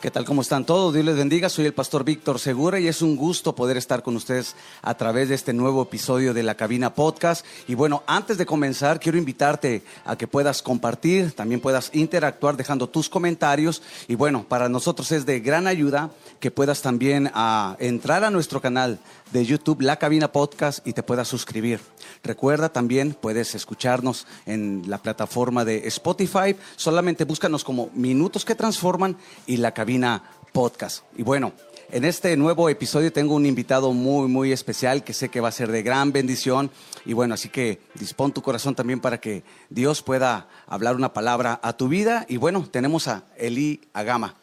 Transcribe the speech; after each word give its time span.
¿Qué 0.00 0.10
tal? 0.10 0.24
¿Cómo 0.24 0.40
están 0.40 0.64
todos? 0.64 0.94
Dios 0.94 1.04
les 1.04 1.16
bendiga. 1.18 1.50
Soy 1.50 1.66
el 1.66 1.74
pastor 1.74 2.04
Víctor 2.04 2.38
Segura 2.38 2.80
y 2.80 2.88
es 2.88 3.02
un 3.02 3.16
gusto 3.16 3.54
poder 3.54 3.76
estar 3.76 4.02
con 4.02 4.16
ustedes 4.16 4.56
a 4.80 4.94
través 4.94 5.28
de 5.28 5.34
este 5.34 5.52
nuevo 5.52 5.82
episodio 5.82 6.32
de 6.32 6.42
la 6.42 6.54
Cabina 6.54 6.94
Podcast. 6.94 7.44
Y 7.68 7.74
bueno, 7.74 8.02
antes 8.06 8.38
de 8.38 8.46
comenzar, 8.46 8.98
quiero 8.98 9.18
invitarte 9.18 9.82
a 10.06 10.16
que 10.16 10.26
puedas 10.26 10.62
compartir, 10.62 11.32
también 11.32 11.60
puedas 11.60 11.90
interactuar 11.92 12.56
dejando 12.56 12.88
tus 12.88 13.10
comentarios. 13.10 13.82
Y 14.08 14.14
bueno, 14.14 14.46
para 14.48 14.70
nosotros 14.70 15.12
es 15.12 15.26
de 15.26 15.40
gran 15.40 15.66
ayuda 15.66 16.10
que 16.40 16.50
puedas 16.50 16.80
también 16.80 17.30
ah, 17.34 17.76
entrar 17.78 18.24
a 18.24 18.30
nuestro 18.30 18.62
canal 18.62 19.00
de 19.32 19.44
YouTube, 19.44 19.82
La 19.82 19.98
Cabina 19.98 20.32
Podcast, 20.32 20.86
y 20.86 20.94
te 20.94 21.02
puedas 21.02 21.28
suscribir. 21.28 21.78
Recuerda 22.22 22.68
también, 22.68 23.14
puedes 23.14 23.54
escucharnos 23.54 24.26
en 24.44 24.84
la 24.86 24.98
plataforma 24.98 25.64
de 25.64 25.88
Spotify. 25.88 26.54
Solamente 26.76 27.24
búscanos 27.24 27.64
como 27.64 27.90
Minutos 27.94 28.44
que 28.44 28.54
Transforman 28.54 29.16
y 29.46 29.56
La 29.56 29.72
Cabina 29.72 30.22
Podcast. 30.52 31.04
Y 31.16 31.22
bueno, 31.22 31.52
en 31.90 32.04
este 32.04 32.36
nuevo 32.36 32.68
episodio 32.68 33.12
tengo 33.12 33.34
un 33.34 33.46
invitado 33.46 33.92
muy, 33.92 34.28
muy 34.28 34.52
especial 34.52 35.02
que 35.02 35.14
sé 35.14 35.28
que 35.28 35.40
va 35.40 35.48
a 35.48 35.52
ser 35.52 35.72
de 35.72 35.82
gran 35.82 36.12
bendición. 36.12 36.70
Y 37.06 37.14
bueno, 37.14 37.34
así 37.34 37.48
que 37.48 37.80
dispón 37.94 38.32
tu 38.32 38.42
corazón 38.42 38.74
también 38.74 39.00
para 39.00 39.18
que 39.18 39.42
Dios 39.70 40.02
pueda 40.02 40.46
hablar 40.66 40.96
una 40.96 41.12
palabra 41.12 41.58
a 41.62 41.72
tu 41.72 41.88
vida. 41.88 42.26
Y 42.28 42.36
bueno, 42.36 42.68
tenemos 42.70 43.08
a 43.08 43.24
Eli 43.36 43.80
Agama. 43.92 44.36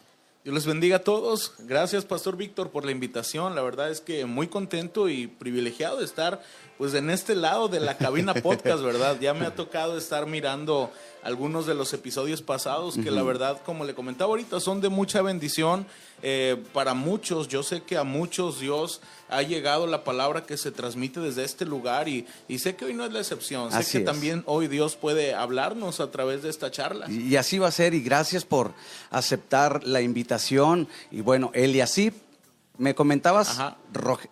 Dios 0.43 0.55
les 0.55 0.65
bendiga 0.65 0.95
a 0.95 1.03
todos. 1.03 1.55
Gracias, 1.59 2.05
Pastor 2.05 2.37
Víctor, 2.37 2.69
por 2.69 2.85
la 2.85 2.91
invitación. 2.91 3.53
La 3.53 3.61
verdad 3.61 3.91
es 3.91 4.01
que 4.01 4.25
muy 4.25 4.47
contento 4.47 5.09
y 5.09 5.27
privilegiado 5.27 5.97
de 5.97 6.05
estar 6.05 6.41
pues 6.77 6.93
en 6.93 7.09
este 7.09 7.35
lado 7.35 7.67
de 7.67 7.79
la 7.79 7.97
cabina 7.97 8.33
podcast, 8.41 8.83
¿verdad? 8.83 9.17
Ya 9.19 9.33
me 9.33 9.45
ha 9.45 9.55
tocado 9.55 9.97
estar 9.97 10.27
mirando 10.27 10.91
algunos 11.23 11.65
de 11.65 11.75
los 11.75 11.91
episodios 11.93 12.41
pasados 12.41 12.95
que 12.95 13.11
la 13.11 13.21
verdad, 13.21 13.61
como 13.65 13.83
le 13.83 13.93
comentaba 13.93 14.29
ahorita, 14.29 14.59
son 14.59 14.79
de 14.79 14.87
mucha 14.87 15.21
bendición 15.21 15.85
eh, 16.21 16.55
para 16.73 16.93
muchos. 16.93 17.47
Yo 17.47 17.63
sé 17.63 17.81
que 17.81 17.97
a 17.97 18.03
muchos 18.03 18.59
Dios 18.59 19.01
ha 19.29 19.41
llegado 19.41 19.87
la 19.87 20.03
palabra 20.03 20.45
que 20.45 20.55
se 20.55 20.71
transmite 20.71 21.19
desde 21.19 21.43
este 21.43 21.65
lugar 21.65 22.07
y, 22.07 22.25
sé 22.57 22.75
que 22.75 22.85
hoy 22.85 22.93
no 22.93 23.03
es 23.05 23.11
la 23.11 23.19
excepción. 23.19 23.71
Sé 23.71 23.99
que 23.99 24.05
también 24.05 24.43
hoy 24.45 24.67
Dios 24.67 24.95
puede 24.95 25.33
hablarnos 25.33 25.99
a 25.99 26.11
través 26.11 26.43
de 26.43 26.49
esta 26.49 26.71
charla. 26.71 27.11
Y, 27.11 27.35
así 27.35 27.59
va 27.59 27.67
a 27.67 27.71
ser 27.71 27.93
y 27.93 28.01
gracias 28.01 28.45
por 28.45 28.73
aceptar 29.09 29.83
la 29.83 30.01
invitación. 30.01 30.87
Y 31.11 31.21
bueno, 31.21 31.51
Eliasip, 31.53 32.13
me 32.77 32.95
comentabas. 32.95 33.49
Ajá. 33.49 33.77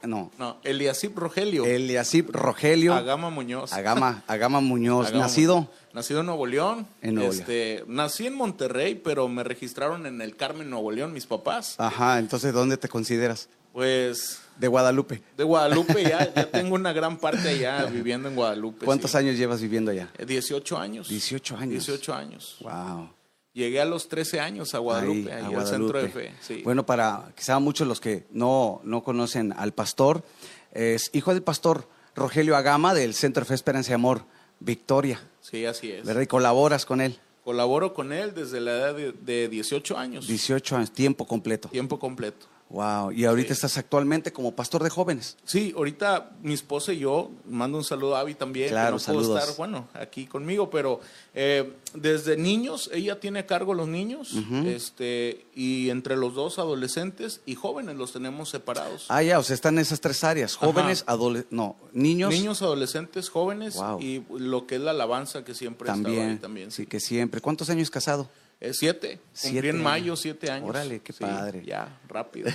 no. 0.04 0.32
No, 0.38 0.58
Eliasip 0.64 1.18
Rogelio. 1.18 1.66
Eliasip 1.66 2.30
Rogelio. 2.30 2.94
Agama 2.94 3.30
Muñoz. 3.30 3.74
Agama, 3.74 4.24
Agama 4.28 4.62
Muñoz. 4.62 5.14
nacido. 5.14 5.70
Nacido 5.94 6.20
en 6.20 6.26
Nuevo 6.26 6.46
León. 6.46 6.88
En 7.02 7.16
Nuevo 7.16 7.32
este, 7.32 7.84
Nací 7.88 8.28
en 8.28 8.36
Monterrey, 8.36 8.96
pero 8.96 9.28
me 9.28 9.44
registraron 9.44 10.06
en 10.06 10.22
el 10.22 10.36
Carmen, 10.36 10.70
Nuevo 10.70 10.92
León, 10.92 11.14
mis 11.14 11.26
papás. 11.26 11.76
Ajá, 11.78 12.20
entonces, 12.20 12.54
¿dónde 12.54 12.78
te 12.78 12.90
consideras? 12.90 13.48
Pues. 13.72 14.42
De 14.58 14.68
Guadalupe. 14.68 15.22
De 15.36 15.44
Guadalupe, 15.44 16.04
ya, 16.04 16.34
ya 16.34 16.50
tengo 16.50 16.76
una 16.76 16.94
gran 16.94 17.18
parte 17.18 17.50
allá 17.50 17.86
viviendo 17.86 18.30
en 18.30 18.36
Guadalupe. 18.36 18.86
¿Cuántos 18.86 19.16
años 19.16 19.38
llevas 19.38 19.62
viviendo 19.62 19.92
allá? 19.92 20.10
18 20.26 20.78
años. 20.78 21.10
18 21.10 21.58
años. 21.58 21.86
18 21.86 22.14
años. 22.14 22.58
Wow. 22.62 23.10
Llegué 23.56 23.80
a 23.80 23.86
los 23.86 24.10
13 24.10 24.42
años 24.42 24.76
a 24.76 24.80
Guadalupe, 24.80 25.32
ahí, 25.32 25.54
al 25.54 25.66
centro 25.66 26.02
de 26.02 26.10
fe. 26.10 26.62
Bueno, 26.66 26.86
para 26.86 27.32
quizá 27.38 27.58
muchos 27.60 27.88
los 27.88 28.02
que 28.02 28.26
no, 28.32 28.82
no 28.84 29.02
conocen 29.02 29.54
al 29.54 29.72
pastor, 29.74 30.26
es 30.74 31.10
hijo 31.14 31.34
del 31.34 31.42
pastor 31.42 31.88
Rogelio 32.16 32.58
Agama 32.58 32.94
del 32.94 33.14
Centro 33.14 33.42
de 33.42 33.48
Fe, 33.48 33.54
Esperanza 33.54 33.92
y 33.92 33.94
Amor, 33.94 34.24
Victoria. 34.60 35.22
Sí, 35.40 35.66
así 35.66 35.90
es. 35.90 36.06
¿Verdad? 36.06 36.24
Y 36.24 36.28
colaboras 36.28 36.86
con 36.86 37.00
él. 37.00 37.18
Colaboro 37.46 37.94
con 37.94 38.12
él 38.12 38.34
desde 38.34 38.60
la 38.60 38.72
edad 38.72 38.94
de, 38.94 39.14
de 39.14 39.48
18 39.48 39.98
años. 39.98 40.28
18 40.28 40.76
años, 40.76 40.92
tiempo 40.92 41.26
completo. 41.26 41.70
Tiempo 41.70 41.98
completo. 41.98 42.48
Wow, 42.70 43.12
y 43.12 43.26
ahorita 43.26 43.54
estás 43.54 43.78
actualmente 43.78 44.34
como 44.34 44.56
pastor 44.56 44.84
de 44.84 44.90
jóvenes. 44.90 45.38
Sí, 45.46 45.72
ahorita 45.78 46.32
mi 46.42 46.54
esposa 46.54 46.94
y 46.94 47.00
yo, 47.00 47.30
mando 47.48 47.78
un 47.78 47.84
saludo 47.84 48.16
a 48.16 48.22
Avi 48.22 48.34
también, 48.34 48.70
claro, 48.70 48.98
que 48.98 49.12
no 49.12 49.20
puedo 49.20 49.38
estar, 49.38 49.56
bueno, 49.56 49.88
aquí 49.94 50.26
conmigo, 50.26 50.72
pero 50.72 51.00
eh, 51.36 51.74
desde 51.94 52.38
niños, 52.38 52.90
ella 52.92 53.20
tiene 53.20 53.40
a 53.40 53.46
cargo 53.46 53.76
los 53.76 53.88
niños, 53.88 54.34
este, 54.66 55.46
y 55.54 55.92
entre 55.92 56.18
los 56.18 56.34
dos 56.34 56.58
adolescentes 56.58 57.42
y 57.46 57.54
jóvenes 57.54 57.98
los 57.98 58.12
tenemos 58.12 58.50
separados. 58.50 59.06
Ah, 59.10 59.22
ya, 59.22 59.38
o 59.38 59.44
sea, 59.44 59.54
están 59.54 59.76
en 59.76 59.82
esas 59.82 60.02
tres 60.02 60.24
áreas, 60.24 60.56
jóvenes, 60.56 61.04
adolescentes, 61.06 61.56
no, 61.56 61.76
niños. 61.94 62.32
Niños, 62.32 62.64
adolescentes, 62.64 63.30
jóvenes, 63.30 63.78
y 64.00 64.24
lo 64.38 64.66
que 64.66 64.76
es 64.76 64.82
la 64.82 64.92
alabanza 64.92 65.46
que 65.46 65.54
siempre 65.54 65.86
también, 65.86 66.30
ahí 66.30 66.38
también. 66.38 66.72
Sí. 66.72 66.88
que 66.88 67.00
siempre. 67.00 67.42
¿Cuántos 67.42 67.70
años 67.70 67.92
casado? 67.92 68.28
Eh, 68.62 68.74
siete. 68.74 69.20
Cumplí 69.42 69.70
en 69.70 69.84
mayo 69.84 70.16
siete 70.16 70.50
años. 70.50 70.70
Órale, 70.70 71.00
qué 71.00 71.14
padre. 71.14 71.64
Ya, 71.66 72.00
rápido. 72.08 72.50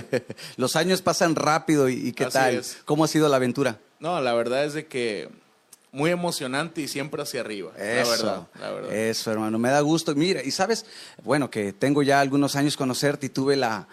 Los 0.56 0.76
años 0.76 1.02
pasan 1.02 1.34
rápido 1.34 1.88
y, 1.88 2.12
qué 2.12 2.26
tal. 2.26 2.62
¿Cómo 2.84 3.04
ha 3.04 3.08
sido 3.08 3.28
la 3.28 3.36
aventura? 3.36 3.78
No, 4.00 4.20
la 4.20 4.32
verdad 4.34 4.64
es 4.64 4.74
de 4.74 4.86
que 4.86 5.28
muy 5.92 6.10
emocionante 6.10 6.80
y 6.80 6.88
siempre 6.88 7.22
hacia 7.22 7.40
arriba. 7.40 7.72
Eso, 7.76 8.48
la 8.58 8.70
verdad, 8.70 8.92
Eso, 8.92 9.30
hermano, 9.30 9.58
me 9.58 9.68
da 9.68 9.80
gusto. 9.82 10.14
Mira, 10.14 10.42
y 10.42 10.50
sabes, 10.50 10.86
bueno, 11.22 11.50
que 11.50 11.72
tengo 11.74 12.02
ya 12.02 12.20
algunos 12.20 12.56
años 12.56 12.76
conocerte 12.76 13.26
y 13.26 13.28
tuve 13.28 13.56
la, 13.56 13.86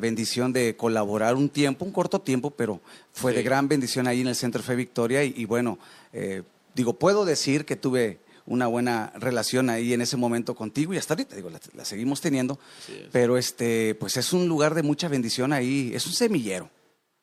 bendición 0.00 0.52
de 0.52 0.76
colaborar 0.76 1.36
un 1.36 1.48
tiempo, 1.48 1.84
un 1.84 1.92
corto 1.92 2.20
tiempo, 2.20 2.50
pero 2.50 2.80
fue 3.12 3.32
de 3.32 3.42
gran 3.44 3.68
bendición 3.68 4.08
ahí 4.08 4.22
en 4.22 4.26
el 4.26 4.34
Centro 4.34 4.62
Fe 4.62 4.74
Victoria. 4.74 5.22
Y, 5.22 5.44
bueno, 5.44 5.78
eh, 6.12 6.42
digo, 6.74 6.94
puedo 6.94 7.24
decir 7.24 7.64
que 7.64 7.76
tuve 7.76 8.18
una 8.46 8.66
buena 8.66 9.12
relación 9.16 9.70
ahí 9.70 9.92
en 9.92 10.00
ese 10.00 10.16
momento 10.16 10.54
contigo 10.54 10.94
y 10.94 10.98
hasta 10.98 11.14
ahorita, 11.14 11.36
digo, 11.36 11.50
la, 11.50 11.84
seguimos 11.84 12.20
teniendo, 12.20 12.58
pero 13.12 13.36
este, 13.36 13.94
pues 13.96 14.16
es 14.16 14.32
un 14.32 14.48
lugar 14.48 14.74
de 14.74 14.82
mucha 14.82 15.08
bendición 15.08 15.52
ahí, 15.52 15.92
es 15.94 16.06
un 16.06 16.12
semillero 16.12 16.70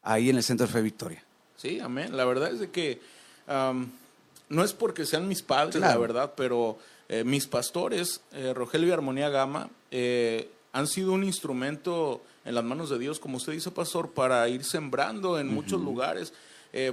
ahí 0.01 0.29
en 0.29 0.37
el 0.37 0.43
Centro 0.43 0.67
de 0.67 0.73
Fe 0.73 0.81
Victoria. 0.81 1.23
Sí, 1.57 1.79
amén. 1.79 2.15
La 2.15 2.25
verdad 2.25 2.51
es 2.51 2.59
de 2.59 2.69
que 2.69 2.99
no 3.47 4.63
es 4.63 4.73
porque 4.73 5.05
sean 5.05 5.27
mis 5.27 5.41
padres, 5.41 5.75
la 5.75 5.97
verdad, 5.97 6.33
pero 6.35 6.77
eh, 7.09 7.23
mis 7.23 7.47
pastores, 7.47 8.21
eh, 8.33 8.53
Rogelio 8.53 8.87
y 8.89 8.91
Armonía 8.91 9.29
Gama, 9.29 9.69
eh, 9.91 10.49
han 10.71 10.87
sido 10.87 11.13
un 11.13 11.23
instrumento 11.23 12.21
en 12.45 12.55
las 12.55 12.63
manos 12.63 12.89
de 12.89 12.99
Dios, 12.99 13.19
como 13.19 13.37
usted 13.37 13.53
dice, 13.53 13.71
pastor, 13.71 14.11
para 14.11 14.47
ir 14.49 14.63
sembrando 14.63 15.39
en 15.39 15.47
muchos 15.47 15.81
lugares. 15.81 16.33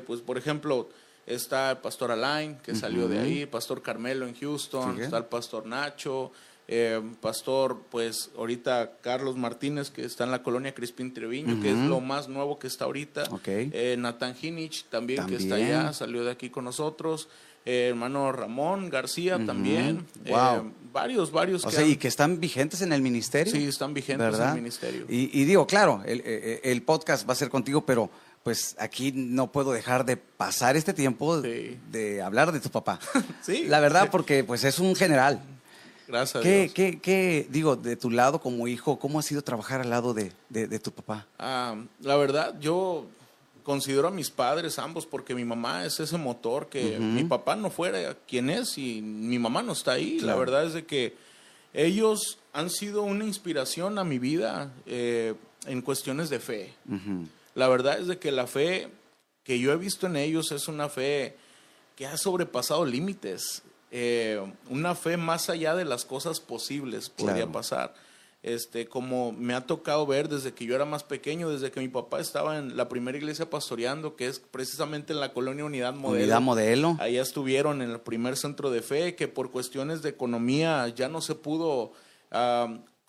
pues, 0.06 0.20
por 0.20 0.36
ejemplo, 0.36 0.88
Está 1.30 1.70
el 1.70 1.78
pastor 1.78 2.10
Alain, 2.10 2.56
que 2.56 2.74
salió 2.74 3.08
de 3.08 3.20
ahí, 3.20 3.46
pastor 3.46 3.82
Carmelo 3.82 4.26
en 4.26 4.34
Houston, 4.34 5.00
está 5.00 5.18
el 5.18 5.26
pastor 5.26 5.64
Nacho, 5.66 6.32
eh, 6.72 7.02
pastor, 7.20 7.82
pues 7.90 8.30
ahorita 8.36 8.98
Carlos 9.00 9.36
Martínez, 9.36 9.90
que 9.90 10.04
está 10.04 10.22
en 10.22 10.30
la 10.30 10.44
colonia 10.44 10.72
Crispín 10.72 11.12
Treviño, 11.12 11.60
que 11.60 11.72
es 11.72 11.76
lo 11.76 12.00
más 12.00 12.28
nuevo 12.28 12.60
que 12.60 12.68
está 12.68 12.84
ahorita. 12.84 13.24
Eh, 13.44 13.96
Nathan 13.98 14.36
Hinich 14.40 14.84
también, 14.84 15.26
que 15.26 15.34
está 15.34 15.56
allá, 15.56 15.92
salió 15.92 16.22
de 16.24 16.30
aquí 16.30 16.48
con 16.48 16.64
nosotros. 16.64 17.28
Eh, 17.66 17.88
hermano 17.88 18.30
Ramón 18.30 18.88
García 18.88 19.44
también. 19.44 20.06
varios, 20.92 21.32
varios. 21.32 21.64
O 21.64 21.72
sea, 21.72 21.84
y 21.84 21.96
que 21.96 22.06
están 22.06 22.38
vigentes 22.38 22.82
en 22.82 22.92
el 22.92 23.02
ministerio. 23.02 23.52
Sí, 23.52 23.64
están 23.64 23.92
vigentes 23.92 24.38
en 24.38 24.48
el 24.48 24.54
ministerio. 24.54 25.06
Y, 25.08 25.44
digo, 25.44 25.66
claro, 25.66 26.02
el, 26.06 26.82
podcast 26.82 27.28
va 27.28 27.32
a 27.32 27.36
ser 27.36 27.48
contigo, 27.48 27.84
pero 27.84 28.10
pues 28.42 28.76
aquí 28.78 29.12
no 29.12 29.52
puedo 29.52 29.72
dejar 29.72 30.04
de 30.04 30.16
pasar 30.16 30.76
este 30.76 30.94
tiempo 30.94 31.40
de 31.40 32.22
hablar 32.22 32.52
de 32.52 32.60
tu 32.60 32.70
papá. 32.70 32.98
sí. 33.42 33.64
La 33.66 33.80
verdad, 33.80 34.08
porque 34.10 34.44
pues 34.44 34.64
es 34.64 34.78
un 34.78 34.94
general. 34.96 35.42
Gracias. 36.08 36.42
¿Qué, 36.42 36.48
a 36.48 36.62
Dios. 36.62 36.72
¿qué, 36.74 37.00
qué, 37.00 37.46
digo, 37.50 37.76
de 37.76 37.96
tu 37.96 38.10
lado 38.10 38.40
como 38.40 38.66
hijo, 38.66 38.98
cómo 38.98 39.18
ha 39.18 39.22
sido 39.22 39.42
trabajar 39.42 39.80
al 39.80 39.90
lado 39.90 40.14
de, 40.14 40.32
tu 40.80 40.92
papá? 40.92 41.26
Ah, 41.38 41.76
la 42.00 42.16
verdad, 42.16 42.58
yo 42.60 43.06
considero 43.62 44.08
a 44.08 44.10
mis 44.10 44.30
padres 44.30 44.78
ambos 44.78 45.06
porque 45.06 45.34
mi 45.34 45.44
mamá 45.44 45.84
es 45.84 46.00
ese 46.00 46.16
motor 46.16 46.68
que 46.68 46.98
mi 46.98 47.24
papá 47.24 47.56
no 47.56 47.70
fuera 47.70 48.16
quien 48.26 48.50
es 48.50 48.78
y 48.78 49.02
mi 49.02 49.38
mamá 49.38 49.62
no 49.62 49.72
está 49.72 49.92
ahí. 49.92 50.18
La 50.20 50.34
verdad 50.34 50.64
es 50.64 50.72
de 50.72 50.84
que 50.86 51.14
ellos 51.72 52.38
han 52.52 52.70
sido 52.70 53.02
una 53.02 53.24
inspiración 53.24 53.98
a 53.98 54.04
mi 54.04 54.18
vida 54.18 54.72
eh, 54.86 55.34
en 55.66 55.82
cuestiones 55.82 56.30
de 56.30 56.40
fe. 56.40 56.74
La 57.54 57.68
verdad 57.68 57.98
es 57.98 58.06
de 58.06 58.18
que 58.18 58.32
la 58.32 58.46
fe 58.46 58.88
que 59.44 59.58
yo 59.58 59.72
he 59.72 59.76
visto 59.76 60.06
en 60.06 60.16
ellos 60.16 60.52
es 60.52 60.68
una 60.68 60.88
fe 60.88 61.36
que 61.96 62.06
ha 62.06 62.16
sobrepasado 62.16 62.84
límites, 62.84 63.62
eh, 63.90 64.40
una 64.68 64.94
fe 64.94 65.16
más 65.16 65.50
allá 65.50 65.74
de 65.74 65.84
las 65.84 66.04
cosas 66.04 66.40
posibles 66.40 67.10
podría 67.10 67.46
pasar. 67.46 67.94
Este, 68.42 68.88
como 68.88 69.32
me 69.32 69.52
ha 69.52 69.66
tocado 69.66 70.06
ver 70.06 70.30
desde 70.30 70.54
que 70.54 70.64
yo 70.64 70.74
era 70.74 70.86
más 70.86 71.04
pequeño, 71.04 71.50
desde 71.50 71.70
que 71.70 71.80
mi 71.80 71.88
papá 71.88 72.20
estaba 72.20 72.56
en 72.56 72.74
la 72.74 72.88
primera 72.88 73.18
iglesia 73.18 73.50
pastoreando, 73.50 74.16
que 74.16 74.28
es 74.28 74.38
precisamente 74.38 75.12
en 75.12 75.20
la 75.20 75.34
colonia 75.34 75.64
Unidad 75.64 75.92
Modelo. 75.92 76.22
Unidad 76.22 76.40
Modelo. 76.40 76.96
Allá 77.00 77.20
estuvieron 77.20 77.82
en 77.82 77.90
el 77.90 78.00
primer 78.00 78.38
centro 78.38 78.70
de 78.70 78.80
fe, 78.80 79.14
que 79.14 79.28
por 79.28 79.50
cuestiones 79.50 80.00
de 80.00 80.08
economía 80.08 80.88
ya 80.88 81.10
no 81.10 81.20
se 81.20 81.34
pudo 81.34 81.92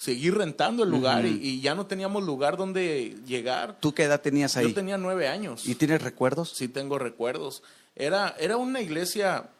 seguir 0.01 0.33
rentando 0.35 0.83
el 0.83 0.89
lugar 0.89 1.27
y, 1.27 1.61
ya 1.61 1.75
no 1.75 1.85
teníamos 1.85 2.23
lugar 2.23 2.57
donde 2.57 3.15
llegar. 3.27 3.77
¿Tú 3.79 3.93
qué 3.93 4.05
edad 4.05 4.19
tenías 4.19 4.57
ahí? 4.57 4.69
Yo 4.69 4.73
tenía 4.73 4.97
nueve 4.97 5.27
años. 5.27 5.67
¿Y 5.67 5.75
tienes 5.75 6.01
recuerdos? 6.01 6.53
Sí, 6.55 6.67
tengo 6.67 6.97
recuerdos. 6.97 7.61
Era, 7.95 8.35
era 8.39 8.57
una 8.57 8.81
iglesia 8.81 9.51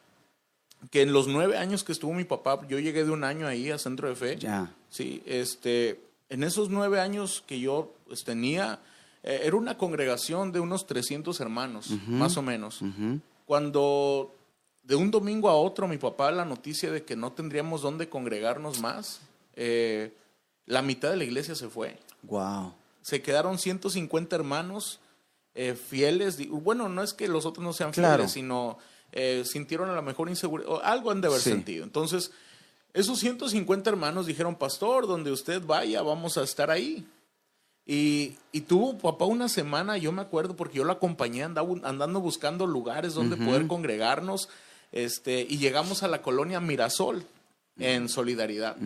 que 0.90 1.04
en 1.04 1.14
los 1.14 1.28
nueve 1.28 1.60
años 1.60 1.84
que 1.84 1.92
estuvo 1.92 2.12
mi 2.14 2.24
papá, 2.24 2.60
yo 2.68 2.80
llegué 2.80 3.04
de 3.06 3.12
un 3.12 3.24
año 3.24 3.46
ahí 3.46 3.70
a 3.70 3.78
Centro 3.78 4.10
de 4.10 4.16
Fe. 4.16 4.38
Ya. 4.38 4.74
Sí, 4.90 5.22
este, 5.28 6.02
en 6.28 6.44
esos 6.44 6.72
nueve 6.72 7.00
años 7.00 7.44
que 7.46 7.60
yo 7.60 7.94
pues, 8.08 8.24
tenía, 8.24 8.80
eh, 9.22 9.42
era 9.44 9.56
una 9.56 9.78
congregación 9.78 10.52
de 10.52 10.60
unos 10.60 10.88
300 10.88 11.40
hermanos, 11.40 11.92
más 12.08 12.36
o 12.38 12.42
menos. 12.42 12.82
Cuando 13.46 14.34
de 14.82 14.96
un 14.96 15.12
domingo 15.12 15.50
a 15.50 15.56
otro 15.56 15.88
mi 15.88 16.00
papá 16.00 16.32
la 16.32 16.46
noticia 16.46 16.92
de 16.92 17.04
que 17.04 17.16
no 17.16 17.32
tendríamos 17.32 17.84
dónde 17.84 18.10
congregarnos 18.10 18.82
más, 18.82 19.22
eh, 19.56 20.16
la 20.72 20.82
mitad 20.82 21.10
de 21.10 21.18
la 21.18 21.26
iglesia 21.26 21.54
se 21.54 21.68
fue. 21.68 21.98
Wow. 22.24 22.74
Se 23.02 23.22
quedaron 23.22 23.60
150 23.60 24.36
hermanos 24.36 25.02
eh, 25.54 25.76
fieles. 25.76 26.38
Bueno, 26.50 26.88
no 26.88 27.04
es 27.04 27.14
que 27.14 27.28
los 27.28 27.46
otros 27.46 27.64
no 27.64 27.74
sean 27.74 27.94
fieles, 27.94 28.32
sino 28.32 28.78
eh, 29.12 29.44
sintieron 29.46 29.90
a 29.90 29.96
lo 29.96 30.02
mejor 30.02 30.30
inseguridad, 30.30 30.80
algo 30.84 31.12
han 31.12 31.20
de 31.20 31.28
haber 31.28 31.42
sentido. 31.42 31.84
Entonces, 31.84 32.32
esos 32.94 33.20
150 33.20 33.90
hermanos 33.90 34.28
dijeron, 34.28 34.56
pastor, 34.56 35.08
donde 35.08 35.32
usted 35.32 35.62
vaya, 35.62 36.02
vamos 36.04 36.38
a 36.38 36.44
estar 36.44 36.72
ahí. 36.72 37.06
Y, 37.86 38.38
tuvo 38.68 38.98
papá 38.98 39.26
una 39.26 39.50
semana, 39.50 39.98
yo 39.98 40.14
me 40.14 40.22
acuerdo, 40.22 40.56
porque 40.56 40.78
yo 40.78 40.86
lo 40.86 40.94
acompañé 40.94 41.44
andando 41.44 42.22
buscando 42.22 42.66
lugares 42.66 43.14
donde 43.14 43.36
poder 43.36 43.68
congregarnos. 43.68 44.48
Este, 44.94 45.46
y 45.50 45.58
llegamos 45.58 46.02
a 46.04 46.08
la 46.08 46.22
colonia 46.22 46.62
Mirasol 46.62 47.26
en 47.78 48.08
solidaridad. 48.08 48.78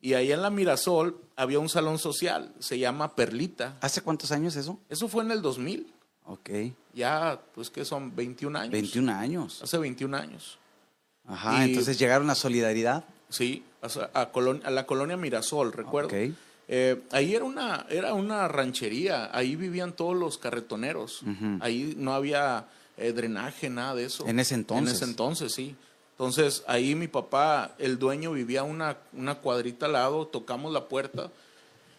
Y 0.00 0.14
ahí 0.14 0.32
en 0.32 0.42
la 0.42 0.50
Mirasol 0.50 1.20
había 1.36 1.58
un 1.58 1.68
salón 1.68 1.98
social, 1.98 2.54
se 2.58 2.78
llama 2.78 3.14
Perlita. 3.14 3.76
¿Hace 3.80 4.02
cuántos 4.02 4.32
años 4.32 4.56
eso? 4.56 4.78
Eso 4.88 5.08
fue 5.08 5.24
en 5.24 5.30
el 5.30 5.42
2000. 5.42 5.92
Ok. 6.26 6.50
Ya, 6.94 7.40
pues 7.54 7.70
que 7.70 7.84
son 7.84 8.14
21 8.14 8.58
años. 8.58 8.72
21 8.72 9.12
años. 9.12 9.62
Hace 9.62 9.78
21 9.78 10.16
años. 10.16 10.58
Ajá, 11.26 11.64
entonces 11.64 11.98
llegaron 11.98 12.30
a 12.30 12.34
Solidaridad. 12.34 13.04
Sí, 13.28 13.62
a, 13.82 14.20
a, 14.20 14.70
la 14.70 14.86
colonia 14.86 15.16
Mirasol, 15.16 15.72
recuerdo. 15.72 16.08
Okay. 16.08 16.34
Eh, 16.72 17.02
ahí 17.10 17.34
era 17.34 17.44
una, 17.44 17.84
era 17.90 18.14
una 18.14 18.46
ranchería, 18.46 19.28
ahí 19.36 19.56
vivían 19.56 19.92
todos 19.92 20.16
los 20.16 20.38
carretoneros. 20.38 21.22
Ahí 21.60 21.94
no 21.96 22.14
había 22.14 22.66
eh, 22.96 23.12
drenaje, 23.12 23.68
nada 23.68 23.96
de 23.96 24.04
eso. 24.04 24.26
En 24.28 24.38
ese 24.38 24.54
entonces. 24.54 24.88
En 24.88 24.96
ese 24.96 25.04
entonces, 25.04 25.52
sí. 25.52 25.74
Entonces 26.20 26.64
ahí 26.66 26.94
mi 26.94 27.08
papá, 27.08 27.74
el 27.78 27.98
dueño, 27.98 28.32
vivía 28.32 28.62
una, 28.62 28.98
una 29.14 29.36
cuadrita 29.36 29.86
al 29.86 29.94
lado, 29.94 30.26
tocamos 30.26 30.70
la 30.70 30.86
puerta 30.86 31.30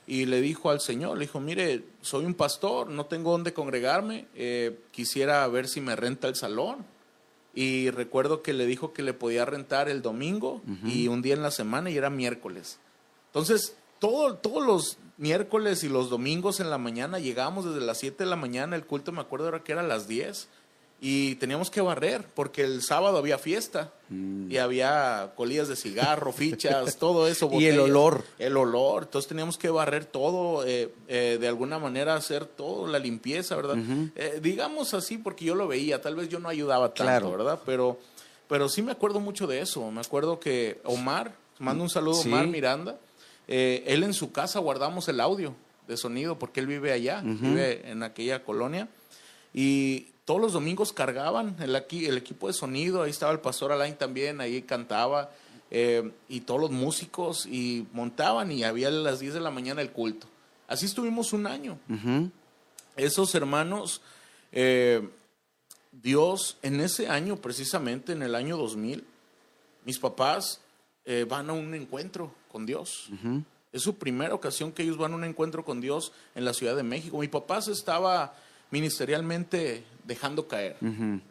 y 0.06 0.28
le 0.28 0.42
dijo 0.42 0.70
al 0.70 0.80
Señor, 0.80 1.18
le 1.18 1.26
dijo, 1.26 1.40
mire, 1.40 1.86
soy 2.02 2.26
un 2.26 2.36
pastor, 2.36 2.88
no 2.88 3.08
tengo 3.08 3.32
dónde 3.32 3.52
congregarme, 3.52 4.28
eh, 4.36 4.80
quisiera 4.92 5.48
ver 5.48 5.68
si 5.68 5.82
me 5.82 5.96
renta 5.96 6.28
el 6.28 6.36
salón. 6.36 6.86
Y 7.56 7.90
recuerdo 7.90 8.44
que 8.44 8.54
le 8.54 8.68
dijo 8.68 8.94
que 8.94 9.02
le 9.02 9.16
podía 9.16 9.44
rentar 9.44 9.90
el 9.90 10.04
domingo 10.04 10.62
y 10.86 11.08
un 11.08 11.24
día 11.24 11.34
en 11.34 11.42
la 11.42 11.50
semana 11.50 11.90
y 11.90 11.98
era 11.98 12.12
miércoles. 12.12 12.78
Entonces, 13.30 13.76
todo, 13.98 14.36
todos 14.36 14.64
los 14.64 15.00
miércoles 15.18 15.84
y 15.84 15.90
los 15.90 16.12
domingos 16.12 16.60
en 16.60 16.70
la 16.70 16.78
mañana 16.78 17.18
llegábamos 17.18 17.66
desde 17.66 17.84
las 17.84 17.98
7 17.98 18.24
de 18.24 18.30
la 18.30 18.36
mañana, 18.36 18.76
el 18.76 18.86
culto 18.86 19.12
me 19.12 19.22
acuerdo 19.22 19.48
era 19.48 19.64
que 19.64 19.72
era 19.72 19.82
a 19.82 19.88
las 19.88 20.08
10 20.08 20.48
y 21.04 21.34
teníamos 21.36 21.72
que 21.72 21.82
barrer 21.82 22.28
porque 22.36 22.62
el 22.62 22.84
sábado 22.84 23.18
había 23.18 23.40
fiesta 23.40 23.92
mm. 24.10 24.52
y 24.52 24.58
había 24.58 25.32
colillas 25.36 25.68
de 25.68 25.76
cigarro, 25.76 26.32
fichas, 26.34 26.98
todo 26.98 27.28
eso. 27.28 27.50
y 27.54 27.66
el 27.66 27.80
olor. 27.80 28.24
El 28.38 28.56
olor. 28.56 29.04
Entonces 29.04 29.28
teníamos 29.28 29.58
que 29.58 29.72
barrer 29.72 30.06
todo, 30.06 30.64
eh, 30.64 30.94
eh, 31.08 31.40
de 31.42 31.48
alguna 31.48 31.80
manera 31.80 32.14
hacer 32.14 32.46
todo, 32.46 32.86
la 32.86 33.00
limpieza, 33.00 33.56
¿verdad? 33.56 33.78
Eh, 34.16 34.40
digamos 34.44 34.94
así 34.94 35.18
porque 35.18 35.44
yo 35.44 35.56
lo 35.56 35.68
veía, 35.68 36.00
tal 36.00 36.16
vez 36.16 36.30
yo 36.30 36.40
no 36.40 36.50
ayudaba 36.50 36.94
tanto, 36.94 37.32
¿verdad? 37.32 37.60
Pero, 37.66 38.00
pero 38.48 38.70
sí 38.70 38.84
me 38.84 38.92
acuerdo 38.92 39.20
mucho 39.20 39.48
de 39.48 39.60
eso. 39.62 39.90
Me 39.90 40.02
acuerdo 40.02 40.40
que 40.40 40.82
Omar, 40.84 41.34
mando 41.58 41.84
un 41.84 41.90
saludo 41.90 42.22
a 42.22 42.22
Omar 42.22 42.46
Miranda, 42.46 43.00
él 43.48 44.04
en 44.04 44.14
su 44.14 44.32
casa 44.32 44.60
guardamos 44.60 45.08
el 45.08 45.20
audio 45.20 45.56
de 45.88 45.98
sonido 45.98 46.38
porque 46.38 46.60
él 46.60 46.68
vive 46.68 46.92
allá, 46.92 47.24
vive 47.24 47.90
en 47.90 48.04
aquella 48.04 48.44
colonia. 48.44 48.88
Y 49.52 50.12
todos 50.32 50.40
los 50.40 50.54
domingos 50.54 50.94
cargaban 50.94 51.58
el, 51.60 51.76
aquí, 51.76 52.06
el 52.06 52.16
equipo 52.16 52.48
de 52.48 52.54
sonido, 52.54 53.04
ahí 53.04 53.10
estaba 53.10 53.34
el 53.34 53.42
pastor 53.42 53.74
Alain 53.74 53.98
también, 53.98 54.40
ahí 54.40 54.62
cantaba, 54.62 55.30
eh, 55.70 56.10
y 56.30 56.40
todos 56.40 56.62
los 56.62 56.72
músicos, 56.72 57.46
y 57.46 57.86
montaban, 57.92 58.50
y 58.50 58.64
había 58.64 58.88
a 58.88 58.92
las 58.92 59.20
10 59.20 59.34
de 59.34 59.42
la 59.42 59.52
mañana 59.52 59.82
el 59.82 59.92
culto. 59.92 60.28
Así 60.70 60.86
estuvimos 60.86 61.34
un 61.34 61.48
año. 61.48 61.78
Esos 62.96 63.36
hermanos, 63.36 64.02
eh, 64.54 65.06
Dios, 65.92 66.58
en 66.62 66.80
ese 66.80 67.10
año, 67.10 67.36
precisamente 67.36 68.14
en 68.14 68.24
el 68.24 68.34
año 68.34 68.56
2000, 68.56 69.04
mis 69.84 70.00
papás 70.00 70.62
eh, 71.04 71.26
van 71.28 71.50
a 71.50 71.54
un 71.54 71.74
encuentro 71.76 72.34
con 72.50 72.66
Dios. 72.66 73.10
Es 73.74 73.82
su 73.82 73.98
primera 73.98 74.34
ocasión 74.34 74.72
que 74.72 74.84
ellos 74.84 74.96
van 74.96 75.12
a 75.12 75.18
un 75.18 75.26
encuentro 75.26 75.66
con 75.66 75.82
Dios 75.82 76.14
en 76.36 76.46
la 76.46 76.54
Ciudad 76.54 76.78
de 76.78 76.84
México. 76.84 77.18
Mi 77.18 77.28
papá 77.28 77.62
se 77.62 77.74
estaba 77.74 78.34
ministerialmente 78.72 79.84
dejando 80.04 80.48
caer. 80.48 80.78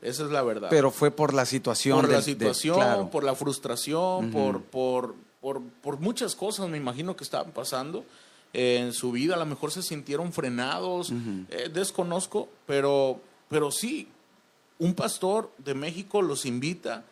Esa 0.02 0.24
es 0.24 0.30
la 0.30 0.42
verdad. 0.42 0.68
Pero 0.70 0.90
fue 0.90 1.10
por 1.10 1.34
la 1.34 1.46
situación. 1.46 2.00
Por 2.00 2.10
la 2.10 2.22
situación, 2.22 3.10
por 3.10 3.24
la 3.24 3.34
frustración, 3.34 4.30
por, 4.30 4.62
por, 4.62 5.14
por, 5.40 6.00
muchas 6.00 6.34
cosas, 6.34 6.68
me 6.68 6.76
imagino 6.76 7.16
que 7.16 7.24
estaban 7.24 7.52
pasando 7.52 8.04
en 8.52 8.92
su 8.92 9.12
vida. 9.12 9.34
A 9.34 9.38
lo 9.38 9.46
mejor 9.46 9.72
se 9.72 9.82
sintieron 9.82 10.32
frenados, 10.32 11.12
eh, 11.50 11.70
desconozco, 11.72 12.48
pero, 12.66 13.20
pero 13.48 13.70
sí, 13.70 14.08
un 14.78 14.94
pastor 14.94 15.50
de 15.58 15.74
México 15.74 16.22
los 16.22 16.46
invita, 16.46 17.04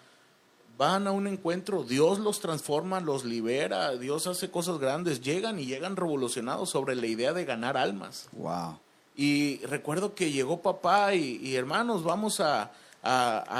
van 0.78 1.06
a 1.06 1.10
un 1.10 1.26
encuentro, 1.26 1.82
Dios 1.82 2.18
los 2.18 2.40
transforma, 2.40 3.00
los 3.00 3.24
libera, 3.24 3.96
Dios 3.96 4.26
hace 4.26 4.50
cosas 4.50 4.78
grandes, 4.78 5.20
llegan 5.20 5.58
y 5.58 5.66
llegan 5.66 5.96
revolucionados 5.96 6.70
sobre 6.70 6.94
la 6.94 7.06
idea 7.06 7.32
de 7.32 7.44
ganar 7.44 7.76
almas. 7.76 8.28
Wow. 8.32 8.78
Y 9.20 9.58
recuerdo 9.66 10.14
que 10.14 10.30
llegó 10.30 10.62
papá 10.62 11.12
y, 11.12 11.56
hermanos, 11.56 12.04
vamos 12.04 12.38
a, 12.38 12.70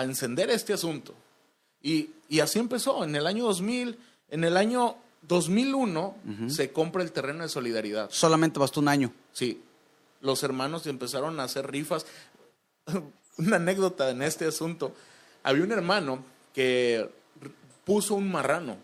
encender 0.05 0.51
este 0.51 0.73
asunto. 0.73 1.15
Y, 1.83 2.11
así 2.41 2.61
empezó, 2.61 3.03
en 3.03 3.17
el 3.17 3.27
año 3.27 3.45
2000, 3.47 3.99
en 4.31 4.45
el 4.45 4.57
año 4.57 4.95
2001 5.23 6.15
se 6.47 6.71
compra 6.71 7.03
el 7.03 7.11
terreno 7.11 7.43
de 7.43 7.49
solidaridad. 7.49 8.09
Solamente 8.13 8.61
bastó 8.61 8.79
un 8.79 8.87
año. 8.87 9.13
Sí, 9.33 9.61
los 10.21 10.45
hermanos 10.45 10.87
empezaron 10.87 11.41
a 11.41 11.45
hacer 11.45 11.69
rifas. 11.69 12.07
Una 13.39 13.57
anécdota 13.57 14.11
en 14.11 14.23
este 14.23 14.47
asunto. 14.47 14.95
Había 15.43 15.65
un 15.65 15.73
hermano 15.73 16.23
que 16.55 17.11
puso 17.85 18.15
un 18.15 18.31
marrano. 18.31 18.77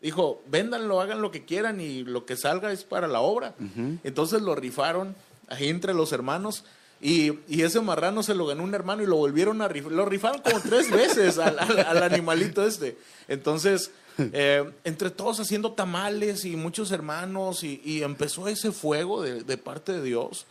Dijo, 0.00 0.40
véndanlo, 0.46 1.02
hagan 1.02 1.20
lo 1.20 1.30
que 1.30 1.44
quieran 1.44 1.78
y 1.78 2.04
lo 2.04 2.24
que 2.24 2.36
salga 2.36 2.72
es 2.72 2.84
para 2.84 3.06
la 3.06 3.20
obra. 3.20 3.54
Entonces 4.02 4.40
lo 4.40 4.54
rifaron 4.54 5.14
ahí 5.50 5.68
entre 5.68 5.92
los 5.92 6.12
hermanos. 6.12 6.64
Y, 7.02 7.38
ese 7.62 7.80
marrano 7.80 8.22
se 8.22 8.34
lo 8.34 8.46
ganó 8.46 8.62
un 8.62 8.74
hermano 8.74 9.02
y 9.02 9.06
lo 9.06 9.16
volvieron 9.16 9.60
a 9.62 9.68
rifar. 9.68 9.92
Lo 9.92 10.06
rifaron 10.06 10.40
como 10.40 10.60
tres 10.60 10.90
veces 10.92 11.38
al, 11.38 11.58
animalito 12.02 12.66
este. 12.66 12.96
Entonces, 13.28 13.90
eh, 14.18 14.70
entre 14.84 15.10
todos 15.10 15.40
haciendo 15.40 15.72
tamales 15.72 16.44
y 16.44 16.56
muchos 16.56 16.92
hermanos, 16.92 17.64
y, 17.64 18.02
empezó 18.02 18.48
ese 18.48 18.72
fuego 18.72 19.22
de, 19.22 19.56
parte 19.58 19.92
de 19.92 20.02
Dios, 20.02 20.46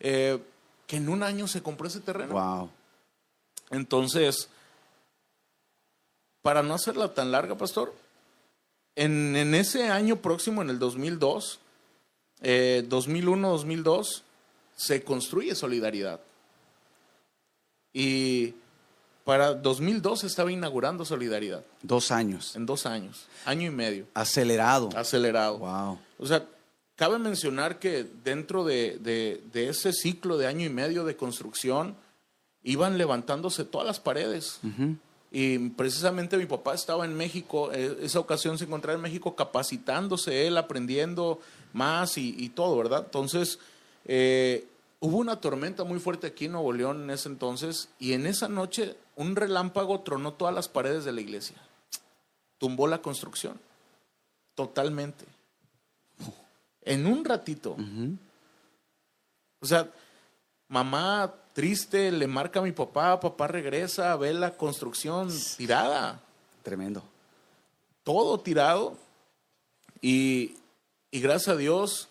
eh, 0.00 0.38
que 0.86 0.96
en 0.96 1.08
un 1.08 1.22
año 1.22 1.48
se 1.48 1.62
compró 1.62 1.88
ese 1.88 2.00
terreno. 2.00 2.34
Wow. 2.34 2.70
Entonces, 3.70 4.48
para 6.42 6.62
no 6.62 6.74
hacerla 6.74 7.14
tan 7.14 7.32
larga, 7.32 7.56
pastor, 7.56 7.94
en, 8.94 9.34
en 9.34 9.54
ese 9.54 9.88
año 9.88 10.16
próximo, 10.16 10.62
en 10.62 10.70
el 10.70 10.78
2002, 10.78 11.58
2001-2002, 12.42 14.22
se 14.76 15.02
construye 15.02 15.54
solidaridad. 15.54 16.20
Y 17.92 18.54
para 19.24 19.54
2002 19.54 20.22
estaba 20.24 20.52
inaugurando 20.52 21.04
solidaridad. 21.04 21.64
Dos 21.82 22.12
años. 22.12 22.54
En 22.54 22.66
dos 22.66 22.86
años. 22.86 23.26
Año 23.46 23.66
y 23.66 23.70
medio. 23.70 24.06
Acelerado. 24.14 24.90
Acelerado. 24.94 25.58
Wow. 25.58 25.98
O 26.18 26.26
sea, 26.26 26.46
cabe 26.94 27.18
mencionar 27.18 27.78
que 27.78 28.04
dentro 28.22 28.64
de, 28.64 29.40
ese 29.54 29.92
ciclo 29.92 30.36
de 30.36 30.46
año 30.46 30.66
y 30.66 30.68
medio 30.68 31.04
de 31.04 31.16
construcción 31.16 31.96
iban 32.62 32.98
levantándose 32.98 33.64
todas 33.64 33.86
las 33.86 33.98
paredes. 33.98 34.60
Y 35.32 35.70
precisamente 35.70 36.36
mi 36.36 36.46
papá 36.46 36.74
estaba 36.74 37.04
en 37.04 37.14
México, 37.14 37.70
eh, 37.72 37.98
esa 38.02 38.20
ocasión 38.20 38.58
se 38.58 38.64
encontraba 38.64 38.96
en 38.96 39.02
México 39.02 39.34
capacitándose, 39.34 40.46
él 40.46 40.56
aprendiendo 40.56 41.40
más 41.72 42.16
y, 42.16 42.34
y 42.38 42.50
todo, 42.50 42.76
¿verdad? 42.76 43.02
Entonces, 43.04 43.58
eh, 44.06 44.66
hubo 45.00 45.18
una 45.18 45.40
tormenta 45.40 45.84
muy 45.84 45.98
fuerte 45.98 46.28
aquí 46.28 46.46
en 46.46 46.52
Nuevo 46.52 46.72
León 46.72 47.02
en 47.02 47.10
ese 47.10 47.28
entonces 47.28 47.90
y 47.98 48.12
en 48.12 48.26
esa 48.26 48.48
noche 48.48 48.96
un 49.14 49.36
relámpago 49.36 50.00
tronó 50.00 50.32
todas 50.32 50.54
las 50.54 50.68
paredes 50.68 51.04
de 51.04 51.12
la 51.12 51.20
iglesia. 51.20 51.56
Tumbó 52.58 52.86
la 52.86 53.02
construcción. 53.02 53.60
Totalmente. 54.54 55.24
En 56.82 57.06
un 57.06 57.24
ratito. 57.24 57.76
O 59.60 59.66
sea, 59.66 59.90
mamá 60.68 61.34
triste 61.52 62.12
le 62.12 62.26
marca 62.26 62.60
a 62.60 62.62
mi 62.62 62.72
papá, 62.72 63.20
papá 63.20 63.48
regresa, 63.48 64.16
ve 64.16 64.32
la 64.32 64.56
construcción 64.56 65.30
tirada. 65.56 66.20
Tremendo. 66.62 67.02
Todo 68.04 68.40
tirado. 68.40 68.96
Y 70.00 70.56
y 71.16 71.20
gracias 71.20 71.54
a 71.54 71.56
Dios, 71.56 72.08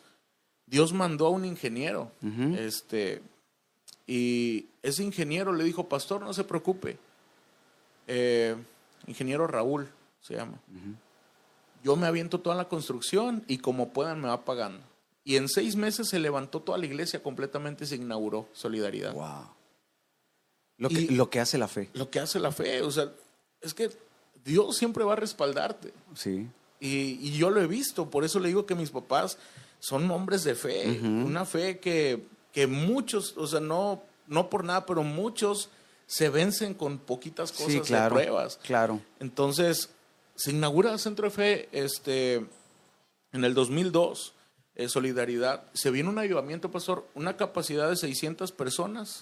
Dios 0.65 0.93
mandó 0.93 1.27
a 1.27 1.29
un 1.29 1.45
ingeniero. 1.45 2.11
este, 2.57 3.21
y 4.07 4.67
ese 4.83 5.03
ingeniero 5.03 5.53
le 5.53 5.63
dijo, 5.63 5.87
pastor, 5.87 6.21
no 6.21 6.33
se 6.33 6.43
preocupe. 6.43 6.97
Eh, 8.07 8.55
ingeniero 9.07 9.47
Raúl 9.47 9.87
se 10.21 10.35
llama. 10.35 10.59
Yo 11.83 11.95
me 11.95 12.07
aviento 12.07 12.39
toda 12.39 12.55
la 12.55 12.67
construcción 12.67 13.43
y 13.47 13.59
como 13.59 13.89
puedan 13.89 14.21
me 14.21 14.27
va 14.27 14.43
pagando. 14.43 14.81
Y 15.23 15.37
en 15.37 15.49
seis 15.49 15.75
meses 15.75 16.09
se 16.09 16.19
levantó 16.19 16.61
toda 16.61 16.77
la 16.77 16.85
iglesia 16.85 17.21
completamente, 17.23 17.85
se 17.85 17.95
inauguró 17.95 18.47
Solidaridad. 18.53 19.13
Wow. 19.13 19.49
Lo 20.77 20.89
que, 20.89 21.07
lo 21.11 21.29
que 21.29 21.39
hace 21.39 21.57
la 21.57 21.67
fe. 21.67 21.89
Lo 21.93 22.09
que 22.09 22.19
hace 22.19 22.39
la 22.39 22.51
fe. 22.51 22.81
O 22.81 22.91
sea, 22.91 23.11
es 23.61 23.73
que 23.73 23.89
Dios 24.43 24.77
siempre 24.77 25.03
va 25.03 25.13
a 25.13 25.15
respaldarte. 25.15 25.93
Sí. 26.13 26.47
Y, 26.79 27.31
yo 27.31 27.49
lo 27.49 27.61
he 27.61 27.67
visto, 27.67 28.09
por 28.09 28.23
eso 28.23 28.39
le 28.39 28.49
digo 28.49 28.65
que 28.65 28.75
mis 28.75 28.91
papás 28.91 29.37
son 29.79 30.09
hombres 30.11 30.43
de 30.43 30.55
fe, 30.55 30.99
una 31.01 31.45
fe 31.45 31.79
que, 31.79 32.25
que, 32.51 32.67
muchos, 32.67 33.35
o 33.37 33.47
sea, 33.47 33.59
no, 33.59 34.01
no 34.27 34.49
por 34.49 34.63
nada, 34.63 34.85
pero 34.85 35.03
muchos 35.03 35.69
se 36.07 36.29
vencen 36.29 36.73
con 36.73 36.97
poquitas 36.97 37.51
cosas 37.51 37.87
de 37.87 38.09
pruebas. 38.09 38.57
Claro. 38.63 39.01
Entonces, 39.19 39.89
se 40.35 40.51
inaugura 40.51 40.91
el 40.91 40.99
Centro 40.99 41.25
de 41.25 41.31
Fe 41.31 41.69
este, 41.71 42.45
en 43.31 43.43
el 43.43 43.53
2002, 43.53 44.33
eh, 44.75 44.89
Solidaridad. 44.89 45.63
Se 45.73 45.91
viene 45.91 46.09
un 46.09 46.19
avivamiento, 46.19 46.71
pastor, 46.71 47.07
una 47.15 47.37
capacidad 47.37 47.89
de 47.89 47.95
600 47.95 48.51
personas. 48.51 49.21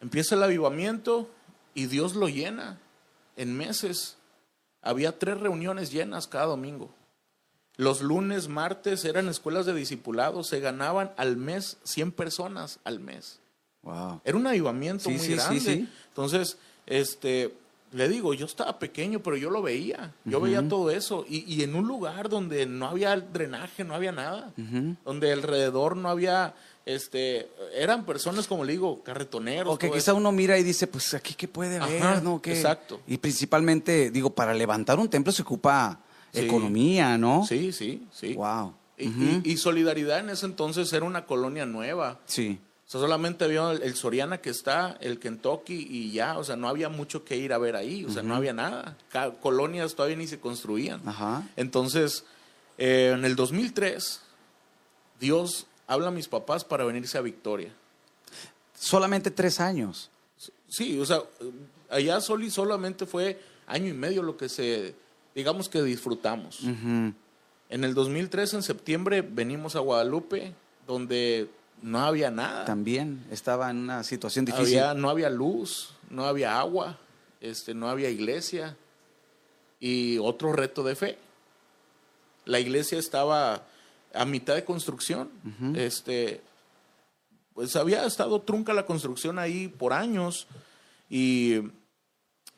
Empieza 0.00 0.34
el 0.34 0.42
avivamiento 0.42 1.30
y 1.74 1.86
Dios 1.86 2.14
lo 2.14 2.28
llena 2.28 2.78
en 3.36 3.56
meses. 3.56 4.16
Había 4.82 5.18
tres 5.18 5.40
reuniones 5.40 5.90
llenas 5.90 6.26
cada 6.28 6.46
domingo. 6.46 6.94
Los 7.78 8.02
lunes, 8.02 8.48
martes 8.48 9.04
eran 9.04 9.28
escuelas 9.28 9.64
de 9.64 9.72
discipulado, 9.72 10.42
se 10.42 10.58
ganaban 10.58 11.12
al 11.16 11.36
mes 11.36 11.78
100 11.84 12.10
personas 12.10 12.80
al 12.82 12.98
mes. 12.98 13.38
Wow. 13.82 14.20
Era 14.24 14.36
un 14.36 14.46
avivamiento 14.46 15.08
muy 15.08 15.28
grande. 15.28 15.86
Entonces, 16.08 16.58
este, 16.86 17.54
le 17.92 18.08
digo, 18.08 18.34
yo 18.34 18.46
estaba 18.46 18.80
pequeño, 18.80 19.20
pero 19.20 19.36
yo 19.36 19.48
lo 19.48 19.62
veía. 19.62 20.12
Yo 20.24 20.40
veía 20.40 20.66
todo 20.68 20.90
eso. 20.90 21.24
Y, 21.28 21.62
en 21.62 21.76
un 21.76 21.86
lugar 21.86 22.28
donde 22.28 22.66
no 22.66 22.88
había 22.88 23.16
drenaje, 23.16 23.84
no 23.84 23.94
había 23.94 24.10
nada. 24.10 24.52
Donde 25.04 25.32
alrededor 25.32 25.96
no 25.96 26.08
había 26.10 26.56
este, 26.84 27.50
eran 27.74 28.06
personas, 28.06 28.46
como 28.46 28.64
le 28.64 28.72
digo, 28.72 29.04
carretoneros. 29.04 29.74
O 29.74 29.78
que 29.78 29.90
quizá 29.90 30.14
uno 30.14 30.32
mira 30.32 30.58
y 30.58 30.64
dice, 30.64 30.86
pues 30.86 31.12
aquí 31.12 31.34
qué 31.34 31.46
puede 31.46 31.76
haber, 31.76 32.22
¿no? 32.22 32.40
Exacto. 32.42 33.02
Y 33.06 33.18
principalmente, 33.18 34.10
digo, 34.10 34.30
para 34.30 34.52
levantar 34.52 34.98
un 34.98 35.08
templo 35.08 35.30
se 35.30 35.42
ocupa 35.42 36.00
economía, 36.32 37.18
¿no? 37.18 37.44
Sí, 37.46 37.72
sí, 37.72 38.06
sí. 38.12 38.34
Wow. 38.34 38.74
Y, 38.96 39.56
Solidaridad 39.56 40.20
en 40.20 40.30
ese 40.30 40.46
entonces 40.46 40.92
era 40.92 41.04
una 41.04 41.24
colonia 41.24 41.66
nueva. 41.66 42.20
Sí. 42.26 42.58
O 42.86 42.90
sea, 42.90 43.00
solamente 43.00 43.44
había 43.44 43.70
el, 43.70 43.94
Soriana 43.94 44.38
que 44.38 44.50
está, 44.50 44.96
el 45.00 45.18
Kentucky 45.18 45.86
y 45.88 46.10
ya, 46.10 46.38
o 46.38 46.44
sea, 46.44 46.56
no 46.56 46.68
había 46.68 46.88
mucho 46.88 47.24
que 47.24 47.36
ir 47.36 47.52
a 47.52 47.58
ver 47.58 47.76
ahí, 47.76 48.04
o 48.04 48.10
sea, 48.10 48.22
no 48.22 48.34
había 48.34 48.52
nada. 48.52 48.96
Colonias 49.40 49.94
todavía 49.94 50.16
ni 50.16 50.26
se 50.26 50.40
construían. 50.40 51.06
Ajá. 51.06 51.46
Entonces, 51.56 52.24
eh, 52.78 53.12
en 53.14 53.24
el 53.24 53.36
2003, 53.36 54.20
Dios 55.20 55.66
habla 55.86 56.08
a 56.08 56.12
mis 56.12 56.28
papás 56.28 56.64
para 56.64 56.84
venirse 56.84 57.18
a 57.18 57.20
Victoria. 57.20 57.72
Solamente 58.74 59.30
tres 59.30 59.60
años. 59.60 60.10
Sí, 60.68 60.98
o 60.98 61.04
sea, 61.04 61.22
allá 61.90 62.20
Soli 62.20 62.50
solamente 62.50 63.06
fue 63.06 63.40
año 63.66 63.88
y 63.88 63.92
medio 63.92 64.22
lo 64.22 64.36
que 64.36 64.48
se, 64.48 64.94
digamos 65.38 65.68
que 65.68 65.80
disfrutamos. 65.84 66.64
En 66.64 67.84
el 67.84 67.94
2003, 67.94 68.54
en 68.54 68.62
septiembre, 68.64 69.22
venimos 69.22 69.76
a 69.76 69.78
Guadalupe, 69.78 70.52
donde 70.84 71.48
no 71.80 72.00
había 72.00 72.32
nada. 72.32 72.64
También 72.64 73.24
estaba 73.30 73.70
en 73.70 73.76
una 73.76 74.02
situación 74.02 74.44
difícil. 74.44 74.80
no 74.96 75.08
había 75.08 75.30
luz, 75.30 75.94
no 76.10 76.24
había 76.24 76.58
agua, 76.58 76.98
este, 77.40 77.72
no 77.72 77.88
había 77.88 78.10
iglesia. 78.10 78.76
Y 79.78 80.18
otro 80.18 80.52
reto 80.52 80.82
de 80.82 80.96
fe. 80.96 81.18
La 82.44 82.58
iglesia 82.58 82.98
estaba 82.98 83.62
a 84.12 84.24
mitad 84.24 84.56
de 84.56 84.64
construcción. 84.64 85.30
Este, 85.76 86.40
pues 87.54 87.76
había 87.76 88.04
estado 88.04 88.40
trunca 88.40 88.72
la 88.72 88.86
construcción 88.86 89.38
ahí 89.38 89.68
por 89.68 89.92
años 89.92 90.48
y, 91.08 91.60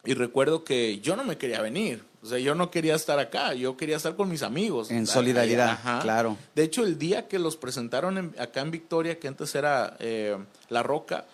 y, 0.06 0.14
recuerdo 0.14 0.64
que 0.64 0.98
yo 1.00 1.14
no 1.14 1.24
me 1.24 1.36
quería 1.36 1.60
venir. 1.60 2.08
O 2.22 2.26
sea, 2.26 2.38
yo 2.38 2.54
no 2.54 2.70
quería 2.70 2.94
estar 2.94 3.18
acá, 3.18 3.54
yo 3.54 3.76
quería 3.76 3.96
estar 3.96 4.14
con 4.14 4.28
mis 4.28 4.42
amigos. 4.42 4.90
En 4.90 5.06
solidaridad, 5.06 6.02
claro. 6.02 6.36
De 6.54 6.64
hecho, 6.64 6.84
el 6.84 6.98
día 6.98 7.28
que 7.28 7.38
los 7.38 7.56
presentaron 7.56 8.34
acá 8.38 8.60
en 8.60 8.70
Victoria, 8.70 9.18
que 9.18 9.28
antes 9.28 9.54
era 9.54 9.96
eh, 10.00 10.36
La 10.68 10.82
Roca, 10.82 11.24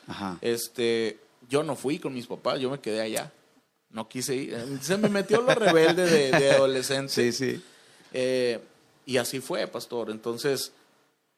este, 0.40 1.18
yo 1.48 1.62
no 1.64 1.74
fui 1.74 1.98
con 1.98 2.14
mis 2.14 2.26
papás, 2.26 2.60
yo 2.60 2.70
me 2.70 2.78
quedé 2.78 3.00
allá. 3.00 3.32
No 3.90 4.08
quise 4.08 4.34
ir. 4.34 4.78
Se 4.82 4.96
me 4.98 5.08
metió 5.08 5.40
lo 5.40 5.54
rebelde 5.54 6.06
de, 6.06 6.38
de 6.38 6.50
adolescente. 6.52 7.12
Sí, 7.12 7.32
sí. 7.32 7.62
Eh, 8.12 8.60
y 9.06 9.16
así 9.16 9.40
fue, 9.40 9.66
pastor. 9.66 10.10
Entonces, 10.10 10.72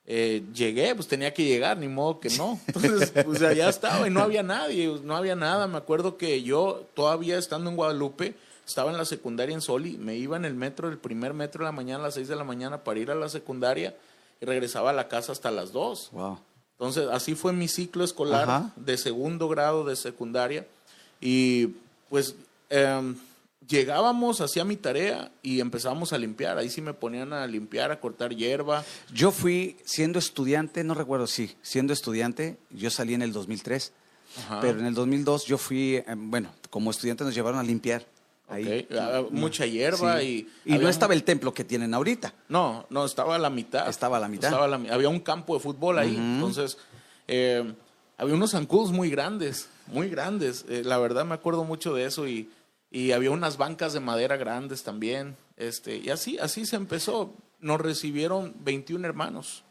eh, 0.07 0.43
llegué, 0.55 0.95
pues 0.95 1.07
tenía 1.07 1.35
que 1.35 1.45
llegar, 1.45 1.77
ni 1.77 1.87
modo 1.87 2.19
que 2.19 2.31
no. 2.31 2.59
Entonces, 2.67 3.13
pues 3.25 3.43
allá 3.43 3.69
estaba 3.69 4.07
y 4.07 4.11
no 4.11 4.21
había 4.21 4.43
nadie, 4.43 4.99
no 5.05 5.17
había 5.17 5.37
nada. 5.37 5.67
Me 5.67 5.77
acuerdo 5.77 6.17
que 6.17 6.43
yo, 6.43 6.87
todavía 6.95 7.39
estando 7.39 7.69
en 7.69 7.77
Guadalupe, 7.77 8.35
estaba 8.69 8.91
en 8.91 8.99
la 8.99 9.05
secundaria 9.05 9.55
en 9.55 9.63
Soli, 9.63 9.97
me 9.97 10.17
iba 10.17 10.37
en 10.37 10.45
el 10.45 10.55
metro, 10.55 10.89
el 10.89 10.99
primer 10.99 11.33
metro 11.33 11.65
de 11.65 11.65
la 11.65 11.73
mañana 11.73 12.01
a 12.01 12.07
las 12.09 12.15
6 12.15 12.29
de 12.29 12.37
la 12.37 12.45
mañana 12.45 12.85
para 12.85 13.01
ir 13.01 13.11
a 13.11 13.15
la 13.15 13.29
secundaria 13.29 13.97
y 14.41 14.45
regresaba 14.45 14.91
a 14.91 14.93
la 14.93 15.09
casa 15.09 15.33
hasta 15.33 15.51
las 15.51 15.73
2. 15.73 16.11
Wow. 16.13 16.39
Entonces, 16.73 17.09
así 17.11 17.35
fue 17.35 17.53
mi 17.53 17.67
ciclo 17.67 18.05
escolar 18.05 18.73
de 18.77 18.99
segundo 18.99 19.49
grado 19.49 19.85
de 19.85 19.97
secundaria. 19.97 20.67
Y 21.21 21.69
pues 22.09 22.37
eh, 22.71 23.15
llegábamos, 23.67 24.41
hacía 24.41 24.65
mi 24.65 24.77
tarea 24.77 25.33
y 25.43 25.61
empezábamos 25.61 26.13
a 26.13 26.19
limpiar. 26.19 26.59
Ahí 26.59 26.69
sí 26.69 26.81
me 26.81 26.95
ponían 26.95 27.33
a 27.33 27.47
limpiar, 27.47 27.91
a 27.91 27.99
cortar 27.99 28.37
hierba. 28.37 28.85
Yo 29.13 29.33
fui 29.33 29.77
siendo 29.85 30.19
estudiante, 30.19 30.85
no 30.85 30.95
recuerdo 30.95 31.27
si, 31.27 31.57
siendo 31.63 31.93
estudiante, 31.93 32.59
yo 32.71 32.91
salí 32.91 33.15
en 33.15 33.23
el 33.23 33.33
2003, 33.33 33.93
pero 34.61 34.79
en 34.79 34.87
el 34.87 34.95
2002 34.95 35.47
yo 35.47 35.59
fui, 35.59 35.97
eh, 35.97 36.05
bueno, 36.17 36.51
como 36.71 36.91
estudiante 36.91 37.25
nos 37.25 37.35
llevaron 37.35 37.59
a 37.59 37.63
limpiar. 37.63 38.07
Ahí. 38.49 38.89
Ah, 38.99 39.23
mucha 39.31 39.67
hierba 39.67 40.23
y... 40.23 40.49
Y 40.65 40.79
no 40.79 40.89
estaba 40.89 41.15
el 41.15 41.23
templo 41.25 41.53
que 41.53 41.65
tienen 41.65 41.93
ahorita. 41.93 42.35
No, 42.49 42.87
no, 42.91 43.05
estaba 43.05 43.37
a 43.37 43.39
la 43.39 43.51
mitad. 43.51 43.89
Estaba 43.89 44.17
a 44.17 44.21
la 44.21 44.29
mitad. 44.29 44.53
Había 44.91 45.09
un 45.09 45.21
campo 45.21 45.55
de 45.55 45.61
fútbol 45.61 45.99
ahí, 45.99 46.17
entonces... 46.17 46.79
Eh, 47.27 47.75
había 48.17 48.35
unos 48.35 48.53
zancudos 48.53 48.91
muy 48.91 49.11
grandes, 49.11 49.69
muy 49.87 50.09
grandes. 50.09 50.65
Eh, 50.69 50.83
la 50.85 50.99
verdad 50.99 51.25
me 51.25 51.35
acuerdo 51.35 51.63
mucho 51.65 51.95
de 51.95 52.07
eso 52.07 52.27
y 52.27 52.51
y 52.91 53.13
había 53.13 53.31
unas 53.31 53.59
bancas 53.59 53.93
de 53.93 54.01
madera 54.01 54.37
grandes 54.37 54.83
también. 54.83 55.37
Este, 55.57 55.97
y 55.97 56.11
así, 56.11 56.39
así 56.39 56.65
se 56.67 56.77
empezó. 56.77 57.35
Nos 57.61 57.81
recibieron 57.81 58.55
21 58.61 59.05
hermanos, 59.07 59.65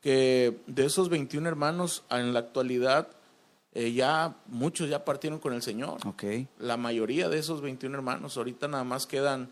que 0.00 0.56
de 0.66 0.86
esos 0.86 1.08
21 1.08 1.48
hermanos 1.48 2.04
en 2.08 2.32
la 2.32 2.38
actualidad 2.38 3.08
eh, 3.74 3.92
ya 3.92 4.36
muchos 4.46 4.88
ya 4.88 5.04
partieron 5.04 5.38
con 5.38 5.52
el 5.52 5.62
Señor. 5.62 6.06
Okay. 6.06 6.48
La 6.58 6.76
mayoría 6.76 7.28
de 7.28 7.38
esos 7.38 7.60
21 7.60 7.94
hermanos, 7.94 8.36
ahorita 8.36 8.68
nada 8.68 8.84
más 8.84 9.06
quedan, 9.06 9.50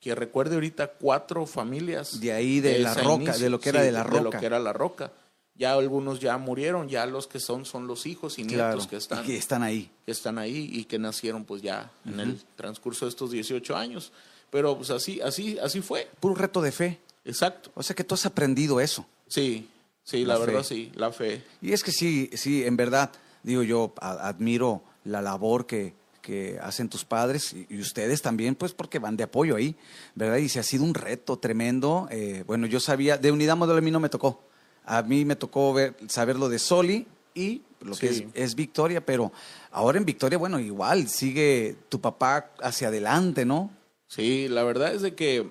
que 0.00 0.14
recuerde 0.14 0.54
ahorita, 0.54 0.88
cuatro 0.88 1.46
familias. 1.46 2.20
De 2.20 2.32
ahí 2.32 2.60
de, 2.60 2.78
la 2.78 2.94
roca, 2.94 3.36
de 3.36 3.50
lo 3.50 3.60
que 3.60 3.68
era 3.70 3.82
de 3.82 3.92
la 3.92 4.02
roca. 4.02 4.16
De 4.16 4.24
lo 4.24 4.30
que 4.30 4.46
era 4.46 4.58
la 4.58 4.72
roca 4.72 5.12
ya 5.58 5.72
algunos 5.72 6.20
ya 6.20 6.36
murieron, 6.38 6.88
ya 6.88 7.06
los 7.06 7.26
que 7.26 7.40
son 7.40 7.64
son 7.64 7.86
los 7.86 8.06
hijos 8.06 8.38
y 8.38 8.44
nietos 8.44 8.86
que 8.86 8.96
están, 8.96 9.24
que 9.24 9.36
están 9.36 9.62
ahí. 9.62 9.90
Que 10.04 10.12
están 10.12 10.38
ahí 10.38 10.68
y 10.72 10.84
que 10.84 10.98
nacieron 10.98 11.44
pues 11.44 11.62
ya 11.62 11.90
en 12.04 12.20
el 12.20 12.40
transcurso 12.56 13.06
de 13.06 13.10
estos 13.10 13.30
18 13.30 13.76
años. 13.76 14.12
Pero 14.50 14.76
pues 14.76 14.90
así, 14.90 15.20
así, 15.20 15.58
así 15.58 15.80
fue. 15.80 16.08
Puro 16.20 16.34
reto 16.34 16.60
de 16.60 16.72
fe. 16.72 17.00
Exacto. 17.24 17.70
O 17.74 17.82
sea 17.82 17.96
que 17.96 18.04
tú 18.04 18.14
has 18.14 18.26
aprendido 18.26 18.80
eso. 18.80 19.06
Sí, 19.28 19.68
sí, 20.04 20.24
la, 20.24 20.38
verdad 20.38 20.62
sí, 20.62 20.92
la 20.94 21.10
fe. 21.10 21.42
Y 21.60 21.72
es 21.72 21.82
que 21.82 21.90
sí, 21.90 22.30
sí, 22.34 22.64
en 22.64 22.76
verdad, 22.76 23.10
digo 23.46 23.62
yo, 23.62 23.94
admiro 24.00 24.82
la 25.04 25.22
labor 25.22 25.66
que, 25.66 25.94
que 26.20 26.58
hacen 26.60 26.88
tus 26.88 27.04
padres 27.04 27.54
y, 27.54 27.80
ustedes 27.80 28.20
también, 28.20 28.56
pues 28.56 28.74
porque 28.74 28.98
van 28.98 29.16
de 29.16 29.22
apoyo 29.22 29.54
ahí, 29.54 29.76
¿verdad? 30.16 30.38
Y 30.38 30.48
se 30.48 30.58
ha 30.58 30.64
sido 30.64 30.82
un 30.82 30.92
reto 30.92 31.38
tremendo. 31.38 32.08
Eh, 32.10 32.42
bueno, 32.46 32.66
yo 32.66 32.80
sabía, 32.80 33.16
de 33.16 33.30
unidad 33.30 33.56
modelo 33.56 33.78
a 33.78 33.82
mí 33.82 33.92
no 33.92 34.00
me 34.00 34.08
tocó. 34.08 34.42
A 34.84 35.02
mí 35.02 35.24
me 35.24 35.36
tocó 35.36 35.72
ver, 35.72 35.94
saber 36.08 36.36
lo 36.36 36.48
de 36.48 36.58
Soli 36.58 37.06
y 37.32 37.62
lo 37.80 37.94
que 37.94 38.28
es, 38.34 38.54
Victoria, 38.56 39.06
pero 39.06 39.32
ahora 39.70 39.98
en 39.98 40.04
Victoria, 40.04 40.36
bueno, 40.36 40.58
igual 40.58 41.08
sigue 41.08 41.76
tu 41.88 42.00
papá 42.00 42.50
hacia 42.60 42.88
adelante, 42.88 43.44
¿no? 43.44 43.70
Sí, 44.08 44.48
la 44.48 44.64
verdad 44.64 44.92
es 44.94 45.02
de 45.02 45.14
que 45.14 45.48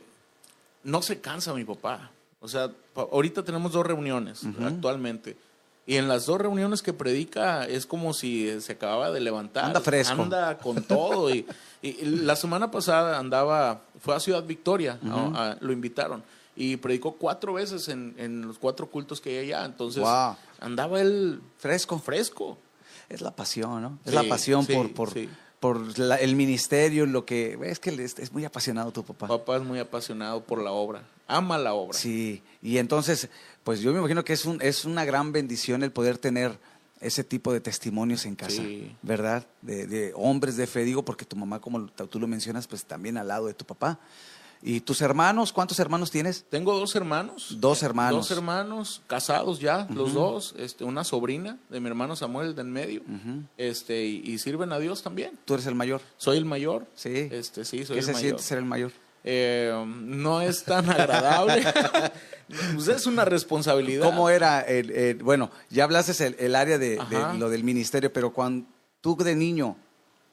no 0.83 1.01
se 1.01 1.21
cansa 1.21 1.53
mi 1.53 1.63
papá. 1.63 2.11
O 2.41 2.49
sea, 2.49 2.69
ahorita 2.95 3.43
tenemos 3.43 3.71
dos 3.71 3.85
reuniones 3.85 4.41
actualmente. 4.61 5.37
Y 5.87 5.97
en 5.97 6.07
las 6.07 6.25
dos 6.25 6.41
reuniones 6.41 6.81
que 6.81 6.93
predica 6.93 7.65
es 7.65 7.85
como 7.85 8.13
si 8.13 8.59
se 8.59 8.73
acababa 8.73 9.11
de 9.11 9.19
levantar. 9.19 9.65
Anda 9.65 9.81
fresco. 9.81 10.23
Anda 10.23 10.57
con 10.57 10.83
todo. 10.83 11.33
y, 11.33 11.45
la 12.01 12.35
semana 12.35 12.71
pasada 12.71 13.19
andaba, 13.19 13.81
fue 14.01 14.15
a 14.15 14.19
Ciudad 14.19 14.43
Victoria, 14.43 14.97
lo 15.59 15.71
invitaron 15.71 16.23
y 16.55 16.77
predicó 16.77 17.13
cuatro 17.13 17.53
veces 17.53 17.89
en, 17.89 18.41
los 18.47 18.57
cuatro 18.57 18.87
cultos 18.87 19.21
que 19.21 19.37
hay 19.37 19.45
allá. 19.47 19.65
Entonces 19.65 20.03
andaba 20.59 21.01
él 21.01 21.41
fresco, 21.57 21.99
fresco. 21.99 22.57
Es 23.07 23.21
la 23.21 23.31
pasión, 23.31 23.83
¿no? 23.83 23.99
Es 24.03 24.15
la 24.15 24.23
pasión 24.23 24.65
por, 24.65 24.91
por, 24.93 25.11
por 25.59 25.81
el 26.19 26.35
ministerio, 26.35 27.05
lo 27.05 27.25
que... 27.25 27.57
Es 27.63 27.79
que 27.79 27.91
es, 27.91 28.31
muy 28.31 28.45
apasionado 28.45 28.91
tu 28.91 29.03
papá. 29.03 29.27
Papá 29.27 29.57
es 29.57 29.63
muy 29.63 29.79
apasionado 29.79 30.43
por 30.43 30.61
la 30.61 30.71
obra, 30.71 31.03
ama 31.27 31.57
la 31.57 31.73
obra. 31.73 31.97
Sí, 31.97 32.41
y 32.61 32.79
entonces, 32.79 33.29
pues 33.65 33.81
yo 33.81 33.91
me 33.91 33.97
imagino 33.97 34.23
que 34.23 34.33
es, 34.33 34.45
un, 34.45 34.61
es 34.61 34.85
una 34.85 35.05
gran 35.05 35.31
bendición 35.31 35.81
el 35.81 35.91
poder 35.91 36.19
tener 36.19 36.59
ese 37.01 37.23
tipo 37.23 37.51
de 37.51 37.59
testimonios 37.59 38.27
en 38.27 38.35
casa, 38.35 38.61
¿verdad? 39.01 39.43
De, 39.63 39.87
de, 39.87 40.13
hombres 40.15 40.55
de 40.55 40.67
fe, 40.67 40.83
digo, 40.83 41.03
porque 41.03 41.25
tu 41.25 41.35
mamá, 41.35 41.59
como 41.59 41.87
tú 41.87 42.19
lo 42.19 42.27
mencionas, 42.27 42.67
pues 42.67 42.85
también 42.85 43.17
al 43.17 43.27
lado 43.27 43.47
de 43.47 43.55
tu 43.55 43.65
papá. 43.65 43.99
¿Y 44.61 44.81
tus 44.81 45.01
hermanos? 45.01 45.51
¿Cuántos 45.51 45.79
hermanos 45.79 46.11
tienes? 46.11 46.45
Tengo 46.47 46.77
dos 46.77 46.95
hermanos. 46.95 47.55
Dos 47.59 47.81
hermanos. 47.81 48.29
Dos 48.29 48.37
hermanos, 48.37 49.01
casados 49.07 49.59
ya, 49.59 49.87
los 49.91 50.13
dos. 50.13 50.53
Este, 50.59 50.83
una 50.83 51.03
sobrina 51.03 51.57
de 51.69 51.79
mi 51.79 51.87
hermano 51.87 52.15
Samuel 52.15 52.53
de 52.53 52.61
en 52.61 52.71
medio. 52.71 53.01
este, 53.57 54.05
y, 54.05 54.37
sirven 54.37 54.71
a 54.71 54.77
Dios 54.77 55.01
también. 55.01 55.39
¿Tú 55.45 55.55
eres 55.55 55.65
el 55.65 55.75
mayor? 55.75 56.01
Soy 56.17 56.37
el 56.37 56.45
mayor. 56.45 56.85
Sí. 56.93 57.29
Este, 57.31 57.65
sí, 57.65 57.83
soy 57.83 57.97
¿Qué 57.97 58.03
se 58.03 58.13
siente 58.13 58.43
ser 58.43 58.59
el 58.59 58.65
mayor? 58.65 58.91
Eh, 59.27 59.73
no 60.03 60.39
es 60.41 60.63
tan 60.63 60.87
agradable. 60.87 61.65
pues 62.75 62.87
es 62.87 63.07
una 63.07 63.25
responsabilidad. 63.25 64.05
¿Cómo 64.05 64.29
era? 64.29 64.61
El, 64.61 65.15
bueno, 65.23 65.49
ya 65.71 65.83
hablaste 65.83 66.27
el, 66.27 66.35
el 66.37 66.55
área 66.55 66.77
de, 66.77 66.99
lo 67.37 67.49
del 67.49 67.63
ministerio, 67.63 68.13
pero 68.13 68.31
cuando 68.31 68.67
tú 69.01 69.17
de 69.17 69.35
niño, 69.35 69.75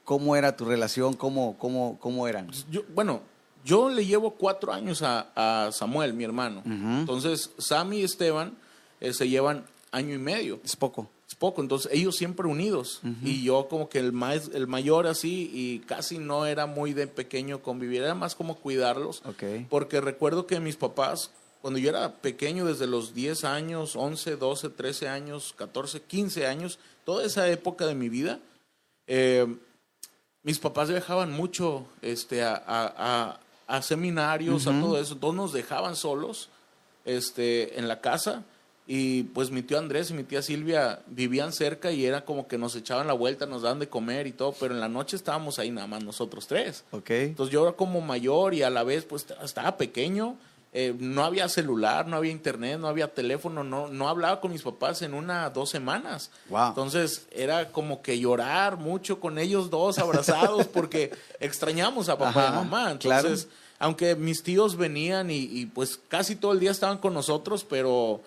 ¿cómo 0.04 0.36
era 0.36 0.54
tu 0.56 0.66
relación? 0.66 1.14
¿Cómo, 1.14 1.56
cómo, 1.58 1.98
cómo 1.98 2.28
eran? 2.28 2.50
Yo, 2.70 2.82
bueno, 2.94 3.22
yo 3.64 3.88
le 3.88 4.04
llevo 4.04 4.32
cuatro 4.32 4.72
años 4.72 5.02
a, 5.02 5.70
Samuel, 5.72 6.12
mi 6.12 6.24
hermano. 6.24 6.62
Entonces, 6.64 7.50
Sammy 7.58 8.00
y 8.00 8.04
Esteban 8.04 8.56
eh, 9.00 9.14
se 9.14 9.26
llevan 9.26 9.64
año 9.90 10.14
y 10.14 10.18
medio. 10.18 10.60
Es 10.64 10.76
poco. 10.76 11.08
Poco. 11.42 11.60
Entonces, 11.60 11.90
ellos 11.92 12.14
siempre 12.14 12.46
unidos. 12.46 13.00
Y 13.24 13.42
yo 13.42 13.66
como 13.68 13.88
que 13.88 13.98
el, 13.98 14.14
el 14.52 14.66
mayor 14.68 15.08
así 15.08 15.50
y 15.52 15.80
casi 15.80 16.18
no 16.18 16.46
era 16.46 16.66
muy 16.66 16.92
de 16.92 17.08
pequeño 17.08 17.62
convivir. 17.62 18.02
Era 18.02 18.14
más 18.14 18.36
como 18.36 18.54
cuidarlos. 18.54 19.22
Porque 19.68 20.00
recuerdo 20.00 20.46
que 20.46 20.60
mis 20.60 20.76
papás, 20.76 21.32
cuando 21.60 21.80
yo 21.80 21.88
era 21.88 22.12
pequeño, 22.12 22.66
desde 22.66 22.86
los 22.86 23.12
10 23.12 23.42
años, 23.42 23.96
11, 23.96 24.36
12, 24.36 24.70
13 24.70 25.08
años, 25.08 25.52
14, 25.58 26.02
15 26.02 26.46
años, 26.46 26.78
toda 27.04 27.24
esa 27.24 27.48
época 27.48 27.86
de 27.86 27.96
mi 27.96 28.08
vida, 28.08 28.38
eh, 29.08 29.44
mis 30.44 30.60
papás 30.60 30.90
viajaban 30.90 31.32
mucho 31.32 31.86
este, 32.02 32.44
a, 32.44 33.40
a 33.66 33.82
seminarios, 33.82 34.68
a 34.68 34.80
todo 34.80 34.96
eso. 34.96 35.16
Todos 35.16 35.34
nos 35.34 35.52
dejaban 35.52 35.96
solos 35.96 36.50
este, 37.04 37.80
en 37.80 37.88
la 37.88 38.00
casa. 38.00 38.44
Y 38.86 39.24
pues 39.24 39.50
mi 39.50 39.62
tío 39.62 39.78
Andrés 39.78 40.10
y 40.10 40.14
mi 40.14 40.24
tía 40.24 40.42
Silvia 40.42 41.00
vivían 41.06 41.52
cerca 41.52 41.92
y 41.92 42.04
era 42.04 42.24
como 42.24 42.48
que 42.48 42.58
nos 42.58 42.74
echaban 42.74 43.06
la 43.06 43.12
vuelta, 43.12 43.46
nos 43.46 43.62
daban 43.62 43.78
de 43.78 43.88
comer 43.88 44.26
y 44.26 44.32
todo, 44.32 44.54
pero 44.58 44.74
en 44.74 44.80
la 44.80 44.88
noche 44.88 45.16
estábamos 45.16 45.58
ahí 45.58 45.70
nada 45.70 45.86
más 45.86 46.02
nosotros 46.02 46.46
tres. 46.46 46.84
Entonces 46.92 47.52
yo 47.52 47.62
era 47.62 47.76
como 47.76 48.00
mayor 48.00 48.54
y 48.54 48.62
a 48.62 48.70
la 48.70 48.82
vez 48.82 49.04
pues 49.04 49.26
estaba 49.42 49.76
pequeño, 49.76 50.36
eh, 50.72 50.94
no 50.98 51.22
había 51.22 51.48
celular, 51.48 52.06
no 52.08 52.16
había 52.16 52.32
internet, 52.32 52.80
no 52.80 52.88
había 52.88 53.12
teléfono, 53.12 53.62
no, 53.62 53.88
no 53.88 54.08
hablaba 54.08 54.40
con 54.40 54.50
mis 54.50 54.62
papás 54.62 55.02
en 55.02 55.14
una, 55.14 55.48
dos 55.50 55.70
semanas. 55.70 56.30
Wow. 56.48 56.68
Entonces 56.68 57.26
era 57.30 57.68
como 57.68 58.02
que 58.02 58.18
llorar 58.18 58.78
mucho 58.78 59.20
con 59.20 59.38
ellos 59.38 59.70
dos 59.70 59.98
abrazados 59.98 60.66
porque 60.72 61.12
extrañamos 61.38 62.08
a 62.08 62.18
papá 62.18 62.48
y 62.48 62.56
mamá. 62.56 62.90
Entonces 62.90 63.48
aunque 63.82 64.14
mis 64.14 64.44
tíos 64.44 64.76
venían 64.76 65.28
y, 65.28 65.66
pues 65.66 65.98
casi 66.06 66.36
todo 66.36 66.52
el 66.52 66.60
día 66.60 66.70
estaban 66.70 66.98
con 66.98 67.14
nosotros, 67.14 67.66
pero 67.68 68.20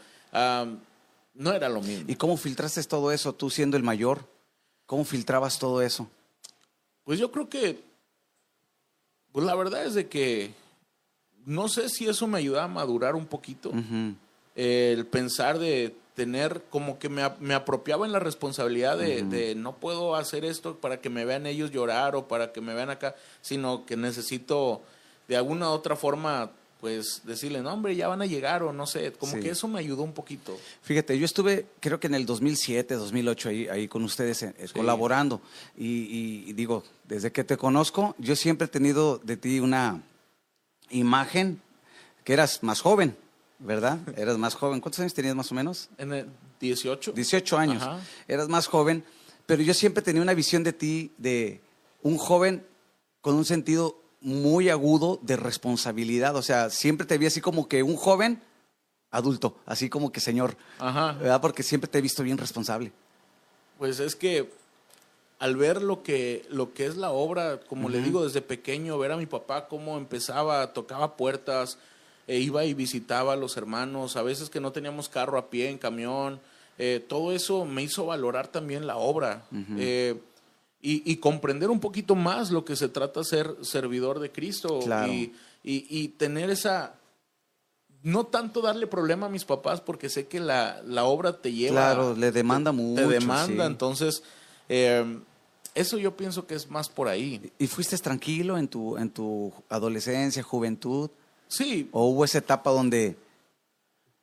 no 1.34 1.52
era 1.54 1.70
lo 1.70 1.82
mismo. 1.82 2.06
¿Y 2.08 2.16
cómo 2.16 2.38
filtraste 2.38 2.84
todo 2.84 3.12
eso 3.12 3.34
tú 3.34 3.50
siendo 3.50 3.78
el 3.78 3.84
mayor? 3.84 4.28
¿Cómo 4.86 5.04
filtrabas 5.04 5.60
todo 5.60 5.82
eso? 5.82 6.08
Pues 7.04 7.20
yo 7.20 7.32
creo 7.32 7.50
que, 7.50 7.82
pues 9.32 9.46
la 9.46 9.56
verdad 9.56 9.86
es 9.86 9.94
de 9.94 10.08
que 10.08 10.52
no 11.46 11.68
sé 11.68 11.90
si 11.90 12.08
eso 12.08 12.28
me 12.28 12.40
ayudaba 12.40 12.66
a 12.66 12.70
madurar 12.70 13.16
un 13.16 13.26
poquito. 13.26 13.72
el 14.56 15.06
pensar 15.06 15.60
de 15.60 15.96
tener 16.16 16.64
como 16.70 16.98
que 16.98 17.10
me, 17.10 17.30
me 17.40 17.54
apropiaba 17.54 18.06
en 18.06 18.14
la 18.14 18.20
responsabilidad 18.20 18.98
de, 18.98 19.24
de, 19.24 19.54
no 19.54 19.76
puedo 19.76 20.16
hacer 20.16 20.46
esto 20.46 20.78
para 20.78 21.02
que 21.02 21.10
me 21.10 21.26
vean 21.26 21.46
ellos 21.46 21.72
llorar 21.72 22.16
o 22.16 22.28
para 22.28 22.54
que 22.54 22.62
me 22.62 22.74
vean 22.74 22.90
acá, 22.90 23.16
sino 23.42 23.86
que 23.86 23.98
necesito 23.98 24.82
de 25.28 25.36
alguna 25.36 25.70
otra 25.70 25.98
forma 25.98 26.52
pues 26.86 27.22
decirle, 27.24 27.64
no, 27.64 27.74
hombre, 27.74 27.96
ya 27.96 28.08
van 28.08 28.22
a 28.22 28.28
llegar 28.28 28.62
o 28.62 28.72
no 28.72 28.86
sé, 28.86 29.12
como 29.14 29.40
que 29.40 29.50
eso 29.50 29.68
me 29.68 29.80
ayudó 29.80 30.04
un 30.04 30.14
poquito. 30.14 30.56
Fíjate, 30.84 31.18
yo 31.18 31.26
estuve, 31.26 31.66
creo 31.80 32.00
que 32.00 32.06
en 32.06 32.14
el 32.14 32.28
2007, 32.28 32.94
2008, 32.94 33.50
ahí, 33.50 33.68
ahí 33.70 33.88
con 33.88 34.04
ustedes 34.04 34.44
eh, 34.44 34.54
colaborando 34.72 35.42
y, 35.76 36.54
digo, 36.54 36.84
desde 37.04 37.32
que 37.32 37.44
te 37.44 37.58
conozco, 37.58 38.14
yo 38.20 38.36
siempre 38.36 38.66
he 38.66 38.68
tenido 38.68 39.18
de 39.18 39.36
ti 39.36 39.60
una 39.60 40.04
imagen 40.92 41.60
que 42.24 42.34
eras 42.34 42.62
más 42.62 42.82
joven, 42.82 43.18
¿verdad? 43.58 43.98
Eras 44.16 44.38
más 44.38 44.54
joven. 44.54 44.80
¿Cuántos 44.80 45.00
años 45.00 45.16
tenías 45.16 45.34
más 45.34 45.52
o 45.52 45.56
menos? 45.56 45.90
En 45.98 46.14
el 46.14 46.28
18. 46.60 47.14
18 47.14 47.58
años. 47.58 47.84
Eras 48.28 48.48
más 48.48 48.68
joven, 48.68 49.04
pero 49.48 49.64
yo 49.64 49.74
siempre 49.74 50.04
tenía 50.04 50.22
una 50.22 50.36
visión 50.36 50.64
de 50.64 50.74
ti 50.74 51.12
de 51.18 51.62
un 52.04 52.20
joven 52.20 52.64
con 53.22 53.34
un 53.34 53.44
sentido 53.44 54.05
muy 54.26 54.70
agudo 54.70 55.20
de 55.22 55.38
responsabilidad. 55.38 56.36
O 56.36 56.42
sea, 56.42 56.72
siempre 56.72 57.06
te 57.06 57.18
vi 57.18 57.28
así 57.28 57.42
como 57.42 57.68
que 57.68 57.84
un 57.84 57.96
joven 57.96 58.42
adulto, 59.12 59.56
así 59.66 59.88
como 59.88 60.12
que 60.12 60.20
señor. 60.20 60.58
Ajá. 60.80 61.14
¿Verdad? 61.14 61.40
Porque 61.42 61.64
siempre 61.64 61.88
te 61.90 62.00
he 62.00 62.02
visto 62.02 62.24
bien 62.24 62.38
responsable. 62.38 62.92
Pues 63.78 64.00
es 64.00 64.16
que 64.16 64.50
al 65.38 65.56
ver 65.56 65.82
lo 65.82 66.02
que, 66.02 66.44
lo 66.50 66.74
que 66.74 66.88
es 66.88 66.98
la 66.98 67.12
obra, 67.12 67.60
como 67.68 67.88
le 67.88 68.02
digo 68.02 68.24
desde 68.24 68.42
pequeño, 68.42 68.98
ver 68.98 69.12
a 69.12 69.18
mi 69.18 69.28
papá 69.28 69.68
cómo 69.68 69.98
empezaba, 69.98 70.74
tocaba 70.74 71.18
puertas, 71.18 71.78
e 72.26 72.40
iba 72.40 72.66
y 72.66 72.74
visitaba 72.74 73.34
a 73.34 73.36
los 73.36 73.58
hermanos, 73.58 74.16
a 74.16 74.24
veces 74.24 74.50
que 74.50 74.60
no 74.60 74.72
teníamos 74.72 75.08
carro 75.08 75.38
a 75.38 75.52
pie, 75.52 75.70
en 75.70 75.78
camión, 75.78 76.40
eh, 76.80 77.06
todo 77.08 77.32
eso 77.32 77.66
me 77.66 77.84
hizo 77.84 78.08
valorar 78.08 78.48
también 78.48 78.88
la 78.88 78.98
obra 78.98 79.46
y, 80.88 81.16
comprender 81.18 81.70
un 81.72 81.80
poquito 81.80 82.16
más 82.16 82.52
lo 82.52 82.64
que 82.64 82.76
se 82.76 82.90
trata 82.90 83.24
ser 83.24 83.56
servidor 83.62 84.20
de 84.20 84.32
Cristo 84.32 84.80
y, 85.10 85.34
y, 85.64 86.08
tener 86.10 86.50
esa... 86.50 86.96
No 88.04 88.28
tanto 88.28 88.62
darle 88.62 88.86
problema 88.86 89.26
a 89.26 89.30
mis 89.30 89.46
papás 89.46 89.82
porque 89.82 90.10
sé 90.10 90.28
que 90.28 90.40
la, 90.40 90.82
la 90.86 91.06
obra 91.06 91.42
te 91.42 91.52
lleva... 91.52 91.94
Claro, 91.94 92.16
le 92.16 92.32
demanda 92.32 92.72
mucho. 92.72 93.02
Te 93.02 93.08
demanda, 93.08 93.66
entonces... 93.66 94.22
Eh, 94.70 95.20
eso 95.74 95.98
yo 95.98 96.16
pienso 96.16 96.48
que 96.48 96.56
es 96.56 96.70
más 96.70 96.88
por 96.88 97.08
ahí. 97.08 97.52
¿Y 97.60 97.68
fuiste 97.68 97.98
tranquilo 97.98 98.58
en 98.58 98.68
tu, 98.68 98.96
en 98.98 99.10
tu 99.10 99.52
adolescencia, 99.68 100.42
juventud? 100.42 101.10
Sí. 101.48 101.90
¿O 101.92 102.06
hubo 102.10 102.24
esa 102.24 102.38
etapa 102.38 102.70
donde... 102.70 103.18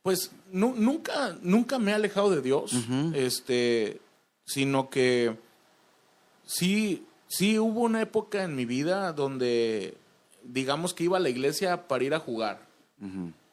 Pues 0.02 0.30
nunca, 0.50 1.36
nunca 1.42 1.78
me 1.78 1.90
he 1.90 1.94
alejado 1.94 2.30
de 2.30 2.40
Dios, 2.40 2.72
este, 3.14 4.00
sino 4.44 4.90
que 4.90 5.36
sí, 6.44 7.06
sí 7.28 7.58
hubo 7.58 7.80
una 7.80 8.02
época 8.02 8.44
en 8.44 8.54
mi 8.54 8.64
vida 8.64 9.12
donde, 9.12 9.96
digamos 10.44 10.94
que 10.94 11.04
iba 11.04 11.16
a 11.16 11.20
la 11.20 11.28
iglesia 11.28 11.88
para 11.88 12.04
ir 12.04 12.14
a 12.14 12.18
jugar. 12.18 12.60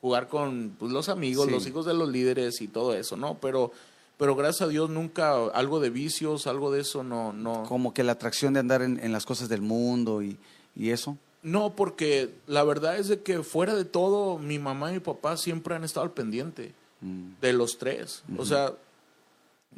Jugar 0.02 0.28
con 0.28 0.76
pues, 0.78 0.92
los 0.92 1.10
amigos, 1.10 1.50
los 1.50 1.66
hijos 1.66 1.86
de 1.86 1.96
los 1.96 2.10
líderes 2.10 2.62
y 2.62 2.68
todo 2.68 2.94
eso, 2.94 3.18
¿no? 3.18 3.40
Pero, 3.40 3.72
pero 4.18 4.36
gracias 4.36 4.62
a 4.62 4.68
Dios 4.68 4.92
nunca 4.92 5.48
algo 5.48 5.80
de 5.80 5.90
vicios, 5.90 6.46
algo 6.46 6.72
de 6.72 6.82
eso, 6.82 7.04
no. 7.04 7.34
no. 7.34 7.64
Como 7.64 7.94
que 7.94 8.04
la 8.04 8.12
atracción 8.12 8.54
de 8.54 8.60
andar 8.60 8.84
en, 8.84 9.12
las 9.12 9.26
cosas 9.26 9.50
del 9.50 9.62
mundo 9.62 10.22
y, 10.22 10.38
eso. 10.76 11.18
No, 11.42 11.76
porque 11.76 12.34
la 12.48 12.64
verdad 12.64 12.98
es 12.98 13.08
de 13.08 13.22
que 13.22 13.44
fuera 13.44 13.76
de 13.76 13.86
todo, 13.86 14.38
mi 14.38 14.60
mamá 14.60 14.92
y 14.92 14.96
mi 14.96 15.00
papá 15.00 15.36
siempre 15.36 15.76
han 15.76 15.84
estado 15.84 16.06
al 16.06 16.12
pendiente 16.12 16.74
mm. 17.02 17.42
de 17.42 17.54
los 17.54 17.78
tres. 17.78 18.24
O 18.38 18.46
sea, 18.46 18.74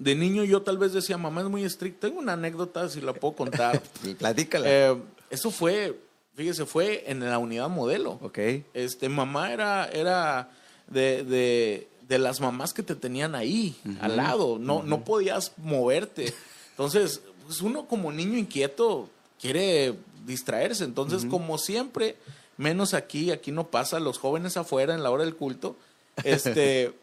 de 0.01 0.15
niño 0.15 0.43
yo 0.43 0.63
tal 0.63 0.79
vez 0.79 0.93
decía, 0.93 1.15
mamá 1.15 1.41
es 1.41 1.47
muy 1.47 1.63
estricta. 1.63 2.07
Tengo 2.07 2.19
una 2.19 2.33
anécdota, 2.33 2.89
si 2.89 3.01
la 3.01 3.13
puedo 3.13 3.35
contar. 3.35 3.83
Platícala. 4.17 4.65
Eh, 4.67 4.97
eso 5.29 5.51
fue, 5.51 5.95
fíjese, 6.33 6.65
fue 6.65 7.03
en 7.05 7.19
la 7.19 7.37
unidad 7.37 7.69
modelo. 7.69 8.17
Ok. 8.23 8.39
Este, 8.73 9.09
mamá 9.09 9.53
era, 9.53 9.85
era 9.85 10.49
de, 10.87 11.23
de, 11.23 11.87
de 12.07 12.17
las 12.17 12.41
mamás 12.41 12.73
que 12.73 12.81
te 12.81 12.95
tenían 12.95 13.35
ahí, 13.35 13.75
al 13.99 14.17
lado. 14.17 14.57
No, 14.57 14.81
no 14.81 15.03
podías 15.03 15.51
moverte. 15.57 16.33
Entonces, 16.71 17.21
pues 17.45 17.61
uno 17.61 17.85
como 17.85 18.11
niño 18.11 18.39
inquieto 18.39 19.07
quiere 19.39 19.93
distraerse. 20.25 20.83
Entonces, 20.83 21.25
como 21.25 21.59
siempre, 21.59 22.15
menos 22.57 22.95
aquí, 22.95 23.29
aquí 23.29 23.51
no 23.51 23.67
pasa, 23.67 23.99
los 23.99 24.17
jóvenes 24.17 24.57
afuera 24.57 24.95
en 24.95 25.03
la 25.03 25.11
hora 25.11 25.25
del 25.25 25.35
culto, 25.35 25.75
este... 26.23 26.99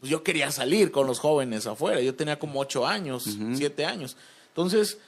pues 0.00 0.10
yo 0.10 0.22
quería 0.22 0.50
salir 0.50 0.90
con 0.90 1.06
los 1.06 1.18
jóvenes 1.18 1.66
afuera. 1.66 2.00
Yo 2.00 2.14
tenía 2.14 2.38
como 2.38 2.60
ocho 2.60 2.86
años, 2.86 3.36
siete 3.54 3.84
años. 3.84 4.16
Entonces, 4.48 4.98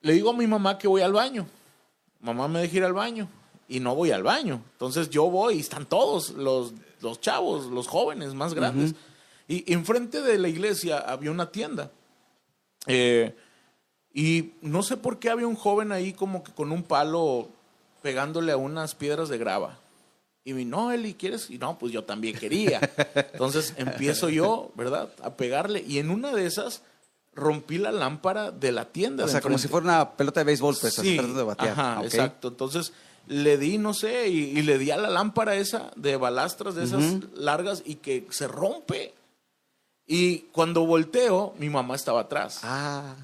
le 0.00 0.14
digo 0.14 0.30
a 0.30 0.34
mi 0.34 0.46
mamá 0.46 0.78
que 0.78 0.88
voy 0.88 1.02
al 1.02 1.12
baño. 1.12 1.46
Mamá 2.20 2.48
me 2.48 2.60
deja 2.60 2.76
ir 2.78 2.84
al 2.84 2.92
baño 2.92 3.28
y 3.68 3.80
no 3.80 3.94
voy 3.94 4.10
al 4.10 4.22
baño. 4.22 4.62
Entonces 4.72 5.10
yo 5.10 5.30
voy 5.30 5.56
y 5.56 5.60
están 5.60 5.86
todos 5.86 6.30
los 6.30 6.72
los 7.02 7.20
chavos, 7.20 7.66
los 7.66 7.88
jóvenes 7.88 8.34
más 8.34 8.54
grandes. 8.54 8.94
Y 9.48 9.70
enfrente 9.72 10.22
de 10.22 10.38
la 10.38 10.48
iglesia 10.48 10.98
había 10.98 11.30
una 11.30 11.50
tienda. 11.50 11.90
Eh, 12.86 13.36
y 14.14 14.52
no 14.62 14.82
sé 14.82 14.96
por 14.96 15.18
qué 15.18 15.30
había 15.30 15.46
un 15.46 15.56
joven 15.56 15.92
ahí 15.92 16.12
como 16.12 16.42
que 16.42 16.52
con 16.52 16.72
un 16.72 16.82
palo 16.82 17.48
pegándole 18.02 18.52
a 18.52 18.56
unas 18.56 18.94
piedras 18.94 19.28
de 19.28 19.38
grava. 19.38 19.78
Y 20.44 20.54
mi, 20.54 20.64
no, 20.64 20.90
Eli, 20.90 21.14
¿quieres? 21.14 21.50
Y 21.50 21.58
no, 21.58 21.78
pues 21.78 21.92
yo 21.92 22.04
también 22.04 22.36
quería. 22.36 22.80
Entonces 23.32 23.74
empiezo 23.76 24.28
yo, 24.28 24.72
¿verdad? 24.74 25.08
A 25.22 25.34
pegarle. 25.34 25.84
Y 25.86 25.98
en 25.98 26.10
una 26.10 26.32
de 26.32 26.46
esas 26.46 26.82
rompí 27.34 27.78
la 27.78 27.92
lámpara 27.92 28.50
de 28.50 28.72
la 28.72 28.86
tienda. 28.86 29.24
O 29.24 29.28
sea, 29.28 29.40
como 29.40 29.58
si 29.58 29.68
fuera 29.68 29.84
una 29.84 30.10
pelota 30.10 30.40
de 30.40 30.44
béisbol, 30.44 30.76
pues, 30.80 30.94
sí, 30.94 31.16
de 31.16 31.42
batear. 31.42 31.70
Ajá, 31.70 32.00
exacto. 32.04 32.48
Entonces 32.48 32.92
le 33.26 33.56
di, 33.56 33.78
no 33.78 33.94
sé, 33.94 34.28
y, 34.28 34.62
le 34.62 34.78
di 34.78 34.90
a 34.90 34.96
la 34.96 35.08
lámpara 35.08 35.54
esa 35.54 35.90
de 35.96 36.16
balastras, 36.16 36.74
de 36.74 36.84
esas 36.84 37.02
largas, 37.34 37.82
y 37.84 37.96
que 37.96 38.26
se 38.30 38.48
rompe. 38.48 39.14
Y 40.06 40.40
cuando 40.52 40.84
volteo, 40.84 41.54
mi 41.58 41.70
mamá 41.70 41.94
estaba 41.94 42.22
atrás. 42.22 42.60
Ah. 42.64 43.14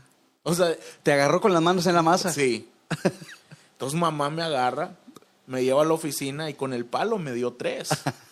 O 0.45 0.55
sea, 0.55 0.75
¿te 1.03 1.13
agarró 1.13 1.41
con 1.41 1.53
las 1.53 1.63
manos 1.63 1.87
en 1.87 1.95
la 1.95 2.03
masa? 2.03 2.33
Sí. 2.33 2.69
Entonces 3.73 3.99
mamá 3.99 4.31
me 4.31 4.43
agarra, 4.43 4.97
me 5.49 5.65
lleva 5.65 5.83
a 5.83 5.85
la 5.85 5.95
oficina 5.95 6.49
y 6.49 6.55
con 6.55 6.73
el 6.73 6.85
palo 6.85 7.19
me 7.19 7.33
dio 7.33 7.55
tres. 7.55 7.89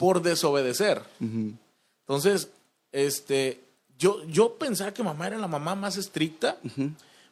por 0.00 0.22
desobedecer. 0.22 1.02
Entonces, 1.20 2.48
este, 2.90 3.62
yo, 3.98 4.24
yo 4.24 4.54
pensaba 4.54 4.94
que 4.94 5.02
mamá 5.02 5.26
era 5.26 5.36
la 5.36 5.46
mamá 5.46 5.74
más 5.74 5.98
estricta, 5.98 6.56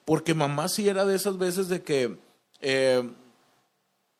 porque 0.04 0.34
mamá 0.34 0.68
sí 0.68 0.86
era 0.86 1.06
de 1.06 1.16
esas 1.16 1.38
veces 1.38 1.68
de 1.68 1.82
que 1.82 2.18
eh, 2.60 3.08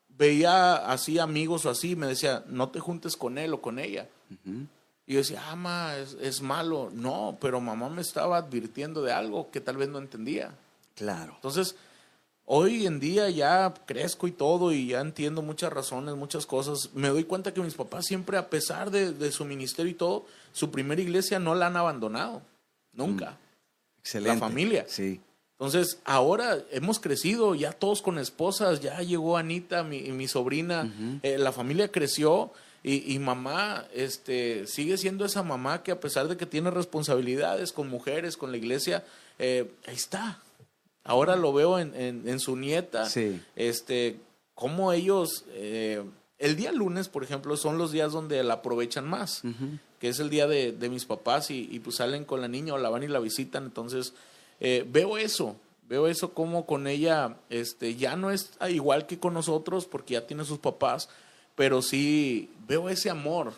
veía 0.09 0.77
así 0.91 1.19
amigos 1.19 1.67
o 1.67 1.71
así, 1.71 1.95
me 1.95 2.07
decía, 2.07 2.43
no 2.49 2.71
te 2.71 2.81
juntes 2.81 3.19
con 3.19 3.37
él 3.37 3.53
o 3.53 3.61
con 3.61 3.79
ella. 3.79 4.09
Y 5.07 5.13
yo 5.13 5.19
decía, 5.19 5.43
ah, 5.45 5.97
es, 5.99 6.17
es, 6.19 6.41
malo. 6.41 6.89
No, 6.91 7.37
pero 7.43 7.61
mamá 7.61 7.91
me 7.91 8.01
estaba 8.01 8.39
advirtiendo 8.39 9.03
de 9.03 9.13
algo 9.13 9.51
que 9.51 9.61
tal 9.61 9.77
vez 9.77 9.91
no 9.91 9.99
entendía. 9.99 10.55
Claro. 10.95 11.35
Entonces, 11.35 11.77
hoy 12.51 12.87
en 12.87 12.99
día 12.99 13.29
ya 13.29 13.75
crezco 13.87 14.27
y 14.27 14.33
todo 14.33 14.73
y 14.73 14.89
ya 14.89 15.01
entiendo 15.01 15.43
muchas 15.43 15.71
razones, 15.71 16.17
muchas 16.17 16.47
cosas. 16.47 16.91
Me 16.95 17.09
doy 17.09 17.25
cuenta 17.25 17.53
que 17.53 17.61
mis 17.61 17.75
papás 17.75 18.07
siempre, 18.07 18.39
a 18.39 18.49
pesar 18.49 18.91
de, 18.91 19.31
su 19.31 19.45
ministerio 19.45 19.93
y 19.93 19.95
todo, 19.95 20.25
su 20.53 20.71
primera 20.71 21.01
iglesia 21.01 21.39
no 21.39 21.55
la 21.55 21.67
han 21.67 21.77
abandonado. 21.77 22.43
Nunca. 22.93 23.33
Mm. 23.33 24.01
Excelente. 24.01 24.35
La 24.35 24.41
familia. 24.41 24.85
Sí. 24.89 25.21
Entonces, 25.53 25.99
ahora 26.05 26.59
hemos 26.71 27.01
crecido, 27.01 27.55
ya 27.55 27.73
todos 27.73 28.01
con 28.01 28.19
esposas, 28.19 28.81
ya 28.81 28.99
llegó 29.03 29.37
Anita, 29.37 29.83
mi, 29.83 30.03
mi 30.13 30.27
sobrina, 30.27 30.91
eh, 31.23 31.37
la 31.37 31.53
familia 31.53 31.91
creció 31.91 32.53
y, 32.83 33.19
mamá 33.19 33.85
este, 33.93 34.67
sigue 34.67 34.97
siendo 34.97 35.25
esa 35.25 35.43
mamá 35.43 35.83
que 35.83 35.91
a 35.91 36.01
pesar 36.01 36.29
de 36.29 36.37
que 36.37 36.47
tiene 36.47 36.71
responsabilidades 36.71 37.73
con 37.73 37.89
mujeres, 37.89 38.37
con 38.37 38.53
la 38.53 38.57
iglesia, 38.57 39.05
eh, 39.39 39.71
ahí 39.87 39.97
está. 39.97 40.41
Ahora 41.09 41.37
lo 41.37 41.53
veo 41.53 41.79
en, 41.79 41.95
en, 41.97 42.39
su 42.39 42.57
nieta. 42.57 43.07
Sí. 43.07 43.41
Este, 43.57 44.21
cómo 44.55 44.93
ellos, 44.93 45.45
eh, 45.49 46.05
el 46.39 46.55
día 46.55 46.71
lunes, 46.71 47.09
por 47.09 47.25
ejemplo, 47.25 47.57
son 47.57 47.79
los 47.79 47.93
días 47.93 48.13
donde 48.13 48.43
la 48.45 48.55
aprovechan 48.55 49.09
más, 49.09 49.43
que 49.99 50.09
es 50.09 50.21
el 50.21 50.31
día 50.31 50.47
de, 50.47 50.73
de 50.73 50.89
mis 50.89 51.07
papás 51.07 51.51
y, 51.51 51.69
y, 51.71 51.81
pues 51.81 51.97
salen 51.97 52.25
con 52.25 52.41
la 52.41 52.49
niña 52.49 52.75
o 52.75 52.79
la 52.79 52.91
van 52.91 53.03
y 53.03 53.09
la 53.09 53.21
visitan. 53.21 53.65
Entonces, 53.65 54.13
eh, 54.61 54.85
veo 54.87 55.19
eso, 55.19 55.57
veo 55.89 56.07
eso 56.09 56.35
como 56.35 56.67
con 56.67 56.87
ella 56.87 57.37
este, 57.49 57.97
ya 57.97 58.17
no 58.17 58.31
es 58.31 58.51
igual 58.69 59.07
que 59.07 59.19
con 59.19 59.35
nosotros 59.35 59.87
porque 59.87 60.15
ya 60.15 60.27
tiene 60.27 60.45
sus 60.45 60.59
papás, 60.59 61.09
pero 61.59 61.83
sí 61.83 62.49
veo 62.69 62.89
ese 62.89 63.11
amor, 63.11 63.53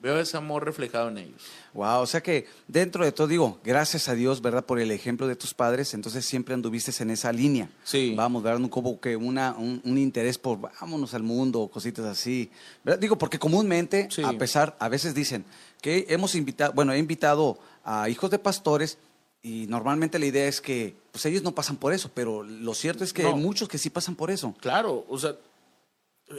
veo 0.00 0.20
ese 0.20 0.36
amor 0.36 0.64
reflejado 0.64 1.08
en 1.08 1.18
ellos. 1.18 1.42
Wow, 1.74 2.02
o 2.02 2.06
sea 2.06 2.22
que 2.22 2.46
dentro 2.68 3.04
de 3.04 3.10
todo 3.10 3.26
digo, 3.26 3.58
gracias 3.64 4.08
a 4.08 4.14
Dios, 4.14 4.40
¿verdad? 4.40 4.64
Por 4.64 4.78
el 4.78 4.92
ejemplo 4.92 5.26
de 5.26 5.34
tus 5.34 5.52
padres, 5.52 5.92
entonces 5.92 6.24
siempre 6.24 6.54
anduviste 6.54 6.92
en 7.02 7.10
esa 7.10 7.32
línea. 7.32 7.68
Sí. 7.82 8.14
Vamos, 8.16 8.44
¿verdad? 8.44 8.68
Como 8.70 9.00
que 9.00 9.16
una, 9.16 9.56
un, 9.58 9.98
interés 9.98 10.38
por 10.38 10.60
vámonos 10.60 11.14
al 11.14 11.24
mundo, 11.24 11.68
cositas 11.72 12.04
así. 12.04 12.48
¿verdad? 12.84 13.00
Digo, 13.00 13.18
porque 13.18 13.40
comúnmente, 13.40 14.08
a 14.22 14.32
pesar, 14.34 14.76
a 14.78 14.88
veces 14.88 15.14
dicen 15.14 15.44
que 15.80 16.06
hemos 16.10 16.36
invitado, 16.36 16.74
bueno, 16.74 16.92
he 16.92 16.98
invitado 16.98 17.58
a 17.82 18.08
hijos 18.08 18.30
de 18.30 18.38
pastores 18.38 18.98
y 19.42 19.66
normalmente 19.66 20.20
la 20.20 20.26
idea 20.26 20.46
es 20.46 20.60
que 20.60 20.94
pues 21.10 21.26
ellos 21.26 21.42
no 21.42 21.52
pasan 21.52 21.76
por 21.76 21.92
eso, 21.92 22.08
pero 22.14 22.44
lo 22.44 22.74
cierto 22.74 23.02
es 23.02 23.12
que 23.12 23.26
hay 23.26 23.34
muchos 23.34 23.68
que 23.68 23.78
sí 23.78 23.90
pasan 23.90 24.14
por 24.14 24.30
eso. 24.30 24.54
Claro, 24.60 25.04
o 25.08 25.18
sea, 25.18 25.34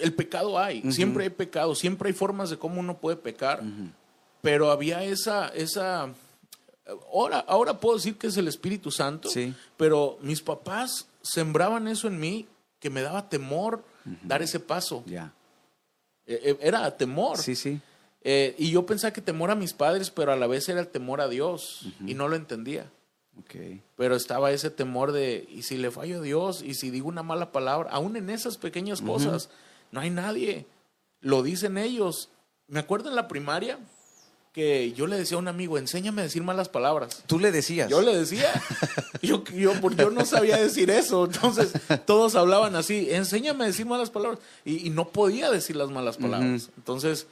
el 0.02 0.14
pecado 0.14 0.60
hay, 0.60 0.92
siempre 0.92 1.26
hay 1.26 1.30
pecado, 1.30 1.76
siempre 1.76 2.10
hay 2.10 2.14
formas 2.14 2.50
de 2.50 2.58
cómo 2.58 2.80
uno 2.80 2.98
puede 2.98 3.18
pecar, 3.18 3.62
pero 4.42 4.72
había 4.72 5.04
esa, 5.04 5.50
esa, 5.50 6.10
ahora, 7.12 7.40
ahora 7.40 7.80
puedo 7.80 7.96
decir 7.96 8.18
que 8.18 8.28
es 8.28 8.38
el 8.38 8.48
Espíritu 8.48 8.92
Santo, 8.92 9.30
pero 9.78 10.18
mis 10.22 10.42
papás 10.42 11.08
sembraban 11.22 11.88
eso 11.88 12.08
en 12.08 12.20
mí 12.20 12.48
que 12.80 12.90
me 12.90 13.02
daba 13.02 13.30
temor 13.30 13.84
dar 14.24 14.42
ese 14.42 14.60
paso. 14.60 15.04
Ya. 15.06 15.34
E, 16.26 16.58
e, 16.62 16.68
era 16.68 16.96
temor. 16.96 17.38
Sí, 17.38 17.56
sí. 17.56 17.80
Eh, 18.24 18.56
y 18.58 18.72
yo 18.72 18.86
pensaba 18.86 19.12
que 19.12 19.22
temor 19.22 19.52
a 19.52 19.56
mis 19.56 19.74
padres, 19.74 20.10
pero 20.10 20.32
a 20.32 20.36
la 20.36 20.48
vez 20.48 20.68
era 20.70 20.80
el 20.80 20.88
temor 20.88 21.20
a 21.20 21.28
Dios 21.28 21.88
y 22.06 22.14
no 22.14 22.28
lo 22.28 22.36
entendía. 22.36 22.90
Okay. 23.46 23.82
Pero 23.98 24.16
estaba 24.16 24.52
ese 24.52 24.70
temor 24.70 25.12
de, 25.12 25.48
¿y 25.50 25.64
si 25.64 25.78
le 25.78 25.92
fallo 25.92 26.20
a 26.20 26.22
Dios? 26.22 26.62
¿Y 26.62 26.76
si 26.76 26.92
digo 26.92 27.08
una 27.08 27.24
mala 27.24 27.52
palabra? 27.52 27.90
Aún 27.92 28.16
en 28.16 28.30
esas 28.30 28.58
pequeñas 28.58 29.02
cosas, 29.02 29.50
no 29.94 30.02
hay 30.02 30.10
nadie. 30.10 30.66
Lo 31.22 31.44
dicen 31.44 31.78
ellos. 31.78 32.30
Me 32.68 32.80
acuerdo 32.80 33.10
en 33.10 33.16
la 33.16 33.28
primaria 33.28 33.78
que 34.52 34.92
yo 34.94 35.06
le 35.06 35.18
decía 35.18 35.38
a 35.38 35.40
un 35.40 35.48
amigo, 35.48 35.78
enséñame 35.78 36.22
a 36.22 36.26
decir 36.26 36.42
malas 36.42 36.68
palabras. 36.68 37.24
¿Tú 37.28 37.40
le 37.40 37.52
decías? 37.52 37.90
Yo 37.90 38.02
le 38.02 38.18
decía. 38.18 38.50
yo, 39.22 39.44
yo, 39.46 39.74
yo 39.92 40.10
no 40.10 40.26
sabía 40.26 40.58
decir 40.58 40.90
eso. 40.90 41.26
Entonces 41.26 41.74
todos 42.06 42.34
hablaban 42.34 42.76
así, 42.76 43.08
enséñame 43.12 43.66
a 43.66 43.68
decir 43.68 43.86
malas 43.86 44.10
palabras. 44.10 44.40
Y, 44.66 44.90
no 44.90 45.10
podía 45.10 45.52
decir 45.52 45.76
las 45.76 45.92
malas 45.92 46.18
palabras. 46.18 46.70
Entonces, 46.76 47.28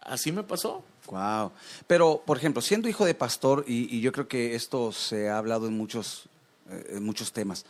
así 0.00 0.30
me 0.30 0.44
pasó. 0.44 0.84
Wow. 1.06 1.50
Pero, 1.88 2.22
por 2.24 2.38
ejemplo, 2.38 2.62
siendo 2.62 2.88
hijo 2.88 3.04
de 3.04 3.14
pastor, 3.14 3.64
y, 3.66 4.00
yo 4.00 4.12
creo 4.12 4.28
que 4.28 4.54
esto 4.54 4.92
se 4.92 5.28
ha 5.28 5.38
hablado 5.38 5.66
en 5.66 5.76
muchos, 5.76 6.28
eh, 6.70 6.94
en 6.96 7.04
muchos 7.04 7.32
temas, 7.32 7.66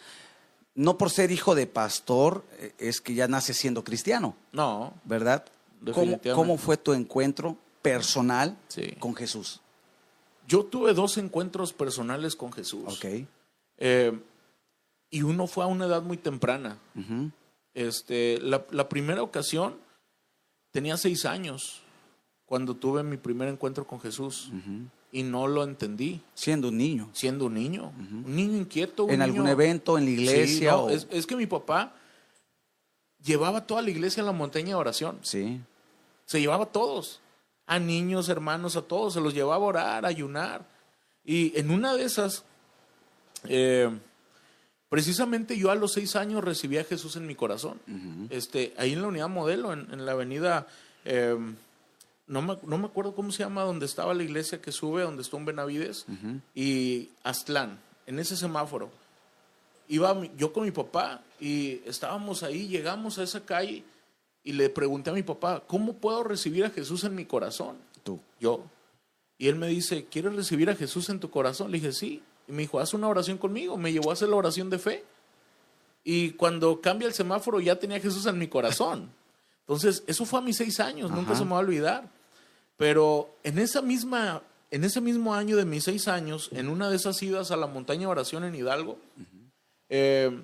no 0.75 0.99
por 0.99 1.11
ser 1.11 1.31
hijo 1.31 1.55
de 1.55 1.67
pastor 1.67 2.45
eh, 2.59 2.73
es 2.79 3.01
que 3.01 3.15
ya 3.15 3.29
nace 3.29 3.55
siendo 3.55 3.85
cristiano. 3.85 4.37
No. 4.53 4.95
¿Verdad? 5.05 5.45
¿Cómo, 5.93 6.21
¿Cómo, 6.35 6.57
fue 6.57 6.77
tu 6.77 6.93
encuentro 6.93 7.57
personal 7.83 8.57
con 8.99 9.15
Jesús? 9.15 9.61
Yo 10.47 10.65
tuve 10.65 10.95
dos 10.95 11.19
encuentros 11.19 11.73
personales 11.73 12.37
con 12.37 12.53
Jesús. 12.53 12.85
Ok. 12.87 13.27
Eh, 13.79 14.19
y 15.11 15.23
uno 15.23 15.47
fue 15.47 15.65
a 15.65 15.69
una 15.69 15.87
edad 15.87 16.03
muy 16.03 16.17
temprana. 16.17 16.79
este, 17.75 18.39
la, 18.41 18.89
primera 18.89 19.23
ocasión 19.23 19.77
tenía 20.71 20.97
seis 20.97 21.25
años 21.25 21.83
cuando 22.47 22.75
tuve 22.75 23.03
mi 23.03 23.17
primer 23.17 23.49
encuentro 23.49 23.87
con 23.87 24.01
Jesús 24.01 24.51
y 25.15 25.23
no 25.23 25.47
lo 25.47 25.63
entendí. 25.63 26.21
Siendo 26.35 26.69
un 26.71 26.77
niño. 26.77 27.09
Siendo 27.13 27.47
un 27.47 27.55
niño. 27.55 27.93
Un 27.97 28.35
niño 28.35 28.59
inquieto. 28.59 29.09
¿En 29.09 29.23
algún 29.23 29.47
evento, 29.47 29.97
en 29.97 30.07
la 30.07 30.11
iglesia? 30.11 30.75
es, 30.91 31.25
que 31.25 31.37
mi 31.37 31.47
papá 31.47 31.95
llevaba 33.23 33.65
toda 33.65 33.81
la 33.81 33.91
iglesia 33.91 34.25
a 34.25 34.27
la 34.27 34.33
montaña 34.33 34.71
de 34.71 34.75
oración. 34.75 35.21
Sí. 35.23 35.61
Se 36.27 36.41
llevaba 36.41 36.65
a 36.65 36.73
todos. 36.73 37.21
A 37.65 37.79
niños, 37.79 38.29
hermanos, 38.29 38.75
a 38.75 38.83
todos. 38.83 39.15
Se 39.15 39.21
los 39.21 39.35
llevaba 39.35 39.55
a 39.65 39.69
orar, 39.69 40.05
a 40.05 40.09
ayunar. 40.09 40.67
Y 41.25 41.57
en 41.57 41.71
una 41.71 41.95
de 41.95 42.03
esas, 42.03 42.43
eh, 43.45 43.89
precisamente 44.89 45.57
yo 45.57 45.71
a 45.71 45.77
los 45.77 45.93
seis 45.93 46.17
años 46.17 46.43
recibí 46.43 46.77
a 46.79 46.85
Jesús 46.85 47.15
en 47.15 47.29
mi 47.29 47.37
corazón. 47.37 47.81
este, 48.31 48.75
ahí 48.79 48.95
en 48.95 49.03
la 49.03 49.07
unidad 49.07 49.29
modelo, 49.29 49.73
en, 49.73 50.05
la 50.05 50.11
avenida... 50.11 50.67
Eh, 51.05 51.39
no 52.27 52.43
me, 52.43 52.59
no 52.63 52.79
me, 52.79 52.87
acuerdo 52.87 53.15
cómo 53.15 53.31
se 53.33 53.43
llama, 53.43 53.63
donde 53.63 53.87
estaba 53.87 54.15
la 54.15 54.23
iglesia 54.23 54.61
que 54.61 54.73
sube, 54.73 55.03
donde 55.03 55.23
está 55.23 55.37
un 55.37 55.45
Benavides, 55.45 56.07
y 56.55 57.11
Aztlán, 57.23 57.79
en 58.07 58.19
ese 58.19 58.37
semáforo. 58.37 58.91
Iba 59.89 60.19
yo 60.37 60.53
con 60.53 60.65
mi 60.65 60.71
papá 60.71 61.21
y 61.39 61.83
estábamos 61.85 62.43
ahí, 62.43 62.69
llegamos 62.69 63.19
a 63.19 63.23
esa 63.23 63.45
calle 63.45 63.85
y 64.43 64.53
le 64.53 64.71
pregunté 64.71 65.11
a 65.11 65.13
mi 65.13 65.23
papá, 65.23 65.63
¿cómo 65.67 65.95
puedo 65.95 66.23
recibir 66.23 66.65
a 66.65 66.71
Jesús 66.71 67.05
en 67.05 67.15
mi 67.15 67.27
corazón? 67.27 67.77
Tú. 68.03 68.21
Yo. 68.41 68.65
Y 69.37 69.49
él 69.49 69.57
me 69.57 69.69
dice, 69.69 70.07
¿quieres 70.07 70.35
recibir 70.35 70.71
a 70.71 70.77
Jesús 70.77 71.09
en 71.11 71.21
tu 71.21 71.31
corazón? 71.31 71.71
Le 71.71 71.79
dije, 71.79 71.93
sí. 71.93 72.23
Y 72.49 72.53
me 72.53 72.63
dijo, 72.63 72.79
haz 72.79 72.95
una 72.95 73.09
oración 73.09 73.39
conmigo. 73.39 73.77
Me 73.77 73.93
llevó 73.93 74.11
a 74.11 74.13
hacer 74.15 74.29
la 74.29 74.37
oración 74.37 74.71
de 74.71 74.79
fe. 74.79 75.05
Y 76.05 76.31
cuando 76.33 76.81
cambia 76.81 77.09
el 77.09 77.15
semáforo 77.15 77.61
ya 77.61 77.79
tenía 77.79 77.97
a 77.97 78.01
Jesús 78.01 78.27
en 78.27 78.39
mi 78.39 78.49
corazón. 78.49 79.11
Entonces, 79.61 80.05
eso 80.07 80.27
fue 80.27 80.41
a 80.41 80.43
mis 80.43 80.59
seis 80.59 80.79
años, 80.79 81.11
nunca 81.11 81.35
se 81.35 81.45
me 81.45 81.53
va 81.53 81.57
a 81.57 81.61
olvidar. 81.61 82.11
Pero 82.77 83.37
en 83.45 83.59
esa 83.59 83.83
misma, 83.83 84.43
en 84.71 84.85
ese 84.85 85.01
mismo 85.01 85.35
año 85.35 85.57
de 85.57 85.65
mis 85.65 85.85
seis 85.85 86.09
años, 86.09 86.51
en 86.53 86.69
una 86.69 86.91
de 86.91 86.97
esas 86.97 87.23
idas 87.23 87.51
a 87.51 87.57
la 87.57 87.67
montaña 87.67 88.01
de 88.01 88.07
oración 88.07 88.45
en 88.45 88.55
Hidalgo, 88.55 88.99
eh, 89.89 90.43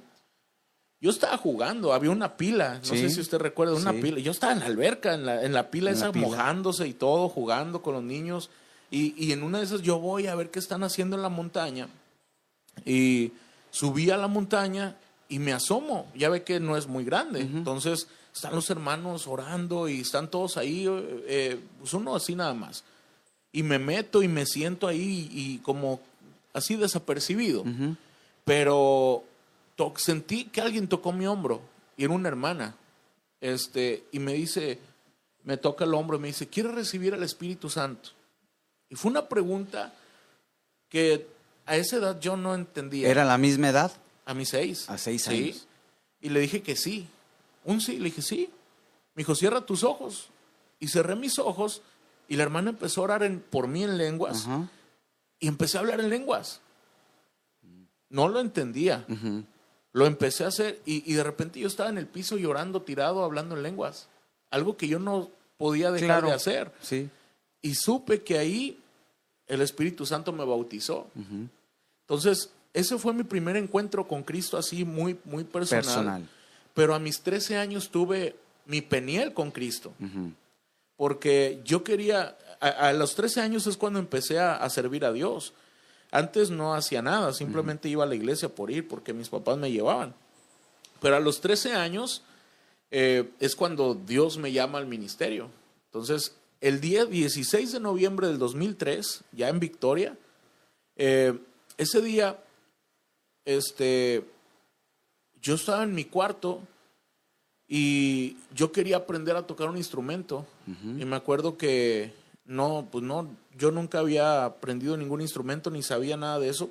Yo 1.00 1.10
estaba 1.10 1.38
jugando, 1.38 1.94
había 1.94 2.10
una 2.10 2.36
pila, 2.36 2.78
no 2.78 2.84
sé 2.84 3.08
si 3.08 3.20
usted 3.20 3.38
recuerda, 3.38 3.74
una 3.74 3.94
pila. 3.94 4.18
Yo 4.20 4.30
estaba 4.30 4.52
en 4.52 4.60
la 4.60 4.66
alberca, 4.66 5.14
en 5.14 5.24
la, 5.24 5.42
en 5.42 5.54
la 5.54 5.70
pila 5.70 5.90
esa, 5.90 6.12
mojándose 6.12 6.86
y 6.86 6.92
todo, 6.92 7.30
jugando 7.30 7.80
con 7.80 7.94
los 7.94 8.02
niños. 8.02 8.50
Y, 8.90 9.14
y, 9.16 9.32
en 9.32 9.42
una 9.42 9.58
de 9.58 9.64
esas 9.64 9.80
yo 9.82 9.98
voy 9.98 10.26
a 10.26 10.34
ver 10.34 10.50
qué 10.50 10.58
están 10.58 10.82
haciendo 10.82 11.16
en 11.16 11.22
la 11.22 11.30
montaña. 11.30 11.88
Y 12.84 13.32
subí 13.70 14.10
a 14.10 14.18
la 14.18 14.28
montaña 14.28 14.96
y 15.28 15.38
me 15.38 15.54
asomo. 15.54 16.06
Ya 16.14 16.28
ve 16.28 16.42
que 16.42 16.60
no 16.60 16.76
es 16.76 16.86
muy 16.86 17.04
grande. 17.04 17.40
Entonces 17.40 18.08
están 18.34 18.54
los 18.54 18.70
hermanos 18.70 19.26
orando 19.26 19.88
y 19.88 20.00
están 20.00 20.30
todos 20.30 20.56
ahí, 20.56 20.86
eh, 20.88 21.60
pues 21.78 21.92
uno 21.94 22.14
así 22.14 22.34
nada 22.34 22.54
más. 22.54 22.84
Y 23.52 23.62
me 23.62 23.78
meto 23.78 24.22
y 24.22 24.28
me 24.28 24.46
siento 24.46 24.86
ahí 24.86 25.28
y 25.32 25.58
como 25.58 26.00
así 26.52 26.76
desapercibido. 26.76 27.64
Pero 28.44 29.24
sentí 29.96 30.44
que 30.44 30.60
alguien 30.60 30.88
tocó 30.88 31.12
mi 31.12 31.26
hombro 31.26 31.60
y 31.96 32.04
era 32.04 32.12
una 32.12 32.28
hermana. 32.28 32.74
Este, 33.40 34.04
y 34.12 34.18
me 34.18 34.34
dice, 34.34 34.78
me 35.44 35.56
toca 35.56 35.84
el 35.84 35.94
hombro 35.94 36.16
y 36.16 36.20
me 36.20 36.28
dice, 36.28 36.46
¿quieres 36.46 36.74
recibir 36.74 37.14
al 37.14 37.22
Espíritu 37.22 37.70
Santo? 37.70 38.10
Y 38.88 38.94
fue 38.94 39.10
una 39.10 39.28
pregunta 39.28 39.92
que 40.88 41.26
a 41.66 41.76
esa 41.76 41.96
edad 41.96 42.20
yo 42.20 42.36
no 42.36 42.54
entendía. 42.54 43.08
¿Era 43.08 43.24
la 43.24 43.38
misma 43.38 43.68
edad? 43.68 43.92
A 44.26 44.34
mis 44.34 44.50
seis. 44.50 44.88
A 44.88 44.98
seis 44.98 45.26
años. 45.28 45.66
Y 46.20 46.28
le 46.28 46.40
dije 46.40 46.62
que 46.62 46.76
sí. 46.76 47.08
Un 47.70 47.80
sí, 47.80 47.98
le 47.98 48.06
dije 48.06 48.22
sí. 48.22 48.50
Me 49.14 49.20
dijo, 49.20 49.34
cierra 49.34 49.60
tus 49.60 49.84
ojos. 49.84 50.28
Y 50.78 50.88
cerré 50.88 51.14
mis 51.14 51.38
ojos 51.38 51.82
y 52.28 52.36
la 52.36 52.44
hermana 52.44 52.70
empezó 52.70 53.00
a 53.00 53.04
orar 53.04 53.22
en, 53.22 53.40
por 53.40 53.68
mí 53.68 53.82
en 53.84 53.98
lenguas. 53.98 54.48
Y 55.38 55.48
empecé 55.48 55.76
a 55.76 55.80
hablar 55.80 56.00
en 56.00 56.10
lenguas. 56.10 56.60
No 58.08 58.28
lo 58.28 58.40
entendía. 58.40 59.04
Lo 59.92 60.06
empecé 60.06 60.44
a 60.44 60.48
hacer 60.48 60.80
y, 60.84 61.12
de 61.12 61.22
repente 61.22 61.58
yo 61.60 61.66
estaba 61.66 61.90
en 61.90 61.98
el 61.98 62.06
piso 62.06 62.36
llorando, 62.38 62.82
tirado, 62.82 63.24
hablando 63.24 63.56
en 63.56 63.62
lenguas. 63.62 64.08
Algo 64.50 64.76
que 64.76 64.88
yo 64.88 64.98
no 64.98 65.30
podía 65.56 65.90
dejar 65.90 66.24
de 66.24 66.32
hacer. 66.32 66.72
Sí. 66.80 67.10
Y 67.62 67.74
supe 67.74 68.22
que 68.22 68.38
ahí 68.38 68.78
el 69.46 69.60
Espíritu 69.60 70.06
Santo 70.06 70.32
me 70.32 70.44
bautizó. 70.44 71.08
Entonces, 72.02 72.50
ese 72.72 72.98
fue 72.98 73.12
mi 73.12 73.24
primer 73.24 73.56
encuentro 73.56 74.06
con 74.06 74.22
Cristo 74.22 74.56
así 74.56 74.84
muy, 74.84 75.18
muy 75.24 75.44
personal. 75.44 75.84
personal. 75.84 76.28
Pero 76.74 76.94
a 76.94 76.98
mis 76.98 77.20
13 77.20 77.56
años 77.56 77.90
tuve 77.90 78.36
mi 78.66 78.80
peniel 78.80 79.34
con 79.34 79.50
Cristo. 79.50 79.92
Porque 80.96 81.60
yo 81.64 81.82
quería, 81.82 82.36
a, 82.60 82.92
los 82.92 83.14
13 83.14 83.40
años 83.40 83.66
es 83.66 83.76
cuando 83.76 83.98
empecé 83.98 84.38
a, 84.38 84.68
servir 84.70 85.04
a 85.04 85.12
Dios. 85.12 85.52
Antes 86.10 86.50
no 86.50 86.74
hacía 86.74 87.02
nada, 87.02 87.32
simplemente 87.32 87.88
iba 87.88 88.04
a 88.04 88.06
la 88.06 88.14
iglesia 88.14 88.48
por 88.48 88.70
ir, 88.70 88.86
porque 88.86 89.12
mis 89.12 89.28
papás 89.28 89.56
me 89.58 89.70
llevaban. 89.70 90.14
Pero 91.00 91.16
a 91.16 91.20
los 91.20 91.40
13 91.40 91.74
años 91.74 92.22
eh, 92.90 93.30
es 93.40 93.56
cuando 93.56 93.94
Dios 93.94 94.36
me 94.38 94.52
llama 94.52 94.78
al 94.78 94.86
ministerio. 94.86 95.48
Entonces, 95.86 96.34
el 96.60 96.80
día 96.80 97.06
16 97.06 97.72
de 97.72 97.80
noviembre 97.80 98.26
del 98.26 98.38
2003, 98.38 99.24
ya 99.32 99.48
en 99.48 99.60
Victoria, 99.60 100.16
eh, 100.96 101.38
ese 101.78 102.02
día, 102.02 102.38
este, 103.44 104.24
yo 105.42 105.54
estaba 105.54 105.82
en 105.82 105.94
mi 105.94 106.04
cuarto 106.04 106.60
y 107.72 108.36
yo 108.54 108.72
quería 108.72 108.96
aprender 108.96 109.36
a 109.36 109.46
tocar 109.46 109.68
un 109.68 109.76
instrumento. 109.76 110.44
Y 110.66 111.04
me 111.04 111.16
acuerdo 111.16 111.56
que 111.56 112.12
no, 112.44 112.88
pues 112.90 113.04
no, 113.04 113.28
yo 113.56 113.70
nunca 113.70 114.00
había 114.00 114.44
aprendido 114.44 114.96
ningún 114.96 115.20
instrumento 115.20 115.70
ni 115.70 115.82
sabía 115.82 116.16
nada 116.16 116.40
de 116.40 116.48
eso. 116.48 116.70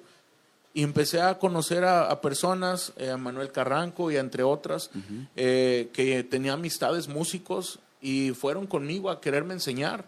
Y 0.74 0.84
empecé 0.84 1.22
a 1.22 1.40
conocer 1.40 1.86
a, 1.86 2.20
personas, 2.22 2.94
eh, 2.98 3.10
a 3.10 3.18
Manuel 3.18 3.52
Carranco 3.52 4.12
y 4.12 4.18
entre 4.18 4.44
otras, 4.44 4.92
eh, 5.36 5.90
que 5.94 6.24
tenía 6.24 6.54
amistades 6.54 7.08
músicos 7.08 7.80
y 8.02 8.32
fueron 8.32 8.68
conmigo 8.68 9.10
a 9.10 9.22
quererme 9.22 9.54
enseñar. 9.54 10.06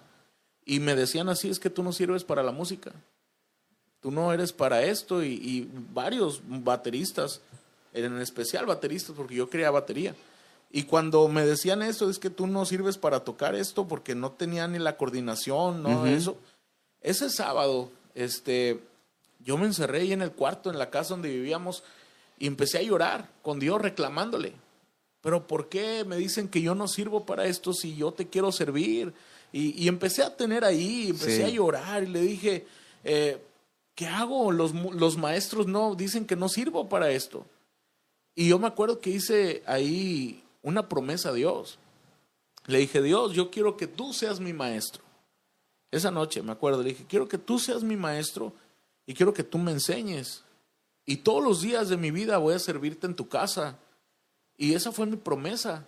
Y 0.66 0.82
me 0.82 0.96
decían 0.96 1.30
así, 1.30 1.50
es 1.50 1.60
que 1.60 1.70
tú 1.70 1.84
no 1.84 1.94
sirves 1.94 2.26
para 2.26 2.44
la 2.44 2.52
música. 2.52 2.92
Tú 4.02 4.12
no 4.12 4.34
eres 4.34 4.52
para 4.52 4.84
esto. 4.84 5.24
y 5.24 5.70
varios 5.94 6.42
bateristas 6.46 7.42
en 7.94 8.20
especial 8.22 8.66
bateristas, 8.66 9.16
porque 9.16 9.36
yo 9.36 9.50
quería 9.50 9.72
batería. 9.72 10.16
Y 10.72 10.84
cuando 10.84 11.28
me 11.28 11.46
decían 11.46 11.82
eso, 11.82 12.10
es 12.10 12.18
que 12.18 12.30
tú 12.30 12.48
no 12.48 12.66
sirves 12.66 12.98
para 12.98 13.22
tocar 13.22 13.56
esto 13.56 13.88
porque 13.88 14.16
no 14.16 14.32
tenía 14.32 14.68
ni 14.68 14.80
la 14.80 14.96
coordinación, 14.96 15.84
no 15.84 16.06
eso. 16.06 16.38
Ese 17.02 17.30
sábado, 17.30 17.92
este, 18.16 18.80
yo 19.44 19.58
me 19.58 19.66
encerré 19.66 20.02
ahí 20.02 20.14
en 20.14 20.22
el 20.22 20.32
cuarto, 20.32 20.70
en 20.70 20.80
la 20.80 20.90
casa 20.90 21.14
donde 21.14 21.30
vivíamos, 21.30 21.84
y 22.40 22.48
empecé 22.48 22.78
a 22.78 22.84
llorar 22.84 23.30
con 23.42 23.60
Dios 23.60 23.82
reclamándole. 23.82 24.54
Pero 25.22 25.46
¿por 25.46 25.68
qué 25.68 26.06
me 26.06 26.16
dicen 26.16 26.48
que 26.48 26.62
yo 26.62 26.74
no 26.74 26.88
sirvo 26.88 27.26
para 27.26 27.46
esto 27.46 27.74
si 27.74 27.96
yo 27.96 28.14
te 28.14 28.28
quiero 28.28 28.52
servir? 28.52 29.14
Y, 29.54 29.90
empecé 29.90 30.24
a 30.24 30.36
tener 30.36 30.64
ahí, 30.64 31.10
empecé 31.10 31.44
a 31.44 31.50
llorar 31.50 32.04
y 32.04 32.08
le 32.08 32.22
dije, 32.22 32.66
eh, 33.04 33.38
¿qué 33.94 34.08
hago? 34.08 34.54
Los, 34.54 34.74
los 34.74 35.18
maestros 35.18 35.68
no 35.68 35.94
dicen 35.96 36.26
que 36.26 36.38
no 36.38 36.48
sirvo 36.48 36.88
para 36.88 37.12
esto. 37.12 37.46
Y 38.36 38.48
yo 38.48 38.60
me 38.60 38.68
acuerdo 38.68 39.00
que 39.00 39.10
hice 39.10 39.64
ahí 39.66 40.44
una 40.62 40.88
promesa 40.88 41.30
a 41.30 41.34
Dios. 41.34 41.78
Le 42.68 42.80
dije, 42.80 43.02
Dios, 43.02 43.34
yo 43.34 43.52
quiero 43.52 43.78
que 43.78 43.88
tú 43.88 44.14
seas 44.14 44.40
mi 44.40 44.54
maestro. 44.54 45.04
Esa 45.92 46.12
noche 46.12 46.42
me 46.42 46.54
acuerdo, 46.54 46.84
le 46.84 46.90
dije, 46.90 47.06
quiero 47.08 47.28
que 47.28 47.38
tú 47.38 47.60
seas 47.60 47.84
mi 47.84 47.98
maestro 47.98 48.54
y 49.06 49.14
quiero 49.14 49.34
que 49.34 49.44
tú 49.44 49.58
me 49.58 49.72
enseñes. 49.72 50.44
Y 51.06 51.18
todos 51.18 51.44
los 51.44 51.62
días 51.62 51.90
de 51.90 51.98
mi 51.98 52.12
vida 52.12 52.38
voy 52.38 52.54
a 52.54 52.60
servirte 52.60 53.08
en 53.08 53.16
tu 53.16 53.28
casa. 53.28 53.78
Y 54.58 54.74
esa 54.74 54.92
fue 54.92 55.06
mi 55.06 55.18
promesa. 55.18 55.86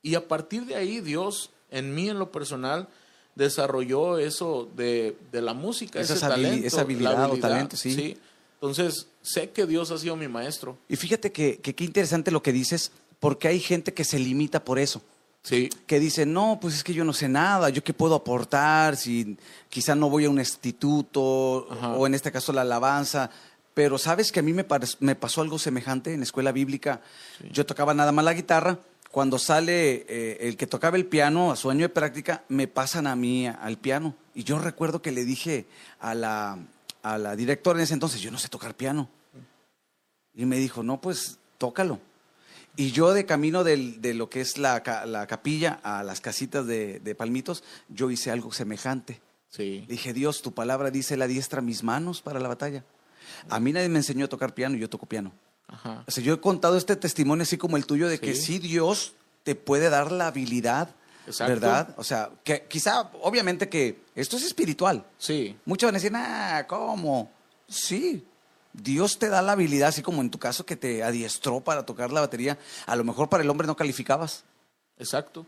Y 0.00 0.14
a 0.14 0.26
partir 0.26 0.64
de 0.64 0.76
ahí 0.76 1.00
Dios, 1.00 1.50
en 1.70 1.94
mí 1.94 2.08
en 2.08 2.18
lo 2.18 2.32
personal, 2.32 2.88
desarrolló 3.34 4.18
eso 4.18 4.70
de, 4.74 5.16
la 5.32 5.52
música, 5.52 6.00
esa, 6.00 6.14
ese 6.14 6.26
talento, 6.26 6.66
esa 6.66 6.80
habilidad, 6.82 7.30
o 7.30 7.36
talento, 7.36 7.76
sí. 7.76 7.92
sí. 7.92 8.18
Entonces, 8.62 9.08
sé 9.22 9.50
que 9.50 9.66
Dios 9.66 9.90
ha 9.90 9.98
sido 9.98 10.14
mi 10.14 10.28
maestro. 10.28 10.78
Y 10.88 10.94
fíjate 10.94 11.32
que 11.32 11.58
qué 11.58 11.84
interesante 11.84 12.30
lo 12.30 12.44
que 12.44 12.52
dices, 12.52 12.92
porque 13.18 13.48
hay 13.48 13.58
gente 13.58 13.92
que 13.92 14.04
se 14.04 14.20
limita 14.20 14.64
por 14.64 14.78
eso. 14.78 15.02
Sí. 15.42 15.68
Que 15.88 15.98
dice, 15.98 16.26
no, 16.26 16.58
pues 16.60 16.76
es 16.76 16.84
que 16.84 16.94
yo 16.94 17.04
no 17.04 17.12
sé 17.12 17.28
nada, 17.28 17.70
yo 17.70 17.82
qué 17.82 17.92
puedo 17.92 18.14
aportar, 18.14 18.96
si 18.96 19.36
quizá 19.68 19.96
no 19.96 20.08
voy 20.08 20.26
a 20.26 20.30
un 20.30 20.38
instituto, 20.38 21.10
o 21.10 22.06
en 22.06 22.14
este 22.14 22.30
caso 22.30 22.52
la 22.52 22.60
alabanza. 22.60 23.30
Pero 23.74 23.98
sabes 23.98 24.30
que 24.30 24.38
a 24.38 24.44
mí 24.44 24.52
me, 24.52 24.64
me 25.00 25.16
pasó 25.16 25.40
algo 25.40 25.58
semejante 25.58 26.12
en 26.12 26.20
la 26.20 26.24
escuela 26.24 26.52
bíblica. 26.52 27.00
Yo 27.50 27.66
tocaba 27.66 27.94
nada 27.94 28.12
más 28.12 28.24
la 28.24 28.32
guitarra. 28.32 28.78
Cuando 29.10 29.40
sale 29.40 30.06
eh, 30.08 30.38
el 30.42 30.56
que 30.56 30.68
tocaba 30.68 30.96
el 30.96 31.06
piano 31.06 31.50
a 31.50 31.56
su 31.56 31.68
año 31.68 31.80
de 31.80 31.88
práctica, 31.88 32.44
me 32.48 32.68
pasan 32.68 33.08
a 33.08 33.16
mí 33.16 33.48
al 33.48 33.76
piano. 33.76 34.14
Y 34.36 34.44
yo 34.44 34.60
recuerdo 34.60 35.02
que 35.02 35.10
le 35.10 35.24
dije 35.24 35.66
a 35.98 36.14
la, 36.14 36.58
a 37.02 37.18
la 37.18 37.36
directora 37.36 37.78
en 37.78 37.84
ese 37.84 37.94
entonces, 37.94 38.20
yo 38.20 38.30
no 38.30 38.38
sé 38.38 38.48
tocar 38.48 38.76
piano. 38.76 39.08
Y 40.34 40.46
me 40.46 40.56
dijo, 40.56 40.82
no, 40.82 41.00
pues 41.00 41.38
tócalo. 41.58 42.00
Y 42.76 42.92
yo 42.92 43.12
de 43.12 43.26
camino 43.26 43.64
de 43.64 44.14
lo 44.14 44.30
que 44.30 44.40
es 44.40 44.56
la, 44.56 44.82
capilla 44.82 45.80
a 45.82 46.02
las 46.02 46.20
casitas 46.20 46.66
de, 46.66 47.14
Palmitos, 47.16 47.62
yo 47.88 48.10
hice 48.10 48.30
algo 48.30 48.52
semejante. 48.52 49.20
Sí. 49.50 49.84
Dije, 49.86 50.14
Dios, 50.14 50.40
tu 50.40 50.52
palabra 50.52 50.90
dice 50.90 51.16
la 51.18 51.26
diestra 51.26 51.60
mis 51.60 51.82
manos 51.82 52.22
para 52.22 52.40
la 52.40 52.48
batalla. 52.48 52.84
A 53.50 53.60
mí 53.60 53.72
nadie 53.72 53.90
me 53.90 53.98
enseñó 53.98 54.24
a 54.24 54.28
tocar 54.28 54.54
piano 54.54 54.76
y 54.76 54.80
yo 54.80 54.88
toco 54.88 55.04
piano. 55.04 55.32
Ajá. 55.68 56.04
O 56.06 56.10
sea, 56.10 56.24
yo 56.24 56.32
he 56.34 56.40
contado 56.40 56.78
este 56.78 56.96
testimonio 56.96 57.42
así 57.42 57.58
como 57.58 57.76
el 57.76 57.84
tuyo 57.84 58.08
de 58.08 58.18
que 58.18 58.34
sí 58.34 58.58
Dios 58.58 59.12
te 59.42 59.54
puede 59.54 59.90
dar 59.90 60.10
la 60.10 60.28
habilidad 60.28 60.94
¿Verdad? 61.38 61.94
O 61.96 62.04
sea, 62.04 62.30
que 62.42 62.66
quizá, 62.68 63.10
obviamente 63.22 63.68
que 63.68 64.02
esto 64.14 64.36
es 64.36 64.44
espiritual. 64.44 65.04
Sí. 65.18 65.56
Muchos 65.64 65.88
van 65.88 65.94
a 65.94 65.98
decir, 65.98 66.12
ah, 66.14 66.64
¿cómo? 66.68 67.30
Sí. 67.68 68.24
Dios 68.72 69.18
te 69.18 69.28
da 69.28 69.42
la 69.42 69.52
habilidad, 69.52 69.90
así 69.90 70.02
como 70.02 70.22
en 70.22 70.30
tu 70.30 70.38
caso 70.38 70.64
que 70.64 70.76
te 70.76 71.02
adiestró 71.02 71.60
para 71.60 71.84
tocar 71.84 72.10
la 72.10 72.20
batería. 72.20 72.58
A 72.86 72.96
lo 72.96 73.04
mejor 73.04 73.28
para 73.28 73.42
el 73.42 73.50
hombre 73.50 73.66
no 73.66 73.76
calificabas. 73.76 74.44
Exacto. 74.98 75.46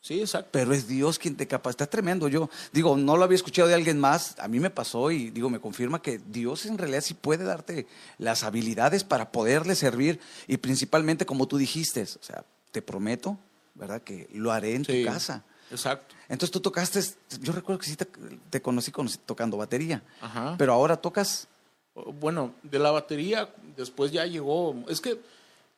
Sí, 0.00 0.20
exacto. 0.20 0.50
Pero 0.52 0.74
es 0.74 0.86
Dios 0.86 1.18
quien 1.18 1.34
te 1.34 1.46
capacita. 1.46 1.84
Está 1.84 1.90
tremendo. 1.90 2.28
Yo 2.28 2.50
digo, 2.72 2.96
no 2.96 3.16
lo 3.16 3.24
había 3.24 3.36
escuchado 3.36 3.68
de 3.68 3.74
alguien 3.74 3.98
más. 3.98 4.38
A 4.38 4.48
mí 4.48 4.60
me 4.60 4.68
pasó 4.70 5.10
y 5.10 5.30
digo, 5.30 5.48
me 5.48 5.60
confirma 5.60 6.02
que 6.02 6.18
Dios 6.18 6.66
en 6.66 6.76
realidad 6.76 7.00
sí 7.00 7.14
puede 7.14 7.44
darte 7.44 7.86
las 8.18 8.44
habilidades 8.44 9.02
para 9.02 9.32
poderle 9.32 9.74
servir 9.74 10.20
y 10.46 10.58
principalmente 10.58 11.24
como 11.24 11.48
tú 11.48 11.56
dijiste, 11.56 12.02
o 12.02 12.22
sea, 12.22 12.44
te 12.70 12.82
prometo 12.82 13.38
¿verdad? 13.74 14.02
Que 14.02 14.28
lo 14.32 14.52
haré 14.52 14.74
en 14.74 14.84
tu 14.84 14.92
casa. 15.04 15.44
Exacto. 15.70 16.14
Entonces 16.28 16.50
tú 16.50 16.60
tocaste, 16.60 17.00
yo 17.40 17.52
recuerdo 17.52 17.80
que 17.80 17.86
sí 17.86 17.96
te, 17.96 18.62
conocí, 18.62 18.92
tocando 19.26 19.56
batería, 19.56 20.02
Ajá. 20.20 20.54
pero 20.58 20.72
ahora 20.72 20.96
tocas... 20.96 21.48
Bueno, 21.94 22.54
de 22.62 22.80
la 22.80 22.90
batería 22.90 23.48
después 23.76 24.10
ya 24.10 24.26
llegó, 24.26 24.74
es 24.88 25.00
que 25.00 25.20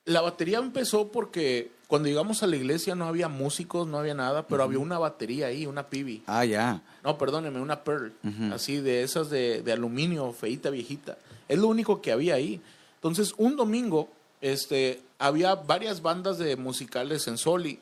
la 0.06 0.22
batería 0.22 0.59
empezó 0.59 1.09
porque 1.09 1.72
cuando 1.88 2.09
llegamos 2.09 2.42
a 2.42 2.46
la 2.46 2.56
iglesia 2.56 2.94
no 2.94 3.06
había 3.06 3.28
músicos, 3.28 3.87
no 3.87 3.98
había 3.98 4.14
nada, 4.14 4.46
pero 4.46 4.62
había 4.62 4.78
una 4.78 4.98
batería 4.98 5.48
ahí, 5.48 5.66
una 5.66 5.88
Pibi. 5.88 6.22
Ah, 6.26 6.44
ya. 6.44 6.80
No, 7.04 7.18
perdóneme, 7.18 7.61
una 7.61 7.85
Pearl, 7.85 8.12
así 8.52 8.78
de 8.78 9.02
esas 9.02 9.28
de, 9.28 9.62
de, 9.62 9.72
aluminio, 9.72 10.32
feita, 10.32 10.70
viejita. 10.70 11.18
Es 11.48 11.59
lo 11.59 11.68
único 11.68 12.00
que 12.00 12.12
había 12.12 12.35
ahí. 12.35 12.61
Entonces, 12.94 13.35
un 13.37 13.56
domingo 13.56 14.09
este, 14.40 15.02
había 15.18 15.54
varias 15.54 16.02
bandas 16.02 16.38
de 16.38 16.56
musicales 16.56 17.26
en 17.28 17.38
Soli. 17.38 17.80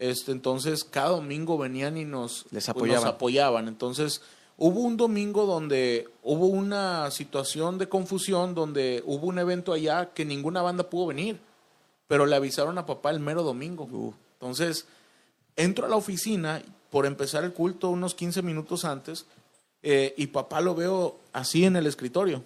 Este, 0.00 0.32
entonces, 0.32 0.82
cada 0.82 1.10
domingo 1.10 1.58
venían 1.58 1.98
y 1.98 2.06
nos, 2.06 2.46
Les 2.50 2.64
pues, 2.64 2.68
apoyaban. 2.70 3.04
nos 3.04 3.14
apoyaban. 3.14 3.68
Entonces, 3.68 4.22
hubo 4.56 4.80
un 4.80 4.96
domingo 4.96 5.44
donde 5.44 6.08
hubo 6.22 6.46
una 6.46 7.10
situación 7.10 7.76
de 7.76 7.86
confusión, 7.90 8.54
donde 8.54 9.02
hubo 9.04 9.26
un 9.26 9.38
evento 9.38 9.74
allá 9.74 10.14
que 10.14 10.24
ninguna 10.24 10.62
banda 10.62 10.88
pudo 10.88 11.08
venir, 11.08 11.38
pero 12.08 12.24
le 12.24 12.34
avisaron 12.34 12.78
a 12.78 12.86
papá 12.86 13.10
el 13.10 13.20
mero 13.20 13.42
domingo. 13.42 13.84
Uh. 13.84 14.14
Entonces, 14.32 14.86
entro 15.54 15.84
a 15.84 15.88
la 15.90 15.96
oficina 15.96 16.62
por 16.88 17.04
empezar 17.04 17.44
el 17.44 17.52
culto 17.52 17.90
unos 17.90 18.14
15 18.14 18.40
minutos 18.40 18.86
antes 18.86 19.26
eh, 19.82 20.14
y 20.16 20.28
papá 20.28 20.62
lo 20.62 20.74
veo 20.74 21.18
así 21.34 21.66
en 21.66 21.76
el 21.76 21.86
escritorio, 21.86 22.42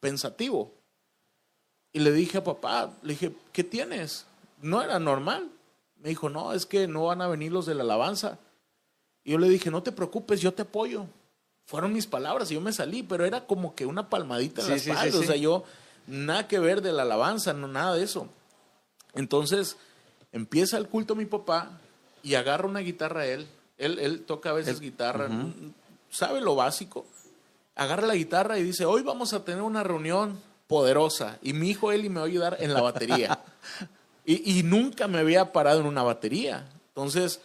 pensativo. 0.00 0.72
Y 1.92 2.00
le 2.00 2.12
dije 2.12 2.38
a 2.38 2.44
papá, 2.44 2.94
le 3.02 3.12
dije, 3.12 3.32
¿qué 3.52 3.62
tienes? 3.62 4.24
No 4.62 4.82
era 4.82 4.98
normal. 4.98 5.50
Me 6.06 6.10
dijo, 6.10 6.28
no, 6.28 6.52
es 6.52 6.66
que 6.66 6.86
no 6.86 7.06
van 7.06 7.20
a 7.20 7.26
venir 7.26 7.50
los 7.50 7.66
de 7.66 7.74
la 7.74 7.82
alabanza. 7.82 8.38
Y 9.24 9.32
yo 9.32 9.38
le 9.38 9.48
dije, 9.48 9.72
no 9.72 9.82
te 9.82 9.90
preocupes, 9.90 10.40
yo 10.40 10.54
te 10.54 10.62
apoyo. 10.62 11.06
Fueron 11.64 11.92
mis 11.92 12.06
palabras 12.06 12.48
y 12.48 12.54
yo 12.54 12.60
me 12.60 12.72
salí, 12.72 13.02
pero 13.02 13.24
era 13.24 13.44
como 13.44 13.74
que 13.74 13.86
una 13.86 14.08
palmadita 14.08 14.60
en 14.60 14.66
Sí, 14.66 14.70
la 14.70 14.78
sí, 14.78 14.84
sí, 14.84 14.90
espalda. 14.90 15.18
O 15.18 15.22
sea, 15.24 15.34
yo, 15.34 15.64
nada 16.06 16.46
que 16.46 16.60
ver 16.60 16.80
de 16.80 16.92
la 16.92 17.02
alabanza, 17.02 17.54
no 17.54 17.66
nada 17.66 17.96
de 17.96 18.04
eso. 18.04 18.28
Entonces, 19.14 19.78
empieza 20.30 20.78
el 20.78 20.86
culto 20.86 21.16
mi 21.16 21.24
papá 21.24 21.72
y 22.22 22.36
agarra 22.36 22.68
una 22.68 22.78
guitarra 22.78 23.26
él. 23.26 23.48
Él, 23.76 23.98
él 23.98 24.24
toca 24.26 24.50
a 24.50 24.52
veces 24.52 24.78
guitarra, 24.78 25.28
sabe 26.08 26.40
lo 26.40 26.54
básico. 26.54 27.04
Agarra 27.74 28.06
la 28.06 28.14
guitarra 28.14 28.60
y 28.60 28.62
dice, 28.62 28.84
hoy 28.84 29.02
vamos 29.02 29.32
a 29.32 29.44
tener 29.44 29.62
una 29.62 29.82
reunión 29.82 30.40
poderosa. 30.68 31.40
Y 31.42 31.52
mi 31.52 31.70
hijo 31.70 31.90
Eli 31.90 32.08
me 32.08 32.20
va 32.20 32.26
a 32.26 32.28
ayudar 32.28 32.58
en 32.60 32.72
la 32.74 32.80
batería. 32.80 33.40
y, 34.26 34.58
y 34.58 34.62
nunca 34.64 35.06
me 35.08 35.18
había 35.18 35.52
parado 35.52 35.80
en 35.80 35.86
una 35.86 36.02
batería. 36.02 36.66
Entonces, 36.88 37.40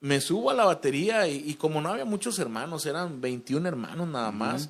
me 0.00 0.20
subo 0.20 0.50
a 0.50 0.54
la 0.54 0.64
batería 0.64 1.26
y, 1.26 1.42
y 1.50 1.54
como 1.54 1.80
no 1.80 1.88
había 1.90 2.04
muchos 2.04 2.38
hermanos, 2.38 2.86
eran 2.86 3.20
21 3.20 3.66
hermanos 3.68 4.06
nada 4.08 4.30
más. 4.30 4.68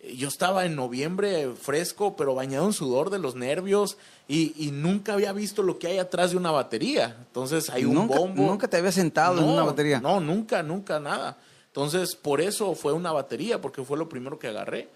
eh, 0.00 0.14
Yo 0.16 0.28
estaba 0.28 0.66
en 0.66 0.74
noviembre 0.76 1.52
fresco, 1.54 2.16
pero 2.16 2.34
bañado 2.34 2.66
en 2.66 2.72
sudor 2.72 3.08
de 3.10 3.18
los 3.18 3.34
nervios 3.36 3.96
y, 4.28 4.52
y 4.58 4.70
nunca 4.72 5.14
había 5.14 5.32
visto 5.32 5.62
lo 5.62 5.78
que 5.78 5.86
hay 5.86 5.98
atrás 5.98 6.32
de 6.32 6.36
una 6.36 6.50
batería. 6.50 7.16
Entonces 7.20 7.70
hay 7.70 7.84
un 7.84 7.94
¿Nunca, 7.94 8.18
bombo. 8.18 8.42
nunca 8.46 8.68
te 8.68 8.76
había 8.76 8.92
sentado 8.92 9.38
en 9.40 9.46
No, 9.46 9.52
una 9.54 9.64
batería. 9.64 10.00
No, 10.00 10.20
nunca, 10.20 10.62
nunca, 10.62 10.98
nada. 11.00 11.38
Entonces, 11.68 12.14
por 12.14 12.40
eso 12.40 12.74
fue 12.74 12.92
una 12.92 13.10
batería, 13.12 13.60
porque 13.60 13.82
fue 13.84 13.96
lo 13.98 14.08
primero 14.08 14.38
que 14.38 14.48
agarré. 14.48 14.88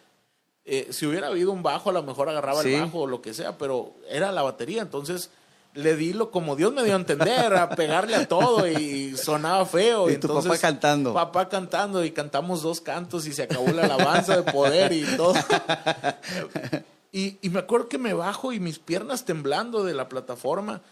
Eh, 0.64 0.88
si 0.90 1.06
hubiera 1.06 1.28
habido 1.28 1.50
un 1.50 1.62
bajo, 1.62 1.90
a 1.90 1.92
lo 1.92 2.02
mejor 2.02 2.28
agarraba 2.28 2.62
Sí. 2.62 2.74
el 2.74 2.82
bajo 2.82 3.00
o 3.00 3.06
lo 3.06 3.22
que 3.22 3.32
sea, 3.32 3.56
pero 3.58 3.94
era 4.10 4.30
la 4.32 4.42
batería. 4.42 4.82
Entonces, 4.82 5.30
le 5.78 5.94
di 5.94 6.12
lo 6.12 6.32
como 6.32 6.56
Dios 6.56 6.72
me 6.72 6.82
dio 6.82 6.94
a 6.94 6.96
entender, 6.96 7.54
a 7.54 7.70
pegarle 7.70 8.16
a 8.16 8.26
todo 8.26 8.66
y 8.66 9.16
sonaba 9.16 9.64
feo. 9.64 10.10
Y 10.10 10.16
tu 10.16 10.26
papá 10.26 10.58
cantando. 10.58 11.14
Papá 11.14 11.48
cantando 11.48 12.04
y 12.04 12.10
cantamos 12.10 12.62
dos 12.62 12.80
cantos 12.80 13.26
y 13.28 13.32
se 13.32 13.44
acabó 13.44 13.70
la 13.70 13.84
alabanza 13.84 14.40
de 14.40 14.52
poder 14.52 14.92
y 14.92 15.04
todo. 15.16 15.34
Y, 17.10 17.38
y 17.40 17.48
me 17.48 17.60
acuerdo 17.60 17.88
que 17.88 17.96
me 17.96 18.12
bajo 18.12 18.52
y 18.52 18.60
mis 18.60 18.78
piernas 18.78 19.24
temblando 19.24 19.82
de 19.82 19.94
la 19.94 20.10
plataforma. 20.10 20.82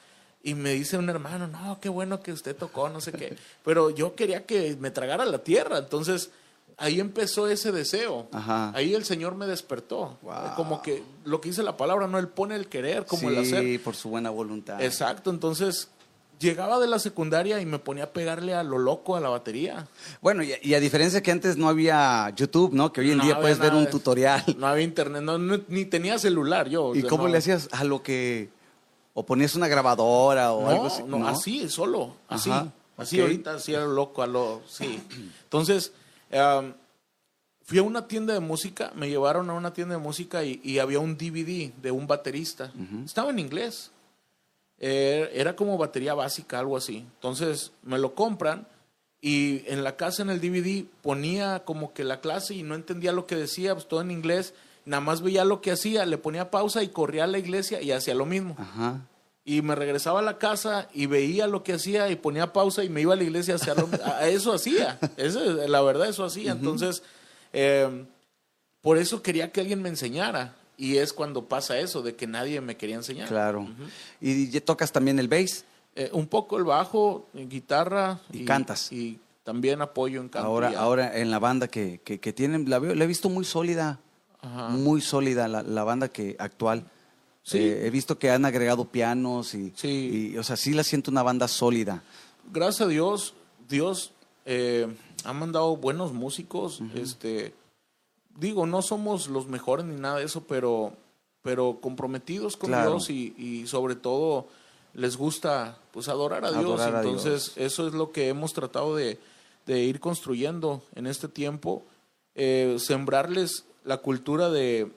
Y 0.43 0.55
me 0.55 0.71
dice 0.71 0.97
un 0.97 1.11
hermano, 1.11 1.47
no, 1.47 1.79
qué 1.79 1.91
bueno 1.91 2.23
que 2.23 2.33
usted 2.33 2.57
tocó, 2.57 2.89
no 2.89 3.03
sé 3.03 3.13
qué. 3.13 3.37
Pero 3.65 3.91
yo 3.91 4.15
quería 4.15 4.47
que 4.47 4.77
me 4.81 4.91
tragara 4.91 5.27
la 5.27 5.39
tierra. 5.39 5.79
Entonces, 5.79 6.31
ahí 6.77 7.01
empezó 7.01 7.49
ese 7.49 7.73
deseo. 7.73 8.29
Ajá. 8.33 8.73
Ahí 8.75 8.95
el 8.95 9.05
Señor 9.05 9.35
me 9.35 9.47
despertó. 9.47 10.19
Wow. 10.23 10.35
Como 10.57 10.83
que 10.83 11.03
lo 11.25 11.41
que 11.41 11.49
dice 11.51 11.63
la 11.63 11.77
palabra, 11.77 12.07
no, 12.07 12.19
Él 12.19 12.29
pone 12.29 12.55
el 12.57 12.69
querer 12.69 13.07
como 13.07 13.29
sí, 13.31 13.35
el 13.35 13.39
hacer. 13.39 13.83
por 13.83 13.95
su 13.97 14.09
buena 14.11 14.31
voluntad. 14.31 14.83
Exacto. 14.83 15.31
Entonces, 15.31 15.89
llegaba 16.39 16.79
de 16.79 16.87
la 16.87 16.99
secundaria 16.99 17.61
y 17.61 17.67
me 17.67 17.79
ponía 17.79 18.05
a 18.05 18.11
pegarle 18.11 18.53
a 18.55 18.63
lo 18.63 18.77
loco 18.79 19.17
a 19.17 19.21
la 19.21 19.31
batería. 19.31 19.89
Bueno, 20.21 20.43
y, 20.43 20.53
y 20.63 20.75
a 20.75 20.81
diferencia 20.81 21.23
que 21.23 21.31
antes 21.31 21.57
no 21.57 21.69
había 21.69 22.29
YouTube, 22.37 22.75
¿no? 22.75 22.93
Que 22.93 23.01
hoy 23.01 23.13
en 23.13 23.19
No 23.19 23.25
día 23.25 23.41
puedes 23.41 23.59
ver 23.59 23.73
un 23.73 23.85
de- 23.87 23.91
tutorial. 23.91 24.45
No 24.59 24.67
había 24.67 24.85
internet, 24.85 25.23
no, 25.23 25.39
no- 25.39 25.61
ni 25.69 25.87
tenía 25.87 26.19
celular 26.19 26.69
yo. 26.69 26.87
o 26.87 26.95
¿Y 26.95 27.01
sea, 27.01 27.09
cómo 27.11 27.27
le 27.29 27.39
hacías 27.39 27.69
a 27.73 27.85
lo 27.85 28.03
que... 28.03 28.51
O 29.19 29.25
ponías 29.25 29.55
una 29.55 29.67
grabadora 29.67 30.53
o 30.53 30.61
No, 30.65 30.69
algo 30.69 30.87
así? 30.89 31.03
no, 31.05 31.27
así, 31.27 31.69
solo, 31.71 32.17
así. 32.29 32.51
Ajá, 32.51 32.71
Así 32.99 33.19
ahorita, 33.21 33.55
así 33.55 33.75
a 33.75 33.81
lo 33.81 33.93
loco, 33.93 34.23
a 34.23 34.27
lo, 34.27 34.61
sí. 34.69 35.01
Entonces, 35.45 35.93
um, 36.37 36.73
fui 37.65 37.79
a 37.79 37.83
una 37.83 38.07
tienda 38.07 38.35
de 38.35 38.41
música, 38.41 38.93
me 38.95 39.09
llevaron 39.09 39.51
a 39.51 39.55
una 39.55 39.73
tienda 39.73 39.97
de 39.97 40.01
música 40.01 40.45
y, 40.45 40.61
y 40.63 40.79
había 40.79 41.01
un 41.01 41.17
DVD 41.17 41.73
de 41.83 41.91
un 41.91 42.07
baterista. 42.07 42.73
Estaba 43.05 43.31
en 43.31 43.39
inglés. 43.39 43.91
Eh, 44.79 45.31
era 45.33 45.57
como 45.57 45.79
batería 45.79 46.15
básica, 46.15 46.59
algo 46.59 46.77
así. 46.77 46.99
Entonces, 46.99 47.73
me 47.83 47.99
lo 47.99 48.15
compran 48.15 48.67
y 49.21 49.63
en 49.67 49.83
la 49.83 49.97
casa 49.97 50.23
en 50.23 50.31
el 50.31 50.41
DVD 50.41 50.85
ponía 51.03 51.65
como 51.65 51.93
que 51.93 52.05
la 52.05 52.21
clase 52.21 52.55
y 52.55 52.63
no 52.63 52.75
entendía 52.75 53.13
lo 53.13 53.27
que 53.27 53.37
decía, 53.37 53.75
pues 53.75 53.89
todo 53.89 54.01
en 54.01 54.11
inglés. 54.11 54.55
Nada 54.85 55.01
más 55.01 55.23
veía 55.23 55.45
lo 55.45 55.61
que 55.61 55.73
hacía, 55.73 56.07
le 56.07 56.19
ponía 56.19 56.51
pausa 56.51 56.83
y 56.83 56.89
corría 56.89 57.25
a 57.25 57.27
la 57.27 57.39
iglesia 57.39 57.83
y 57.83 57.91
hacía 57.91 58.15
lo 58.15 58.27
mismo. 58.27 58.55
Ajá. 58.59 59.01
Y 59.49 59.63
me 59.63 59.77
regresaba 59.77 60.19
a 60.19 60.23
la 60.23 60.39
casa 60.39 60.89
y 60.93 61.07
veía 61.07 61.47
lo 61.47 61.63
que 61.63 61.75
hacía 61.75 62.11
y 62.11 62.17
ponía 62.17 62.53
pausa 62.53 62.83
y 62.83 62.89
me 62.89 63.01
iba 63.01 63.13
a 63.13 63.17
la 63.17 63.23
iglesia 63.23 63.55
a 63.55 63.57
hacer 63.59 63.77
lo 63.79 63.89
a- 64.05 64.27
Eso 64.27 64.53
hacía. 64.53 64.99
Eso, 65.17 65.39
la 65.69 65.81
verdad, 65.83 66.09
eso 66.09 66.25
hacía. 66.25 66.51
Entonces, 66.53 67.05
eh, 67.53 68.05
por 68.81 68.99
eso 68.99 69.23
quería 69.23 69.53
que 69.53 69.61
alguien 69.61 69.81
me 69.83 69.89
enseñara. 69.89 70.57
Y 70.77 70.97
es 70.97 71.13
cuando 71.13 71.45
pasa 71.47 71.79
eso, 71.79 72.03
de 72.03 72.17
que 72.17 72.27
nadie 72.27 72.61
me 72.61 72.77
quería 72.77 72.97
enseñar. 72.97 73.29
Claro. 73.29 73.69
¿Y 74.21 74.59
tocas 74.61 74.91
también 74.93 75.19
el 75.21 75.29
bass? 75.29 75.65
Eh, 75.95 76.11
un 76.13 76.27
poco 76.27 76.59
el 76.59 76.65
bajo, 76.65 77.29
guitarra. 77.33 78.19
Y 78.33 78.45
cantas. 78.45 78.91
Y 78.93 79.19
también 79.45 79.81
apoyo 79.81 80.21
en 80.21 80.29
canto. 80.29 80.49
Ahora, 80.49 80.73
ahora 80.77 81.17
en 81.19 81.31
la 81.31 81.39
banda 81.39 81.69
que, 81.69 82.01
que, 82.05 82.19
que 82.19 82.33
tienen, 82.33 82.69
la, 82.69 82.81
veo, 82.81 82.95
la 82.97 83.05
he 83.05 83.07
visto 83.07 83.29
muy 83.31 83.45
sólida, 83.45 84.01
Ajá. 84.43 84.69
muy 84.71 85.01
sólida 85.01 85.47
la, 85.49 85.63
la 85.63 85.85
banda 85.85 86.09
que 86.09 86.35
actual. 86.41 86.85
Sí. 87.47 87.59
Eh, 87.59 87.87
he 87.87 87.91
visto 87.91 88.19
que 88.19 88.31
han 88.31 88.45
agregado 88.45 88.87
pianos 88.87 89.55
y, 89.55 89.73
Sí. 89.77 90.33
y, 90.35 90.37
o 90.37 90.43
sea, 90.43 90.57
sí 90.57 90.73
la 90.73 90.83
siento 90.83 91.11
una 91.13 91.23
banda 91.23 91.47
sólida. 91.47 92.03
gracias 92.53 92.83
a 92.83 92.89
Dios, 92.91 93.35
Dios 93.69 94.13
eh, 94.45 94.89
ha 95.25 95.33
mandado 95.33 95.77
buenos 95.77 96.13
músicos. 96.13 96.81
Este, 96.97 97.55
digo, 98.37 98.67
no 98.67 98.83
somos 98.83 99.29
los 99.29 99.47
mejores 99.47 99.87
ni 99.87 99.95
nada 99.97 100.19
de 100.19 100.25
eso, 100.25 100.43
pero, 100.45 100.93
pero 101.43 101.79
comprometidos 101.81 102.57
con 102.57 102.71
Claro. 102.71 102.91
Dios 102.91 103.11
y, 103.11 103.35
y 103.39 103.67
sobre 103.69 103.95
todo 103.95 104.49
les 104.95 105.17
gusta 105.17 105.79
pues 105.93 106.09
adorar 106.09 106.45
a 106.45 106.51
Dios. 106.51 106.81
Adorar 106.81 106.97
a 106.97 107.01
Entonces, 107.03 107.53
eso 107.57 107.87
es 107.87 107.95
lo 107.95 108.11
que 108.13 108.29
hemos 108.29 108.53
tratado 108.55 108.97
de, 108.97 109.19
de 109.67 109.83
ir 109.85 110.01
construyendo 110.01 110.83
en 110.97 111.07
este 111.07 111.29
tiempo. 111.29 111.85
eh, 112.39 112.77
sembrarles 112.79 113.65
la 113.85 113.99
cultura 113.99 114.51
de, 114.51 114.91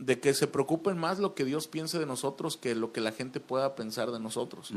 de 0.00 0.18
que 0.18 0.32
se 0.34 0.46
preocupen 0.46 0.96
más 0.98 1.18
lo 1.18 1.34
que 1.34 1.44
Dios 1.44 1.68
piense 1.68 1.98
de 1.98 2.06
nosotros 2.06 2.56
que 2.56 2.74
lo 2.74 2.90
que 2.92 3.00
la 3.00 3.12
gente 3.12 3.38
pueda 3.38 3.74
pensar 3.76 4.10
de 4.10 4.18
nosotros 4.18 4.72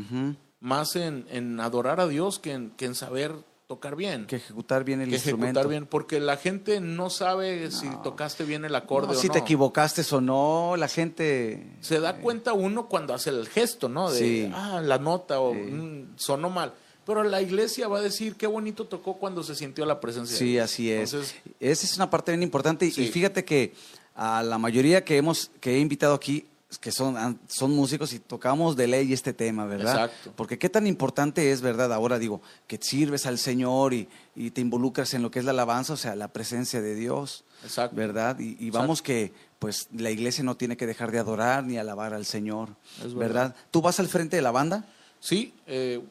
más 0.59 0.95
en, 0.95 1.25
en 1.31 1.59
adorar 1.59 1.99
a 1.99 2.07
Dios 2.07 2.39
que 2.39 2.51
en, 2.53 2.69
que 2.71 2.85
en 2.85 2.93
saber 2.95 3.33
tocar 3.67 3.95
bien. 3.95 4.27
Que 4.27 4.35
ejecutar 4.35 4.83
bien 4.83 5.01
el 5.01 5.09
que 5.09 5.15
instrumento. 5.15 5.59
ejecutar 5.59 5.67
bien, 5.69 5.85
porque 5.87 6.19
la 6.19 6.35
gente 6.37 6.79
no 6.81 7.09
sabe 7.09 7.71
si 7.71 7.89
tocaste 8.03 8.43
bien 8.43 8.65
el 8.65 8.75
acorde 8.75 9.07
No, 9.07 9.13
o 9.13 9.15
si 9.15 9.27
no. 9.27 9.33
te 9.33 9.39
equivocaste 9.39 10.03
o 10.13 10.21
no, 10.21 10.75
la 10.77 10.87
gente... 10.89 11.65
Se 11.79 11.99
da 11.99 12.17
cuenta 12.17 12.53
uno 12.53 12.87
cuando 12.87 13.13
hace 13.13 13.29
el 13.31 13.47
gesto, 13.47 13.87
¿no? 13.89 14.11
De, 14.11 14.19
Sí. 14.19 14.51
ah, 14.53 14.81
la 14.83 14.99
nota 14.99 15.39
o 15.39 15.53
Sí. 15.53 15.59
mm, 15.59 16.13
sonó 16.17 16.49
mal. 16.49 16.73
Pero 17.05 17.23
la 17.23 17.41
iglesia 17.41 17.87
va 17.87 17.97
a 17.99 18.01
decir 18.01 18.35
qué 18.35 18.47
bonito 18.47 18.85
tocó 18.85 19.15
cuando 19.17 19.41
se 19.43 19.55
sintió 19.55 19.85
la 19.85 19.99
presencia. 19.99 20.33
de 20.37 20.39
Sí, 20.39 20.57
así 20.59 20.91
es. 20.91 21.13
Entonces, 21.13 21.35
Esa 21.59 21.85
es 21.85 21.95
una 21.95 22.09
parte 22.09 22.31
bien 22.31 22.43
importante. 22.43 22.89
Sí. 22.91 23.03
Y 23.03 23.07
fíjate 23.07 23.43
que 23.43 23.73
a 24.15 24.43
la 24.43 24.57
mayoría 24.57 25.03
que 25.03 25.17
hemos 25.17 25.51
que 25.59 25.75
he 25.75 25.79
invitado 25.79 26.13
aquí, 26.13 26.45
que 26.81 26.91
son, 26.91 27.39
son 27.47 27.71
músicos 27.75 28.13
y 28.13 28.19
tocamos 28.19 28.75
de 28.75 28.87
ley 28.87 29.13
este 29.13 29.33
tema, 29.33 29.65
¿verdad? 29.65 30.05
Exacto. 30.05 30.33
Porque 30.35 30.57
qué 30.57 30.69
tan 30.69 30.87
importante 30.87 31.51
es, 31.51 31.61
¿verdad? 31.61 31.93
Ahora 31.93 32.17
digo, 32.17 32.41
que 32.67 32.79
sirves 32.81 33.25
al 33.25 33.37
Señor 33.37 33.93
y, 33.93 34.07
y 34.35 34.51
te 34.51 34.61
involucras 34.61 35.13
en 35.13 35.21
lo 35.21 35.29
que 35.29 35.39
es 35.39 35.45
la 35.45 35.51
alabanza, 35.51 35.93
o 35.93 35.97
sea, 35.97 36.15
la 36.15 36.29
presencia 36.29 36.81
de 36.81 36.95
Dios, 36.95 37.43
Exacto. 37.63 37.95
¿verdad? 37.95 38.39
Y, 38.39 38.57
y 38.59 38.71
vamos 38.71 39.03
que, 39.03 39.33
pues, 39.59 39.87
la 39.95 40.09
iglesia 40.09 40.43
no 40.43 40.57
tiene 40.57 40.75
que 40.75 40.87
dejar 40.87 41.11
de 41.11 41.19
adorar 41.19 41.63
ni 41.63 41.77
alabar 41.77 42.13
al 42.13 42.25
Señor, 42.25 42.69
Es 42.97 43.13
¿verdad? 43.13 43.17
verdad. 43.49 43.55
¿Tú 43.69 43.81
vas 43.81 43.99
al 43.99 44.07
frente 44.07 44.35
de 44.37 44.41
la 44.41 44.51
banda? 44.51 44.85
Sí, 45.19 45.53
eh, 45.67 46.01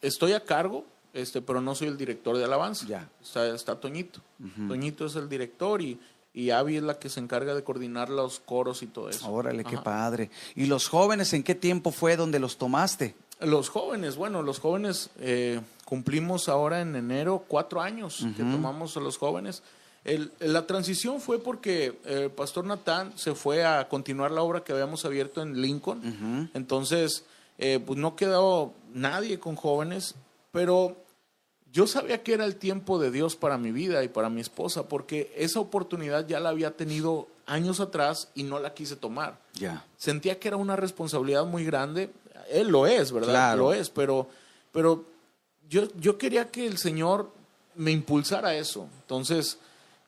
estoy 0.00 0.34
a 0.34 0.44
cargo, 0.44 0.84
este, 1.14 1.42
pero 1.42 1.60
no 1.60 1.74
soy 1.74 1.88
el 1.88 1.96
director 1.96 2.36
de 2.36 2.44
alabanza. 2.44 2.86
Ya. 2.86 3.10
Está, 3.20 3.48
está 3.48 3.80
Toñito. 3.80 4.20
Toñito 4.68 5.06
es 5.06 5.16
el 5.16 5.28
director 5.28 5.82
y, 5.82 5.98
y 6.36 6.50
Abby 6.50 6.76
es 6.76 6.82
la 6.82 6.98
que 6.98 7.08
se 7.08 7.18
encarga 7.18 7.54
de 7.54 7.64
coordinar 7.64 8.10
los 8.10 8.40
coros 8.40 8.82
y 8.82 8.86
todo 8.86 9.08
eso. 9.08 9.32
Órale, 9.32 9.64
qué 9.64 9.76
Ajá. 9.76 9.84
padre. 9.84 10.30
¿Y 10.54 10.66
los 10.66 10.86
jóvenes 10.86 11.32
en 11.32 11.42
qué 11.42 11.54
tiempo 11.54 11.92
fue 11.92 12.14
donde 12.16 12.38
los 12.38 12.58
tomaste? 12.58 13.14
Los 13.40 13.70
jóvenes, 13.70 14.16
bueno, 14.16 14.42
los 14.42 14.60
jóvenes 14.60 15.08
eh, 15.18 15.62
cumplimos 15.86 16.50
ahora 16.50 16.82
en 16.82 16.94
enero 16.94 17.42
cuatro 17.48 17.80
años 17.80 18.26
que 18.36 18.42
tomamos 18.42 18.98
a 18.98 19.00
los 19.00 19.16
jóvenes. 19.16 19.62
la 20.40 20.66
transición 20.66 21.22
fue 21.22 21.38
porque 21.38 21.98
el 22.04 22.30
pastor 22.30 22.66
Natán 22.66 23.14
se 23.16 23.34
fue 23.34 23.64
a 23.64 23.88
continuar 23.88 24.30
la 24.30 24.42
obra 24.42 24.62
que 24.62 24.72
habíamos 24.72 25.06
abierto 25.06 25.40
en 25.40 25.62
Lincoln. 25.62 26.50
Entonces, 26.52 27.24
eh, 27.56 27.80
pues 27.84 27.98
no 27.98 28.14
quedó 28.14 28.74
nadie 28.92 29.38
con 29.38 29.56
jóvenes, 29.56 30.16
pero 30.52 30.96
yo 31.76 31.86
sabía 31.86 32.22
que 32.22 32.32
era 32.32 32.46
el 32.46 32.56
tiempo 32.56 32.98
de 32.98 33.10
Dios 33.10 33.36
para 33.36 33.58
mi 33.58 33.70
vida 33.70 34.02
y 34.02 34.08
para 34.08 34.30
mi 34.30 34.40
esposa, 34.40 34.88
porque 34.88 35.30
esa 35.36 35.60
oportunidad 35.60 36.26
ya 36.26 36.40
la 36.40 36.48
había 36.48 36.70
tenido 36.70 37.28
años 37.44 37.80
atrás 37.80 38.30
y 38.34 38.44
no 38.44 38.58
la 38.58 38.72
quise 38.72 38.96
tomar. 38.96 39.38
Ya. 39.52 39.84
Sentía 39.98 40.40
que 40.40 40.48
era 40.48 40.56
una 40.56 40.74
responsabilidad 40.74 41.44
muy 41.44 41.66
grande. 41.66 42.10
Él 42.48 42.68
lo 42.68 42.86
es, 42.86 43.12
¿verdad? 43.12 43.28
Claro. 43.28 43.58
Lo 43.58 43.72
es, 43.74 43.90
pero, 43.90 44.26
pero 44.72 45.04
yo, 45.68 45.82
yo 45.98 46.16
quería 46.16 46.50
que 46.50 46.66
el 46.66 46.78
Señor 46.78 47.30
me 47.74 47.90
impulsara 47.90 48.54
eso. 48.54 48.88
Entonces, 49.02 49.58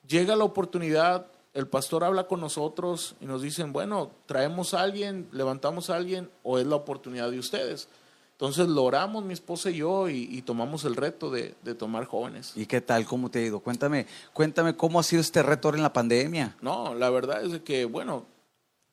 llega 0.08 0.36
la 0.36 0.44
oportunidad, 0.44 1.26
el 1.52 1.66
pastor 1.66 2.02
habla 2.02 2.26
con 2.26 2.40
nosotros 2.40 3.14
y 3.20 3.26
nos 3.26 3.42
dicen, 3.42 3.74
bueno, 3.74 4.10
traemos 4.24 4.72
a 4.72 4.80
alguien, 4.80 5.28
levantamos 5.32 5.90
a 5.90 5.96
alguien 5.96 6.30
o 6.42 6.58
es 6.58 6.66
la 6.66 6.76
oportunidad 6.76 7.30
de 7.30 7.38
ustedes. 7.38 7.88
Entonces 8.38 8.68
lo 8.68 8.84
oramos 8.84 9.24
mi 9.24 9.32
esposa 9.32 9.68
y 9.68 9.78
yo 9.78 10.08
y, 10.08 10.40
tomamos 10.42 10.84
el 10.84 10.94
reto 10.94 11.28
de, 11.28 11.50
tomar 11.76 12.04
jóvenes. 12.04 12.52
¿Y 12.54 12.66
qué 12.66 12.80
tal? 12.80 13.04
¿Cómo 13.04 13.32
te 13.32 13.40
ha 13.40 13.42
ido? 13.42 13.58
Cuéntame, 13.58 14.06
cuéntame 14.32 14.76
cómo 14.76 15.00
ha 15.00 15.02
sido 15.02 15.20
este 15.20 15.42
reto 15.42 15.74
en 15.74 15.82
la 15.82 15.92
pandemia. 15.92 16.54
No, 16.60 16.94
la 16.94 17.10
verdad 17.10 17.44
es 17.44 17.62
que, 17.62 17.84
bueno, 17.84 18.26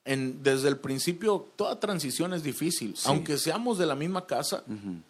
en, 0.04 0.42
desde 0.42 0.68
el 0.68 0.78
principio 0.78 1.46
toda 1.56 1.80
transición 1.80 2.34
es 2.34 2.42
difícil. 2.42 2.96
Aunque 3.06 3.38
seamos 3.38 3.78
de 3.78 3.86
la 3.86 3.94
misma 3.94 4.26
casa, 4.26 4.64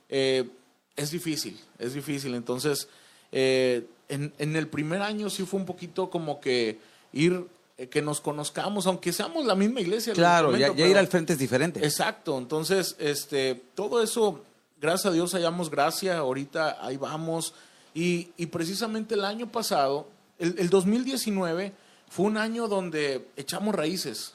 eh, 0.09 0.49
es 0.97 1.11
difícil, 1.11 1.57
es 1.79 1.93
difícil. 1.93 2.35
Entonces, 2.35 2.89
eh, 3.31 3.87
en, 4.09 4.33
en, 4.37 4.57
el 4.57 4.67
primer 4.67 5.01
año 5.01 5.29
sí 5.29 5.45
fue 5.45 5.61
un 5.61 5.65
poquito 5.65 6.09
como 6.09 6.41
que 6.41 6.77
ir 7.13 7.47
que 7.77 8.01
nos 8.01 8.21
conozcamos, 8.21 8.87
aunque 8.87 9.11
seamos 9.11 9.45
la 9.45 9.55
misma 9.55 9.81
iglesia. 9.81 10.13
Claro, 10.13 10.55
ya, 10.55 10.71
ir 10.71 10.97
al 10.97 11.07
frente 11.07 11.33
es 11.33 11.39
diferente. 11.39 11.83
Exacto, 11.83 12.37
entonces, 12.37 12.95
este, 12.99 13.55
todo 13.73 14.01
eso, 14.01 14.43
gracias 14.79 15.07
a 15.07 15.11
Dios 15.11 15.33
hallamos 15.33 15.69
gracia, 15.69 16.17
ahorita 16.17 16.85
ahí 16.85 16.97
vamos. 16.97 17.53
Y, 17.93 18.25
precisamente 18.47 19.15
el 19.15 19.25
año 19.25 19.51
pasado, 19.51 20.07
el, 20.39 20.69
2019, 20.69 21.73
fue 22.09 22.25
un 22.25 22.37
año 22.37 22.67
donde 22.67 23.27
echamos 23.35 23.75
raíces, 23.75 24.31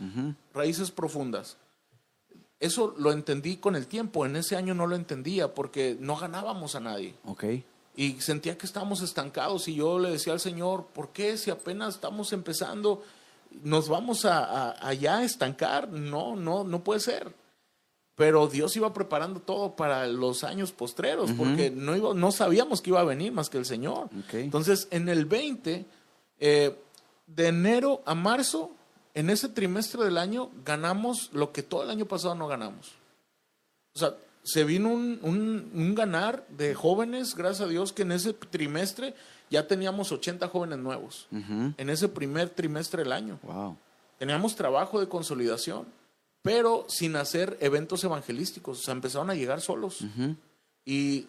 raíces 0.52 0.90
profundas. 0.90 1.56
Eso 2.58 2.94
lo 2.98 3.12
entendí 3.12 3.56
con 3.56 3.74
el 3.74 3.86
tiempo, 3.86 4.26
en 4.26 4.36
ese 4.36 4.54
año 4.54 4.74
no 4.74 4.86
lo 4.86 4.96
entendía 4.96 5.54
porque 5.54 5.96
no 5.98 6.16
ganábamos 6.16 6.74
a 6.74 6.80
nadie. 6.80 7.14
Ok. 7.24 7.44
Y 7.96 8.20
sentía 8.20 8.56
que 8.58 8.66
estábamos 8.66 9.00
estancados 9.00 9.66
y 9.68 9.74
yo 9.74 9.98
le 9.98 10.10
decía 10.10 10.34
al 10.34 10.40
Señor, 10.40 10.86
¿por 10.92 11.08
qué 11.10 11.38
si 11.38 11.50
apenas 11.50 11.94
estamos 11.94 12.32
empezando? 12.34 13.02
Nos 13.62 13.88
vamos 13.88 14.24
a, 14.24 14.86
allá 14.86 15.22
estancar. 15.24 15.88
No, 15.88 16.36
no, 16.36 16.64
no 16.64 16.84
puede 16.84 17.00
ser. 17.00 17.34
Pero 18.14 18.48
Dios 18.48 18.76
iba 18.76 18.92
preparando 18.92 19.40
todo 19.40 19.76
para 19.76 20.06
los 20.06 20.44
años 20.44 20.72
postreros, 20.72 21.32
porque 21.32 21.70
no, 21.70 22.12
no 22.12 22.32
sabíamos 22.32 22.82
que 22.82 22.90
iba 22.90 23.00
a 23.00 23.04
venir 23.04 23.32
más 23.32 23.48
que 23.48 23.56
el 23.56 23.64
Señor. 23.64 24.10
Entonces, 24.32 24.88
en 24.90 25.08
el 25.08 25.24
20, 25.24 25.86
eh, 26.38 26.76
de 27.26 27.48
enero 27.48 28.02
a 28.04 28.14
marzo, 28.14 28.72
en 29.14 29.30
ese 29.30 29.48
trimestre 29.48 30.04
del 30.04 30.18
año, 30.18 30.50
ganamos 30.66 31.30
lo 31.32 31.52
que 31.52 31.62
todo 31.62 31.82
el 31.82 31.90
año 31.90 32.04
pasado 32.04 32.34
no 32.34 32.46
ganamos. 32.46 32.92
O 33.94 33.98
sea, 33.98 34.14
se 34.42 34.64
vino 34.64 34.90
un, 34.90 35.70
un 35.72 35.94
ganar 35.94 36.46
de 36.48 36.74
jóvenes, 36.74 37.34
gracias 37.34 37.66
a 37.66 37.70
Dios, 37.70 37.94
que 37.94 38.02
en 38.02 38.12
ese 38.12 38.34
trimestre 38.34 39.14
ya 39.50 39.66
teníamos 39.66 40.12
80 40.12 40.48
jóvenes 40.48 40.78
nuevos 40.78 41.26
en 41.30 41.90
ese 41.90 42.08
primer 42.08 42.48
trimestre 42.50 43.02
del 43.02 43.12
año. 43.12 43.38
Teníamos 44.18 44.54
trabajo 44.54 45.00
de 45.00 45.08
consolidación, 45.08 45.86
pero 46.42 46.86
sin 46.88 47.16
hacer 47.16 47.58
eventos 47.60 48.04
evangelísticos. 48.04 48.78
O 48.78 48.82
sea, 48.82 48.92
empezaron 48.92 49.28
a 49.28 49.34
llegar 49.34 49.60
solos. 49.60 49.98
y, 50.84 51.26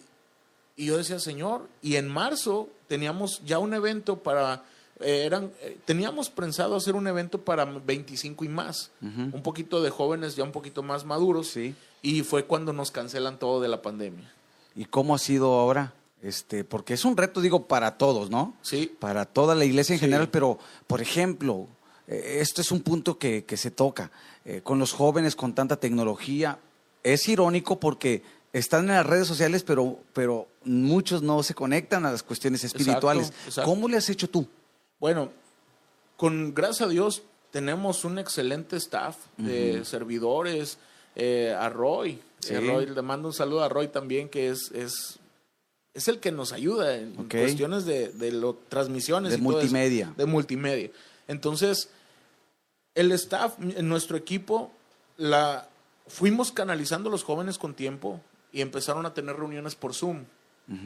yo 0.78 0.98
decía, 0.98 1.20
Señor, 1.20 1.68
y 1.82 1.98
en 1.98 2.08
marzo 2.08 2.70
teníamos 2.88 3.42
ya 3.44 3.60
un 3.60 3.74
evento 3.74 4.18
para... 4.18 4.64
Eh, 5.00 5.26
eran, 5.26 5.52
eh, 5.62 5.78
teníamos 5.86 6.30
pensado 6.30 6.76
hacer 6.76 6.96
un 6.96 7.08
evento 7.08 7.42
para 7.42 7.66
25 7.66 8.46
y 8.46 8.50
más, 8.50 8.92
un 9.02 9.42
poquito 9.44 9.82
de 9.82 9.90
jóvenes 9.90 10.36
ya 10.36 10.44
un 10.44 10.52
poquito 10.52 10.84
más 10.84 11.06
maduros, 11.06 11.48
sí. 11.48 11.76
y 12.04 12.22
fue 12.22 12.46
cuando 12.46 12.72
nos 12.72 12.92
cancelan 12.92 13.40
todo 13.40 13.62
de 13.62 13.68
la 13.68 13.82
pandemia. 13.82 14.32
¿Y 14.76 14.86
cómo 14.86 15.16
ha 15.16 15.18
sido 15.18 15.54
ahora? 15.54 15.94
Este, 16.22 16.64
porque 16.64 16.94
es 16.94 17.04
un 17.04 17.18
reto, 17.18 17.42
digo, 17.42 17.68
para 17.68 17.98
todos, 17.98 18.30
¿no? 18.30 18.56
Sí. 18.62 18.96
Para 19.00 19.26
toda 19.26 19.56
la 19.56 19.66
iglesia 19.66 19.94
en 19.94 20.00
general, 20.00 20.30
pero, 20.30 20.60
por 20.86 21.02
ejemplo, 21.02 21.68
eh, 22.08 22.38
esto 22.42 22.62
es 22.62 22.72
un 22.72 22.82
punto 22.82 23.18
que, 23.18 23.44
se 23.56 23.72
toca. 23.72 24.12
Eh, 24.46 24.62
con 24.64 24.78
los 24.78 24.94
jóvenes, 24.94 25.36
con 25.36 25.56
tanta 25.56 25.78
tecnología, 25.78 26.60
es 27.04 27.28
irónico 27.28 27.80
porque 27.80 28.22
están 28.54 28.82
en 28.82 28.96
las 28.96 29.06
redes 29.06 29.28
sociales, 29.28 29.64
pero, 29.64 30.00
pero 30.14 30.48
muchos 30.64 31.24
no 31.24 31.42
se 31.42 31.56
conectan 31.56 32.06
a 32.06 32.12
las 32.12 32.22
cuestiones 32.22 32.64
espirituales. 32.64 33.34
¿Cómo 33.64 33.88
le 33.88 33.98
has 33.98 34.10
hecho 34.10 34.30
tú? 34.30 34.48
Bueno, 35.00 35.32
con 36.18 36.54
gracias 36.54 36.82
a 36.82 36.90
Dios 36.90 37.24
tenemos 37.50 38.06
un 38.06 38.20
excelente 38.20 38.78
staff 38.78 39.18
de 39.38 39.84
servidores, 39.86 40.78
eh, 41.16 41.56
a 41.58 41.68
Roy. 41.70 42.22
Roy. 42.48 42.86
Le 42.86 43.02
mando 43.02 43.28
un 43.30 43.34
saludo 43.34 43.64
a 43.64 43.70
Roy 43.70 43.88
también, 43.88 44.30
que 44.30 44.50
es, 44.50 44.72
es 44.72 45.20
es 45.94 46.08
el 46.08 46.20
que 46.20 46.32
nos 46.32 46.54
ayuda 46.54 46.96
en 46.96 47.14
cuestiones 47.28 47.86
de, 47.86 48.10
de 48.10 48.32
lo, 48.32 48.56
transmisiones. 48.70 49.32
De 49.32 49.38
multimedia. 49.38 50.14
de 50.16 50.26
multimedia. 50.26 50.92
Entonces, 51.28 51.90
el 52.96 53.12
staff, 53.12 53.56
en 53.60 53.88
nuestro 53.90 54.18
equipo, 54.18 54.72
la, 55.18 55.70
fuimos 56.08 56.52
canalizando 56.52 57.10
a 57.10 57.12
los 57.12 57.24
jóvenes 57.24 57.58
con 57.58 57.74
tiempo 57.74 58.22
y 58.52 58.62
empezaron 58.62 59.06
a 59.06 59.14
tener 59.14 59.36
reuniones 59.36 59.76
por 59.76 59.94
Zoom, 59.94 60.26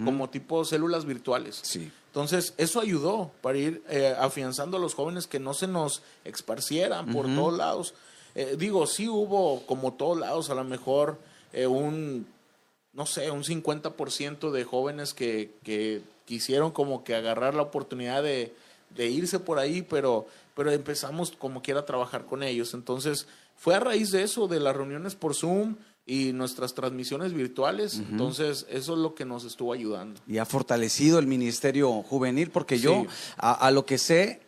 como 0.03 0.31
tipo 0.31 0.65
células 0.65 1.05
virtuales. 1.05 1.59
Sí. 1.61 1.91
Entonces, 2.07 2.55
eso 2.57 2.79
ayudó 2.79 3.31
para 3.41 3.59
ir 3.59 3.83
eh, 3.87 4.15
afianzando 4.17 4.77
a 4.77 4.79
los 4.79 4.95
jóvenes 4.95 5.27
que 5.27 5.39
no 5.39 5.53
se 5.53 5.67
nos 5.67 6.01
esparcieran 6.23 7.11
por 7.13 7.27
todos 7.27 7.55
lados. 7.55 7.93
Eh, 8.33 8.55
digo, 8.57 8.87
sí 8.87 9.07
hubo, 9.07 9.63
como 9.67 9.93
todos 9.93 10.17
lados, 10.17 10.49
a 10.49 10.55
lo 10.55 10.63
mejor 10.63 11.19
eh, 11.53 11.67
un 11.67 12.25
no 12.95 13.05
sé, 13.05 13.29
un 13.29 13.43
50% 13.43 14.51
de 14.51 14.63
jóvenes 14.63 15.13
que, 15.13 15.51
que, 15.63 16.01
quisieron 16.25 16.71
como 16.71 17.03
que 17.03 17.13
agarrar 17.13 17.53
la 17.53 17.61
oportunidad 17.61 18.23
de, 18.23 18.51
irse 18.97 19.37
por 19.37 19.59
ahí, 19.59 19.83
pero, 19.83 20.25
pero 20.55 20.71
empezamos 20.71 21.31
como 21.31 21.61
quiera 21.61 21.81
a 21.81 21.85
trabajar 21.85 22.25
con 22.25 22.41
ellos. 22.41 22.73
Entonces, 22.73 23.27
fue 23.55 23.75
a 23.75 23.79
raíz 23.79 24.11
de 24.11 24.23
eso, 24.23 24.47
de 24.47 24.59
las 24.59 24.75
reuniones 24.75 25.13
por 25.13 25.35
Zoom 25.35 25.75
y 26.05 26.33
nuestras 26.33 26.73
transmisiones 26.73 27.33
virtuales. 27.33 28.01
Entonces, 28.09 28.65
eso 28.69 28.93
es 28.93 28.99
lo 28.99 29.13
que 29.13 29.25
nos 29.25 29.43
estuvo 29.43 29.71
ayudando. 29.71 30.19
Y 30.27 30.39
ha 30.39 30.45
fortalecido 30.45 31.19
el 31.19 31.27
Ministerio 31.27 31.91
Juvenil, 32.01 32.49
porque 32.49 32.79
yo, 32.79 33.05
a, 33.37 33.53
a, 33.53 33.69
lo 33.69 33.85
que 33.85 33.99
sé, 33.99 34.41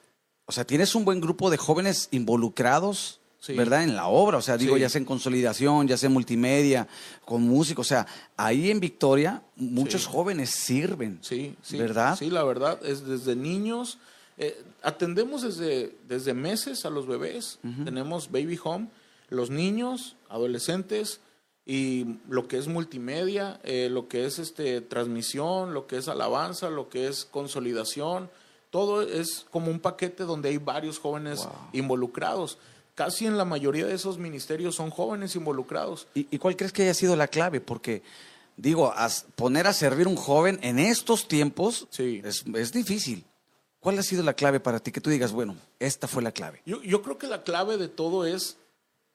o 0.46 0.52
sea, 0.52 0.66
tienes 0.66 0.96
un 0.96 1.06
buen 1.06 1.22
grupo 1.22 1.52
de 1.52 1.58
jóvenes 1.58 2.08
involucrados 2.10 3.20
¿verdad? 3.56 3.84
En 3.84 3.96
la 3.96 4.08
obra, 4.08 4.38
o 4.38 4.42
sea, 4.42 4.58
digo, 4.58 4.78
ya 4.78 4.90
sea 4.90 5.00
en 5.00 5.06
consolidación, 5.06 5.88
ya 5.88 5.98
sea 5.98 6.08
en 6.08 6.14
multimedia, 6.14 6.88
con 7.26 7.44
música, 7.44 7.82
o 7.82 7.84
sea, 7.84 8.06
ahí 8.36 8.72
en 8.72 8.80
Victoria 8.80 9.42
muchos 9.56 10.06
jóvenes 10.06 10.52
sirven, 10.52 11.20
sí, 11.22 11.56
sí, 11.62 11.78
¿verdad? 11.78 12.18
Sí, 12.18 12.30
la 12.30 12.44
verdad, 12.44 12.80
es 12.86 13.06
desde 13.06 13.36
niños, 13.36 14.00
eh, 14.38 14.62
atendemos 14.82 15.42
desde, 15.42 15.96
desde 16.08 16.34
meses 16.34 16.86
a 16.86 16.90
los 16.90 17.08
bebés, 17.08 17.60
tenemos 17.84 18.32
baby 18.32 18.60
home, 18.64 18.88
los 19.30 19.50
niños, 19.50 20.16
adolescentes 20.30 21.20
y 21.66 22.20
lo 22.30 22.48
que 22.48 22.58
es 22.58 22.68
multimedia, 22.68 23.60
eh, 23.64 23.90
lo 23.92 24.08
que 24.08 24.26
es 24.26 24.40
este 24.40 24.80
transmisión, 24.82 25.74
lo 25.74 25.86
que 25.86 25.98
es 25.98 26.08
alabanza, 26.08 26.70
lo 26.70 26.88
que 26.88 27.08
es 27.08 27.26
consolidación, 27.26 28.30
todo 28.70 29.02
es 29.02 29.46
como 29.52 29.72
un 29.72 29.80
paquete 29.80 30.24
donde 30.24 30.50
hay 30.50 30.58
varios 30.58 31.00
jóvenes 31.00 31.48
involucrados 31.74 32.58
casi 32.98 33.28
en 33.28 33.38
la 33.38 33.46
mayoría 33.46 33.86
de 33.86 33.94
esos 33.94 34.18
ministerios 34.18 34.74
son 34.74 34.90
jóvenes 34.90 35.36
involucrados. 35.36 36.08
¿Y, 36.16 36.36
cuál 36.40 36.58
crees 36.58 36.74
que 36.74 36.82
haya 36.82 36.96
sido 36.96 37.16
la 37.16 37.28
clave? 37.28 37.62
Porque, 37.62 38.02
digo, 38.58 38.92
poner 39.36 39.68
a 39.68 39.74
servir 39.74 40.08
un 40.08 40.16
joven 40.16 40.58
en 40.64 40.80
estos 40.80 41.28
tiempos 41.28 41.88
es, 42.00 42.74
difícil. 42.74 43.24
¿Cuál 43.80 44.00
ha 44.00 44.04
sido 44.04 44.24
la 44.24 44.34
clave 44.34 44.60
para 44.60 44.80
ti? 44.80 44.92
Que 44.92 45.00
tú 45.00 45.12
digas, 45.12 45.32
bueno, 45.32 45.56
esta 45.78 46.08
fue 46.08 46.24
la 46.24 46.32
clave. 46.32 46.64
Yo, 46.66 47.04
creo 47.04 47.20
que 47.20 47.28
la 47.28 47.44
clave 47.44 47.78
de 47.78 47.88
todo 47.88 48.26
es 48.26 48.58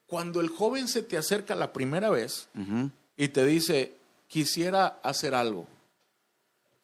cuando 0.07 0.41
el 0.41 0.49
joven 0.49 0.87
se 0.87 1.03
te 1.03 1.19
acerca 1.19 1.57
la 1.57 1.73
primera 1.73 2.09
vez 2.09 2.47
y 3.17 3.29
te 3.29 3.45
dice, 3.45 3.97
quisiera 4.29 5.01
hacer 5.03 5.35
algo, 5.35 5.67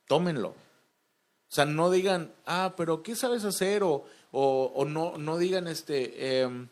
tómenlo. 0.09 0.49
O 0.49 1.55
sea, 1.55 1.65
no 1.65 1.93
digan, 1.93 2.33
ah, 2.45 2.75
pero 2.77 3.05
¿qué 3.05 3.15
sabes 3.15 3.45
hacer? 3.45 3.85
O, 3.85 4.05
o, 4.33 4.85
no, 4.85 5.17
no 5.17 5.39
digan, 5.39 5.69
este, 5.69 6.41
em, 6.41 6.69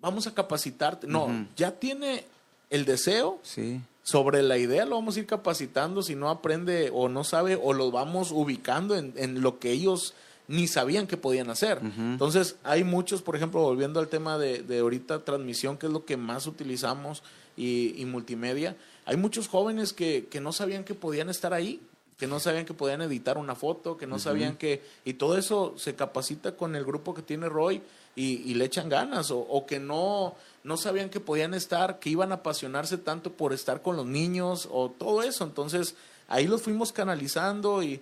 vamos 0.00 0.26
a 0.26 0.34
capacitarte. 0.34 1.06
No, 1.06 1.46
ya 1.56 1.72
tiene 1.72 2.24
el 2.70 2.84
deseo. 2.84 3.38
Sí. 3.42 3.80
Sobre 4.02 4.42
la 4.42 4.58
idea 4.58 4.86
lo 4.86 4.96
vamos 4.96 5.16
a 5.16 5.20
ir 5.20 5.26
capacitando. 5.26 6.02
Si 6.02 6.14
no 6.14 6.30
aprende 6.30 6.90
o 6.92 7.08
no 7.08 7.22
sabe, 7.22 7.58
o 7.60 7.72
lo 7.72 7.90
vamos 7.90 8.32
ubicando 8.32 8.96
en, 8.96 9.42
lo 9.42 9.58
que 9.58 9.70
ellos 9.70 10.14
ni 10.48 10.66
sabían 10.66 11.06
que 11.06 11.16
podían 11.16 11.48
hacer. 11.48 11.80
Entonces, 11.80 12.56
hay 12.64 12.82
muchos, 12.82 13.22
por 13.22 13.36
ejemplo, 13.36 13.60
volviendo 13.60 14.00
al 14.00 14.08
tema 14.08 14.36
de, 14.36 14.62
de 14.62 14.80
ahorita 14.80 15.24
transmisión, 15.24 15.76
que 15.76 15.86
es 15.86 15.92
lo 15.92 16.04
que 16.04 16.16
más 16.16 16.48
utilizamos, 16.48 17.22
y, 17.60 18.04
multimedia, 18.06 18.76
hay 19.04 19.16
muchos 19.16 19.48
jóvenes 19.48 19.92
que, 19.92 20.26
que, 20.30 20.40
no 20.40 20.52
sabían 20.52 20.84
que 20.84 20.94
podían 20.94 21.28
estar 21.28 21.52
ahí, 21.52 21.80
que 22.20 22.26
no 22.26 22.38
sabían 22.38 22.66
que 22.66 22.74
podían 22.74 23.00
editar 23.00 23.38
una 23.38 23.54
foto, 23.54 23.96
que 23.96 24.06
no 24.06 24.18
sabían 24.18 24.58
que... 24.58 24.82
Y 25.06 25.14
todo 25.14 25.38
eso 25.38 25.72
se 25.78 25.94
capacita 25.94 26.54
con 26.54 26.76
el 26.76 26.84
grupo 26.84 27.14
que 27.14 27.22
tiene 27.22 27.48
Roy 27.48 27.80
y, 28.14 28.52
le 28.52 28.66
echan 28.66 28.90
ganas, 28.90 29.30
o, 29.30 29.38
o 29.38 29.64
que 29.64 29.80
no 29.80 30.36
no 30.62 30.76
sabían 30.76 31.08
que 31.08 31.20
podían 31.20 31.54
estar, 31.54 31.98
que 31.98 32.10
iban 32.10 32.32
a 32.32 32.36
apasionarse 32.36 32.98
tanto 32.98 33.32
por 33.32 33.52
estar 33.54 33.80
con 33.80 33.96
los 33.96 34.04
niños 34.04 34.68
o 34.70 34.90
todo 34.90 35.22
eso. 35.22 35.44
Entonces, 35.44 35.94
ahí 36.30 36.46
los 36.46 36.62
fuimos 36.62 36.92
canalizando 36.92 37.82
y, 37.82 38.00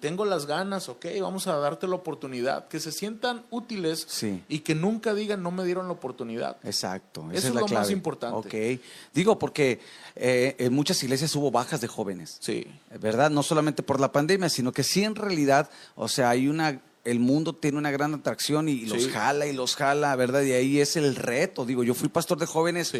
tengo 0.00 0.24
las 0.24 0.46
ganas, 0.46 0.88
ok, 0.88 1.06
vamos 1.20 1.46
a 1.46 1.56
darte 1.56 1.86
la 1.86 1.94
oportunidad, 1.94 2.66
que 2.66 2.80
se 2.80 2.90
sientan 2.90 3.44
útiles 3.50 4.06
y 4.48 4.58
que 4.58 4.74
nunca 4.74 5.14
digan 5.14 5.42
no 5.42 5.52
me 5.52 5.64
dieron 5.64 5.86
la 5.86 5.92
oportunidad. 5.92 6.56
Exacto, 6.64 7.28
eso 7.32 7.48
es, 7.48 7.54
lo 7.54 7.68
más 7.68 7.90
importante. 7.90 8.36
Ok, 8.36 8.80
digo 9.14 9.38
porque 9.38 9.80
eh, 10.16 10.56
en 10.58 10.74
muchas 10.74 11.00
iglesias 11.04 11.34
hubo 11.36 11.52
bajas 11.52 11.80
de 11.80 11.86
jóvenes. 11.86 12.38
Sí. 12.40 12.66
¿Verdad? 13.00 13.30
No 13.30 13.44
solamente 13.44 13.84
por 13.84 14.00
la 14.00 14.10
pandemia, 14.10 14.48
sino 14.48 14.72
que 14.72 14.82
sí 14.82 15.04
en 15.04 15.14
realidad, 15.14 15.70
o 15.94 16.08
sea, 16.08 16.30
hay 16.30 16.48
una 16.48 16.80
el 17.04 17.18
mundo 17.18 17.54
tiene 17.54 17.78
una 17.78 17.90
gran 17.90 18.14
atracción 18.14 18.68
y, 18.68 18.86
los 18.86 19.08
jala 19.08 19.46
y 19.46 19.52
los 19.52 19.74
jala, 19.74 20.14
¿verdad? 20.14 20.42
Y 20.42 20.52
ahí 20.52 20.80
es 20.80 20.96
el 20.96 21.16
reto. 21.16 21.64
Digo, 21.64 21.82
yo 21.82 21.94
fui 21.94 22.08
pastor 22.08 22.38
de 22.38 22.46
jóvenes 22.46 22.92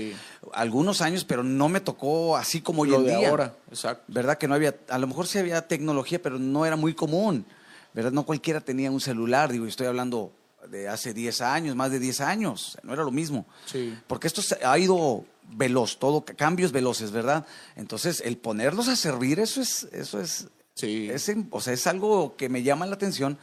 algunos 0.52 1.00
años, 1.00 1.24
pero 1.24 1.44
no 1.44 1.68
me 1.68 1.80
tocó 1.80 2.36
así 2.36 2.60
como 2.60 2.82
hoy 2.82 2.94
en 2.94 3.06
día. 3.06 3.28
ahora, 3.28 3.56
exacto. 3.70 4.04
¿Verdad? 4.08 4.38
Que 4.38 4.48
no 4.48 4.54
había, 4.54 4.76
a 4.88 4.98
lo 4.98 5.06
mejor 5.06 5.26
sí 5.26 5.38
había 5.38 5.68
tecnología, 5.68 6.20
pero 6.20 6.38
no 6.38 6.66
era 6.66 6.76
muy 6.76 6.94
común. 6.94 7.46
¿Verdad? 7.94 8.10
No 8.10 8.24
cualquiera 8.24 8.60
tenía 8.60 8.90
un 8.90 9.00
celular. 9.00 9.52
Digo, 9.52 9.66
estoy 9.66 9.86
hablando 9.86 10.32
de 10.68 10.88
hace 10.88 11.12
10 11.12 11.40
años, 11.42 11.76
más 11.76 11.90
de 11.90 11.98
10 11.98 12.20
años. 12.22 12.78
No 12.82 12.94
era 12.94 13.04
lo 13.04 13.10
mismo. 13.10 13.46
Sí. 13.66 13.96
Porque 14.06 14.26
esto 14.26 14.42
ha 14.64 14.78
ido 14.78 15.24
veloz, 15.54 15.98
todo, 15.98 16.24
cambios 16.24 16.72
veloces, 16.72 17.10
¿verdad? 17.10 17.46
Entonces, 17.76 18.22
el 18.24 18.36
ponerlos 18.38 18.88
a 18.88 18.96
servir, 18.96 19.38
eso 19.38 19.60
es, 19.60 19.86
eso 19.92 20.20
es, 20.20 20.48
sí. 20.74 21.10
o 21.50 21.60
sea, 21.60 21.72
es 21.72 21.86
algo 21.86 22.36
que 22.36 22.48
me 22.48 22.62
llama 22.62 22.86
la 22.86 22.94
atención 22.94 23.38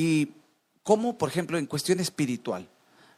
y 0.00 0.32
cómo, 0.82 1.18
por 1.18 1.28
ejemplo, 1.28 1.58
en 1.58 1.66
cuestión 1.66 2.00
espiritual, 2.00 2.66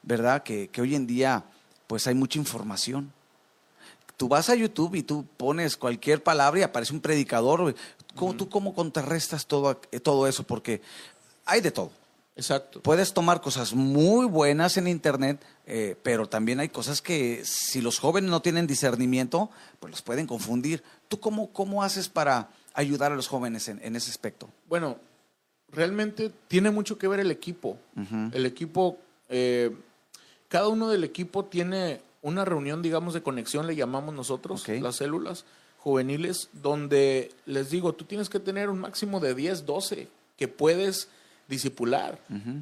¿verdad? 0.02 0.42
Que, 0.42 0.68
hoy 0.80 0.96
en 0.96 1.06
día 1.06 1.44
pues 1.86 2.08
hay 2.08 2.14
mucha 2.14 2.40
información. 2.40 3.12
Tú 4.16 4.26
vas 4.26 4.50
a 4.50 4.56
YouTube 4.56 4.96
y 4.96 5.04
tú 5.04 5.24
pones 5.36 5.76
cualquier 5.76 6.24
palabra 6.24 6.58
y 6.58 6.62
aparece 6.64 6.92
un 6.92 7.00
predicador. 7.00 7.76
¿Cómo, 8.16 8.34
¿Tú 8.34 8.48
cómo 8.48 8.74
contrarrestas 8.74 9.46
todo, 9.46 9.76
todo 9.76 10.26
eso? 10.26 10.42
Porque 10.42 10.82
hay 11.44 11.60
de 11.60 11.70
todo. 11.70 11.92
Exacto. 12.34 12.80
Puedes 12.80 13.12
tomar 13.12 13.40
cosas 13.40 13.74
muy 13.74 14.26
buenas 14.26 14.76
en 14.76 14.88
Internet, 14.88 15.40
eh, 15.66 15.96
pero 16.02 16.28
también 16.28 16.58
hay 16.58 16.68
cosas 16.68 17.00
que 17.00 17.44
si 17.44 17.80
los 17.80 18.00
jóvenes 18.00 18.28
no 18.28 18.42
tienen 18.42 18.66
discernimiento, 18.66 19.50
pues 19.78 19.92
los 19.92 20.02
pueden 20.02 20.26
confundir. 20.26 20.82
¿Tú 21.06 21.20
cómo, 21.20 21.52
cómo 21.52 21.84
haces 21.84 22.08
para 22.08 22.48
ayudar 22.74 23.12
a 23.12 23.16
los 23.16 23.28
jóvenes 23.28 23.68
en, 23.68 23.80
en 23.84 23.94
ese 23.94 24.10
aspecto? 24.10 24.48
Bueno, 24.68 24.98
realmente 25.72 26.30
tiene 26.48 26.70
mucho 26.70 26.98
que 26.98 27.08
ver 27.08 27.20
el 27.20 27.30
equipo. 27.30 27.78
El 28.32 28.46
equipo, 28.46 28.98
eh, 29.28 29.74
cada 30.48 30.68
uno 30.68 30.88
del 30.88 31.04
equipo 31.04 31.44
tiene 31.46 32.00
una 32.20 32.44
reunión, 32.44 32.82
digamos, 32.82 33.14
de 33.14 33.22
conexión, 33.22 33.66
le 33.66 33.74
llamamos 33.74 34.14
nosotros, 34.14 34.66
las 34.68 34.96
células 34.96 35.44
juveniles, 35.78 36.48
donde 36.52 37.32
les 37.46 37.70
digo, 37.70 37.92
tú 37.94 38.04
tienes 38.04 38.28
que 38.28 38.38
tener 38.38 38.70
un 38.70 38.78
máximo 38.78 39.18
de 39.18 39.34
10, 39.34 39.66
12 39.66 40.08
que 40.36 40.48
puedes 40.48 41.08
disipular, 41.48 42.20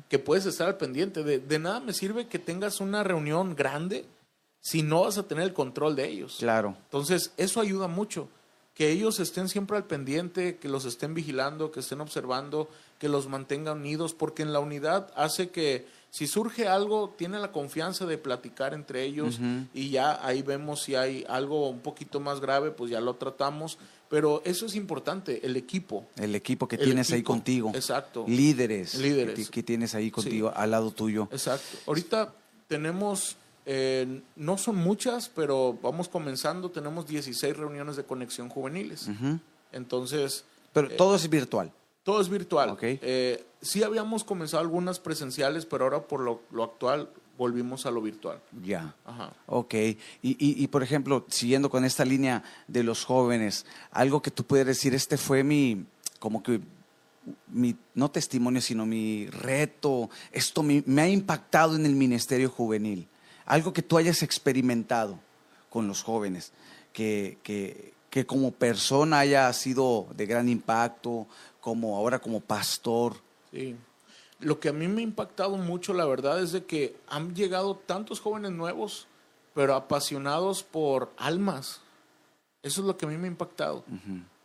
que 0.08 0.18
puedes 0.18 0.46
estar 0.46 0.66
al 0.66 0.78
pendiente. 0.78 1.22
De, 1.22 1.38
de, 1.38 1.58
nada 1.58 1.80
me 1.80 1.92
sirve 1.92 2.26
que 2.26 2.38
tengas 2.38 2.80
una 2.80 3.04
reunión 3.04 3.54
grande 3.54 4.06
si 4.60 4.82
no 4.82 5.02
vas 5.02 5.18
a 5.18 5.24
tener 5.24 5.44
el 5.44 5.52
control 5.52 5.96
de 5.96 6.08
ellos. 6.08 6.36
Claro. 6.38 6.76
Entonces, 6.84 7.32
eso 7.36 7.60
ayuda 7.60 7.88
mucho 7.88 8.28
que 8.80 8.90
ellos 8.90 9.20
estén 9.20 9.50
siempre 9.50 9.76
al 9.76 9.84
pendiente, 9.84 10.56
que 10.56 10.66
los 10.66 10.86
estén 10.86 11.12
vigilando, 11.12 11.70
que 11.70 11.80
estén 11.80 12.00
observando, 12.00 12.70
que 12.98 13.10
los 13.10 13.28
mantengan 13.28 13.80
unidos, 13.80 14.14
porque 14.14 14.40
en 14.40 14.54
la 14.54 14.58
unidad 14.58 15.12
hace 15.16 15.50
que 15.50 15.86
si 16.08 16.26
surge 16.26 16.66
algo, 16.66 17.14
tiene 17.18 17.38
la 17.40 17.52
confianza 17.52 18.06
de 18.06 18.16
platicar 18.16 18.72
entre 18.72 19.04
ellos 19.04 19.38
y 19.74 19.90
ya 19.90 20.24
ahí 20.26 20.40
vemos 20.40 20.80
si 20.80 20.94
hay 20.94 21.26
algo 21.28 21.68
un 21.68 21.80
poquito 21.80 22.20
más 22.20 22.40
grave, 22.40 22.70
pues 22.70 22.90
ya 22.90 23.02
lo 23.02 23.16
tratamos. 23.16 23.76
Pero 24.08 24.40
eso 24.46 24.64
es 24.64 24.74
importante, 24.74 25.44
el 25.44 25.58
equipo. 25.58 26.06
El 26.16 26.34
equipo 26.34 26.66
que 26.66 26.78
tienes 26.78 27.12
ahí 27.12 27.22
contigo. 27.22 27.72
Exacto. 27.74 28.24
Líderes. 28.26 28.94
Líderes. 28.94 29.50
Que, 29.50 29.62
tienes 29.62 29.94
ahí 29.94 30.10
contigo, 30.10 30.54
al 30.56 30.70
lado 30.70 30.90
tuyo. 30.90 31.28
Exacto. 31.30 31.76
Ahorita 31.86 32.32
tenemos 32.66 33.36
eh, 33.66 34.22
no 34.36 34.58
son 34.58 34.76
muchas, 34.76 35.28
pero 35.28 35.78
vamos 35.82 36.08
comenzando. 36.08 36.70
Tenemos 36.70 37.06
16 37.06 37.56
reuniones 37.56 37.96
de 37.96 38.04
conexión 38.04 38.48
juveniles. 38.48 39.08
Entonces. 39.72 40.44
Pero 40.72 40.88
eh, 40.88 40.96
todo 40.96 41.14
es 41.14 41.28
virtual. 41.28 41.72
Todo 42.02 42.20
es 42.20 42.28
virtual. 42.28 42.76
Eh, 42.80 43.44
sí 43.60 43.82
habíamos 43.82 44.24
comenzado 44.24 44.62
algunas 44.62 44.98
presenciales, 44.98 45.66
pero 45.66 45.84
ahora 45.84 46.02
por 46.02 46.20
lo, 46.20 46.64
actual 46.64 47.10
volvimos 47.36 47.84
a 47.86 47.90
lo 47.90 48.00
virtual. 48.00 48.40
Ya. 48.62 48.94
Ajá. 49.04 49.32
Ok. 49.46 49.74
Y, 49.74 49.98
y, 50.22 50.66
por 50.68 50.82
ejemplo, 50.82 51.26
siguiendo 51.28 51.68
con 51.68 51.84
esta 51.84 52.04
línea 52.04 52.42
de 52.66 52.82
los 52.82 53.04
jóvenes, 53.04 53.66
algo 53.90 54.22
que 54.22 54.30
tú 54.30 54.44
puedes 54.44 54.66
decir, 54.66 54.94
este 54.94 55.18
fue 55.18 55.44
mi, 55.44 55.84
como 56.18 56.42
que 56.42 56.60
mi, 57.48 57.76
no 57.94 58.10
testimonio, 58.10 58.62
sino 58.62 58.86
mi 58.86 59.26
reto, 59.26 60.08
esto 60.32 60.62
me 60.62 61.02
ha 61.02 61.08
impactado 61.08 61.76
en 61.76 61.84
el 61.84 61.94
ministerio 61.94 62.48
juvenil 62.48 63.09
algo 63.50 63.72
que 63.72 63.82
tú 63.82 63.98
hayas 63.98 64.22
experimentado 64.22 65.18
con 65.70 65.88
los 65.88 66.04
jóvenes, 66.04 66.52
que, 66.92 67.38
que, 67.42 68.24
como 68.24 68.52
persona 68.52 69.18
haya 69.18 69.52
sido 69.52 70.06
de 70.14 70.24
gran 70.26 70.48
impacto, 70.48 71.26
como 71.60 71.96
ahora 71.96 72.20
como 72.20 72.38
pastor. 72.38 73.16
Sí. 73.50 73.74
Lo 74.38 74.60
que 74.60 74.68
a 74.68 74.72
mí 74.72 74.86
me 74.86 75.00
ha 75.00 75.04
impactado 75.04 75.56
mucho, 75.56 75.92
la 75.94 76.04
verdad, 76.04 76.40
es 76.40 76.52
de 76.52 76.64
que 76.64 76.96
han 77.08 77.34
llegado 77.34 77.74
tantos 77.74 78.20
jóvenes 78.20 78.52
nuevos, 78.52 79.08
pero 79.52 79.74
apasionados 79.74 80.62
por 80.62 81.12
almas. 81.16 81.80
Eso 82.62 82.82
es 82.82 82.86
lo 82.86 82.96
que 82.96 83.06
a 83.06 83.08
mí 83.08 83.16
me 83.16 83.26
ha 83.26 83.32
impactado. 83.32 83.84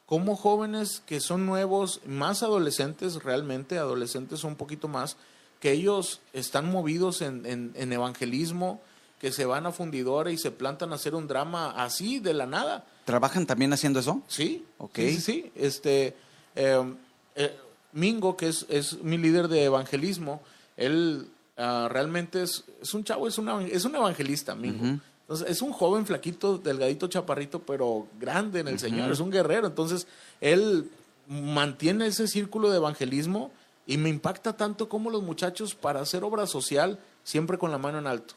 Como 0.08 0.36
jóvenes 0.36 1.04
que 1.06 1.20
son 1.20 1.46
nuevos, 1.46 2.02
más 2.08 2.42
adolescentes, 2.42 3.24
realmente, 3.24 3.78
adolescentes 3.78 4.44
un 4.44 4.56
poquito 4.56 4.88
más, 4.88 5.16
que 5.60 5.74
ellos 5.74 6.22
están 6.34 6.72
movidos 6.72 7.22
en, 7.22 7.46
en 7.46 7.94
evangelismo, 7.94 8.82
que 9.20 9.32
se 9.32 9.46
van 9.46 9.66
a 9.66 9.72
fundidora 9.72 10.32
y 10.32 10.38
se 10.38 10.52
plantan 10.52 10.92
a 10.92 10.96
hacer 10.96 11.16
un 11.16 11.28
drama 11.28 11.72
así 11.72 12.20
de 12.20 12.34
la 12.34 12.46
nada. 12.46 12.86
¿Trabajan 13.06 13.46
también 13.46 13.72
haciendo 13.74 14.00
eso? 14.00 14.22
Sí, 14.28 14.66
ok. 14.78 14.96
Sí, 14.96 15.22
sí, 15.22 15.52
Este, 15.56 16.16
em, 16.56 16.96
eh, 17.36 17.56
Mingo, 17.94 18.36
que 18.36 18.50
es, 18.50 18.66
es, 18.70 19.02
mi 19.02 19.18
líder 19.18 19.48
de 19.48 19.64
evangelismo, 19.64 20.42
él 20.76 21.28
ah, 21.58 21.88
realmente 21.90 22.44
es, 22.44 22.66
es, 22.82 22.94
un 22.94 23.04
chavo, 23.04 23.28
es, 23.28 23.38
una, 23.38 23.64
es 23.66 23.86
un 23.86 23.96
evangelista, 23.96 24.54
Mingo. 24.54 25.00
Entonces, 25.22 25.50
es 25.50 25.62
un 25.62 25.72
joven 25.72 26.06
flaquito, 26.06 26.58
delgadito, 26.58 27.08
chaparrito, 27.08 27.60
pero 27.60 28.06
grande 28.20 28.60
en 28.60 28.68
el 28.68 28.78
Señor, 28.78 29.12
es 29.12 29.20
un 29.20 29.32
guerrero. 29.32 29.66
Entonces, 29.66 30.08
él 30.40 30.92
mantiene 31.28 32.06
ese 32.06 32.28
círculo 32.28 32.70
de 32.70 32.78
evangelismo 32.78 33.52
y 33.88 33.98
me 33.98 34.10
impacta 34.10 34.56
tanto 34.56 34.88
como 34.88 35.10
los 35.10 35.24
muchachos 35.24 35.74
para 35.74 36.02
hacer 36.02 36.24
obra 36.24 36.46
social 36.46 37.00
siempre 37.24 37.58
con 37.58 37.72
la 37.72 37.78
mano 37.78 37.98
en 37.98 38.08
alto. 38.08 38.36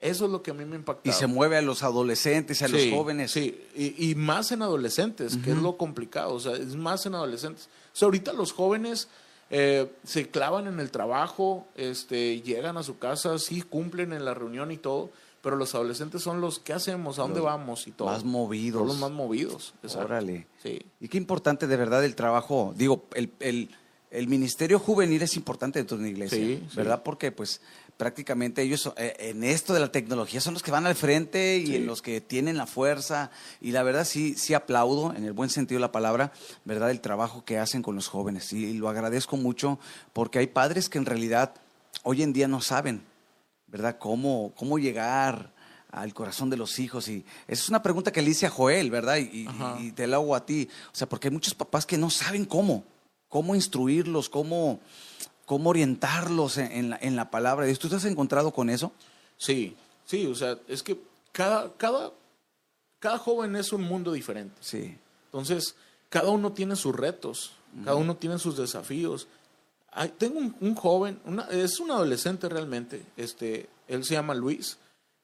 Eso 0.00 0.26
es 0.26 0.30
lo 0.30 0.42
que 0.42 0.52
a 0.52 0.54
mí 0.54 0.64
me 0.64 0.76
impacta. 0.76 1.08
Y 1.08 1.12
se 1.12 1.26
mueve 1.26 1.56
a 1.56 1.62
los 1.62 1.82
adolescentes, 1.82 2.62
a 2.62 2.68
los 2.68 2.80
jóvenes. 2.90 3.32
Sí, 3.32 3.60
y, 3.74 4.14
más 4.14 4.52
en 4.52 4.62
adolescentes, 4.62 5.36
que 5.36 5.50
es 5.50 5.56
lo 5.56 5.76
complicado, 5.76 6.34
o 6.34 6.40
sea, 6.40 6.52
es 6.52 6.76
más 6.76 7.04
en 7.06 7.16
adolescentes. 7.16 7.68
O 7.92 7.96
sea, 7.96 8.06
ahorita 8.06 8.32
los 8.32 8.52
jóvenes 8.52 9.08
eh, 9.50 9.90
se 10.04 10.28
clavan 10.28 10.68
en 10.68 10.78
el 10.78 10.92
trabajo, 10.92 11.66
este, 11.74 12.40
llegan 12.42 12.76
a 12.76 12.84
su 12.84 12.98
casa, 12.98 13.38
sí 13.40 13.62
cumplen 13.62 14.12
en 14.12 14.24
la 14.24 14.34
reunión 14.34 14.70
y 14.70 14.76
todo, 14.76 15.10
pero 15.42 15.56
los 15.56 15.74
adolescentes 15.74 16.22
son 16.22 16.40
los 16.40 16.60
que 16.60 16.74
hacemos, 16.74 17.18
a 17.18 17.22
dónde 17.22 17.40
vamos 17.40 17.88
y 17.88 17.90
todo. 17.90 18.08
Más 18.08 18.24
movidos. 18.24 18.80
Son 18.80 18.88
los 18.88 18.98
más 18.98 19.10
movidos. 19.10 19.74
Órale. 19.96 20.46
Sí. 20.62 20.78
Y 21.00 21.08
qué 21.08 21.18
importante 21.18 21.66
de 21.66 21.76
verdad 21.76 22.04
el 22.04 22.14
trabajo, 22.14 22.72
digo, 22.76 23.06
el, 23.14 23.32
el, 23.40 23.70
el 24.10 24.28
ministerio 24.28 24.78
juvenil 24.78 25.22
es 25.22 25.36
importante 25.36 25.78
dentro 25.78 25.96
de 25.96 26.04
una 26.04 26.10
iglesia, 26.10 26.60
¿verdad? 26.74 27.02
Porque 27.02 27.32
pues 27.32 27.60
prácticamente 27.98 28.62
ellos 28.62 28.90
eh, 28.96 29.14
en 29.18 29.44
esto 29.44 29.74
de 29.74 29.80
la 29.80 29.92
tecnología 29.92 30.40
son 30.40 30.54
los 30.54 30.62
que 30.62 30.70
van 30.70 30.86
al 30.86 30.94
frente 30.94 31.58
y 31.58 31.74
en 31.74 31.84
los 31.84 32.00
que 32.00 32.22
tienen 32.22 32.56
la 32.56 32.66
fuerza. 32.66 33.30
Y 33.60 33.72
la 33.72 33.82
verdad 33.82 34.06
sí 34.06 34.34
sí 34.36 34.54
aplaudo 34.54 35.12
en 35.14 35.24
el 35.24 35.34
buen 35.34 35.50
sentido 35.50 35.78
de 35.78 35.82
la 35.82 35.92
palabra 35.92 36.32
verdad 36.64 36.90
el 36.90 37.02
trabajo 37.02 37.44
que 37.44 37.58
hacen 37.58 37.82
con 37.82 37.96
los 37.96 38.06
jóvenes. 38.06 38.52
Y, 38.52 38.72
lo 38.78 38.88
agradezco 38.88 39.36
mucho 39.36 39.78
porque 40.12 40.38
hay 40.38 40.46
padres 40.46 40.88
que 40.88 40.98
en 40.98 41.06
realidad 41.06 41.54
hoy 42.04 42.22
en 42.22 42.32
día 42.32 42.46
no 42.46 42.60
saben 42.60 43.02
verdad 43.66 43.98
cómo 43.98 44.52
cómo 44.56 44.78
llegar 44.78 45.52
al 45.90 46.14
corazón 46.14 46.50
de 46.50 46.56
los 46.56 46.78
hijos. 46.78 47.08
Y 47.08 47.24
esa 47.48 47.62
es 47.62 47.68
una 47.68 47.82
pregunta 47.82 48.12
que 48.12 48.22
le 48.22 48.30
hice 48.30 48.46
a 48.46 48.50
Joel 48.50 48.92
verdad 48.92 49.16
y, 49.16 49.48
y 49.80 49.92
te 49.92 50.06
la 50.06 50.16
hago 50.16 50.36
a 50.36 50.46
ti. 50.46 50.68
O 50.92 50.94
sea 50.94 51.08
porque 51.08 51.28
hay 51.28 51.32
muchos 51.34 51.54
papás 51.54 51.84
que 51.84 51.98
no 51.98 52.10
saben 52.10 52.44
cómo 52.44 52.84
cómo 53.28 53.54
instruirlos, 53.54 54.28
cómo, 54.28 54.80
cómo 55.48 55.70
orientarlos 55.70 56.58
en, 56.58 56.90
la, 56.90 56.98
en 57.00 57.16
la 57.16 57.30
palabra 57.30 57.64
de 57.64 57.70
Dios. 57.70 57.78
¿Tú 57.78 57.88
te 57.88 57.96
has 57.96 58.04
encontrado 58.04 58.52
con 58.52 58.68
eso? 58.68 58.92
Sí, 59.38 59.74
sí, 60.04 60.26
o 60.26 60.34
sea, 60.34 60.58
es 60.68 60.82
que 60.82 61.00
cada, 61.32 61.72
cada, 61.78 62.12
cada 62.98 63.16
joven 63.16 63.56
es 63.56 63.72
un 63.72 63.80
mundo 63.80 64.12
diferente. 64.12 64.54
Sí. 64.60 64.94
Entonces, 65.24 65.74
cada 66.10 66.28
uno 66.28 66.52
tiene 66.52 66.76
sus 66.76 66.94
retos, 66.94 67.52
cada 67.82 67.96
uno 67.96 68.14
tiene 68.14 68.38
sus 68.38 68.58
desafíos. 68.58 69.26
tengo 70.18 70.38
un, 70.38 70.74
joven, 70.74 71.18
es 71.50 71.80
un 71.80 71.92
adolescente 71.92 72.50
realmente, 72.50 73.02
este, 73.16 73.70
él 73.88 74.04
se 74.04 74.14
llama 74.14 74.34
Luis, 74.34 74.76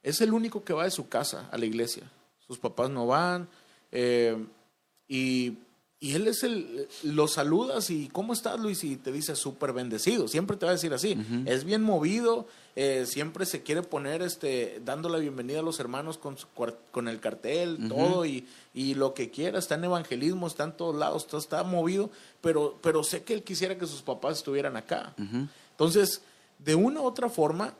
es 0.02 0.22
el 0.22 0.32
único 0.32 0.64
que 0.64 0.72
va 0.72 0.84
de 0.84 0.90
su 0.90 1.06
casa 1.06 1.50
a 1.52 1.58
la 1.58 1.66
iglesia. 1.66 2.04
Sus 2.46 2.58
papás 2.58 2.88
no 2.88 3.06
van, 3.06 3.46
eh, 3.92 4.42
y 5.06 5.58
y 6.04 6.14
él 6.16 6.28
es 6.28 6.42
el, 6.42 6.86
lo 7.02 7.26
saludas 7.26 7.88
y 7.88 8.08
¿cómo 8.08 8.34
estás 8.34 8.60
Luis? 8.60 8.84
Y 8.84 8.96
te 8.96 9.10
dice 9.10 9.34
súper 9.34 9.72
bendecido, 9.72 10.28
siempre 10.28 10.58
te 10.58 10.66
va 10.66 10.72
a 10.72 10.74
decir 10.74 10.92
así, 10.92 11.16
es 11.46 11.64
bien 11.64 11.82
movido, 11.82 12.46
eh, 12.76 13.06
siempre 13.06 13.46
se 13.46 13.62
quiere 13.62 13.82
poner 13.82 14.20
este, 14.20 14.82
dando 14.84 15.08
la 15.08 15.16
bienvenida 15.16 15.60
a 15.60 15.62
los 15.62 15.80
hermanos 15.80 16.18
con, 16.18 16.36
con 16.90 17.08
el 17.08 17.20
cartel, 17.20 17.88
todo 17.88 18.26
y, 18.26 18.46
y, 18.74 18.92
lo 18.92 19.14
que 19.14 19.30
quiera, 19.30 19.58
está 19.58 19.76
en 19.76 19.84
evangelismo, 19.84 20.46
está 20.46 20.64
en 20.64 20.76
todos 20.76 20.94
lados, 20.94 21.26
todo 21.26 21.40
está 21.40 21.62
movido, 21.62 22.10
pero, 22.42 22.78
pero 22.82 23.02
sé 23.02 23.24
que 23.24 23.32
él 23.32 23.42
quisiera 23.42 23.78
que 23.78 23.86
sus 23.86 24.02
papás 24.02 24.36
estuvieran 24.36 24.76
acá. 24.76 25.14
Entonces, 25.70 26.20
de 26.58 26.74
una 26.74 27.00
u 27.00 27.04
otra 27.04 27.30
forma, 27.30 27.72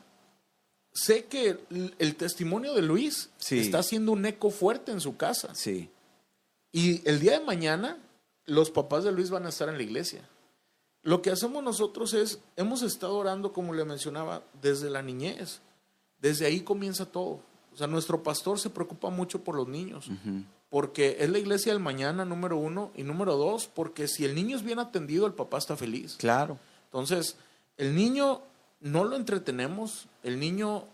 sé 0.91 1.25
que 1.25 1.59
el, 1.99 2.15
testimonio 2.15 2.73
de 2.73 2.81
Luis 2.81 3.29
está 3.51 3.77
haciendo 3.77 4.13
un 4.13 4.25
eco 4.25 4.49
fuerte 4.49 4.91
en 4.91 4.99
su 4.99 5.15
casa. 5.15 5.53
Sí. 5.53 5.91
Y 6.71 7.07
el 7.07 7.19
día 7.19 7.39
de 7.39 7.45
mañana 7.45 7.99
los 8.45 8.71
papás 8.71 9.03
de 9.03 9.11
Luis 9.11 9.29
van 9.29 9.45
a 9.45 9.49
estar 9.49 9.69
en 9.69 9.77
la 9.77 9.83
iglesia. 9.83 10.27
Lo 11.01 11.21
que 11.21 11.29
hacemos 11.29 11.63
nosotros 11.63 12.13
es, 12.13 12.39
hemos 12.55 12.81
estado 12.81 13.15
orando, 13.15 13.53
como 13.53 13.73
le 13.73 13.85
mencionaba, 13.85 14.43
desde 14.61 14.89
la 14.89 15.01
niñez. 15.01 15.61
Desde 16.19 16.45
ahí 16.45 16.61
comienza 16.61 17.05
todo. 17.05 17.41
O 17.73 17.77
sea, 17.77 17.87
nuestro 17.87 18.23
pastor 18.23 18.59
se 18.59 18.69
preocupa 18.69 19.09
mucho 19.09 19.43
por 19.43 19.55
los 19.55 19.67
niños, 19.67 20.09
porque 20.69 21.17
es 21.19 21.29
la 21.29 21.37
iglesia 21.37 21.73
del 21.73 21.81
mañana, 21.81 22.23
número 22.23 22.57
uno, 22.57 22.91
y 22.95 23.03
número 23.03 23.35
dos, 23.35 23.67
porque 23.67 24.07
si 24.07 24.25
el 24.25 24.33
niño 24.33 24.55
es 24.55 24.63
bien 24.63 24.79
atendido, 24.79 25.27
el 25.27 25.33
papá 25.33 25.57
está 25.57 25.75
feliz. 25.75 26.15
Claro. 26.17 26.57
Entonces, 26.85 27.35
el 27.77 27.93
niño 27.93 28.41
no 28.79 29.03
lo 29.03 29.15
entretenemos, 29.15 30.07
el 30.23 30.39
niño 30.39 30.85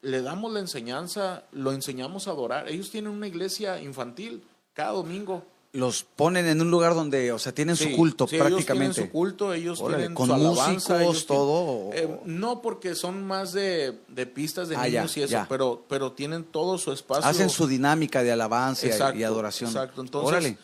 le 0.00 0.22
damos 0.22 0.52
la 0.52 0.60
enseñanza, 0.60 1.44
lo 1.52 1.72
enseñamos 1.72 2.26
a 2.26 2.30
adorar. 2.30 2.68
Ellos 2.68 2.90
tienen 2.90 3.12
una 3.12 3.28
iglesia 3.28 3.80
infantil 3.80 4.42
cada 4.72 4.92
domingo 4.92 5.44
los 5.72 6.02
ponen 6.02 6.46
en 6.46 6.60
un 6.60 6.70
lugar 6.70 6.94
donde, 6.94 7.30
o 7.32 7.38
sea, 7.38 7.52
tienen 7.52 7.76
su 7.76 7.92
culto 7.92 8.26
prácticamente. 8.26 8.62
Ellos 8.62 8.66
tienen 8.66 8.94
su 8.94 9.10
culto, 9.10 9.54
ellos 9.54 9.78
tienen 9.86 10.14
con 10.14 10.28
su 10.28 10.34
músicos, 10.34 11.26
todo. 11.26 11.90
Eh, 11.92 12.20
no, 12.24 12.60
porque 12.60 12.94
son 12.94 13.24
más 13.24 13.52
de, 13.52 13.92
pistas 14.34 14.68
de 14.68 14.76
ah, 14.76 14.84
niños 14.84 15.16
y 15.16 15.22
eso, 15.22 15.46
pero, 15.48 15.84
pero 15.88 16.12
tienen 16.12 16.44
todo 16.44 16.76
su 16.76 16.92
espacio. 16.92 17.24
Hacen 17.28 17.50
su 17.50 17.68
dinámica 17.68 18.22
de 18.22 18.32
alabanza 18.32 19.14
y 19.14 19.22
adoración. 19.22 19.70
Exacto, 19.70 20.00
entonces, 20.00 20.56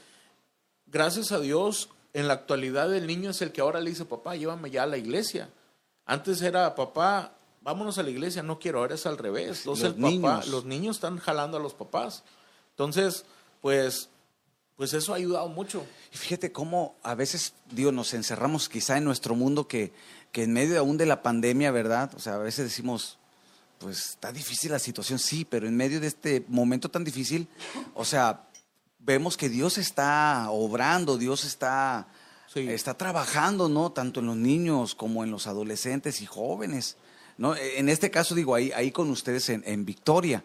gracias 0.87 1.31
a 1.31 1.39
Dios, 1.39 1.89
en 2.13 2.27
la 2.27 2.35
actualidad 2.35 2.93
el 2.95 3.07
niño 3.07 3.31
es 3.31 3.43
el 3.43 3.53
que 3.53 3.61
ahora 3.61 3.81
le 3.81 3.91
dice, 3.91 4.07
papá, 4.07 4.35
llévame 4.35 4.71
ya 4.71 4.83
a 4.83 4.87
la 4.87 4.97
iglesia. 4.97 5.51
Antes 6.05 6.43
era, 6.43 6.75
papá, 6.75 7.35
vámonos 7.61 7.99
a 7.99 8.03
la 8.03 8.11
iglesia, 8.11 8.43
no 8.43 8.59
quiero, 8.59 8.81
ahora 8.81 8.97
es 8.97 9.07
al 9.07 9.19
revés. 9.19 9.67
los, 9.67 9.97
niños. 9.97 10.49
los 10.49 10.65
niños 10.65 10.97
están 10.97 11.19
jalando 11.19 11.59
a 11.59 11.61
los 11.61 11.75
papás. 11.75 12.25
Entonces, 12.71 13.25
pues 13.61 14.09
pues 14.77 14.93
eso 14.93 15.13
ha 15.13 15.17
ayudado 15.17 15.49
mucho. 15.49 15.85
Y 16.13 16.17
fíjate 16.17 16.53
cómo 16.53 16.97
a 17.03 17.15
veces, 17.15 17.55
digo, 17.71 17.93
nos 17.93 18.13
encerramos 18.15 18.69
quizá 18.69 18.99
en 18.99 19.05
nuestro 19.05 19.35
mundo 19.35 19.67
que, 19.67 19.93
que 20.33 20.45
en 20.45 20.53
medio 20.53 20.79
aún 20.79 20.99
de 20.99 21.07
la 21.07 21.23
pandemia, 21.23 21.71
¿verdad? 21.71 22.11
O 22.15 22.19
sea, 22.19 22.35
a 22.35 22.39
veces 22.39 22.67
decimos, 22.67 23.19
pues 23.79 24.11
está 24.11 24.33
difícil 24.33 24.73
la 24.73 24.79
situación, 24.79 25.19
sí, 25.19 25.45
pero 25.45 25.67
en 25.67 25.77
medio 25.77 26.01
de 26.01 26.07
este 26.07 26.45
momento 26.49 26.91
tan 26.91 27.05
difícil, 27.05 27.49
o 27.95 28.05
sea, 28.05 28.47
vemos 28.99 29.37
que 29.37 29.49
Dios 29.49 29.79
está 29.79 30.51
obrando, 30.51 31.17
Dios 31.17 31.45
está, 31.45 32.09
está 32.55 32.95
trabajando, 32.95 33.69
¿no? 33.69 33.93
Tanto 33.93 34.21
en 34.21 34.27
los 34.27 34.37
niños 34.37 34.95
como 34.95 35.25
en 35.25 35.31
los 35.31 35.47
adolescentes 35.47 36.21
y 36.21 36.27
jóvenes. 36.27 36.97
¿No? 37.39 37.55
En 37.57 37.89
este 37.89 38.11
caso, 38.11 38.35
digo, 38.35 38.55
ahí, 38.55 38.73
ahí 38.73 38.91
con 38.91 39.11
ustedes 39.11 39.49
en, 39.49 39.85
Victoria, 39.85 40.43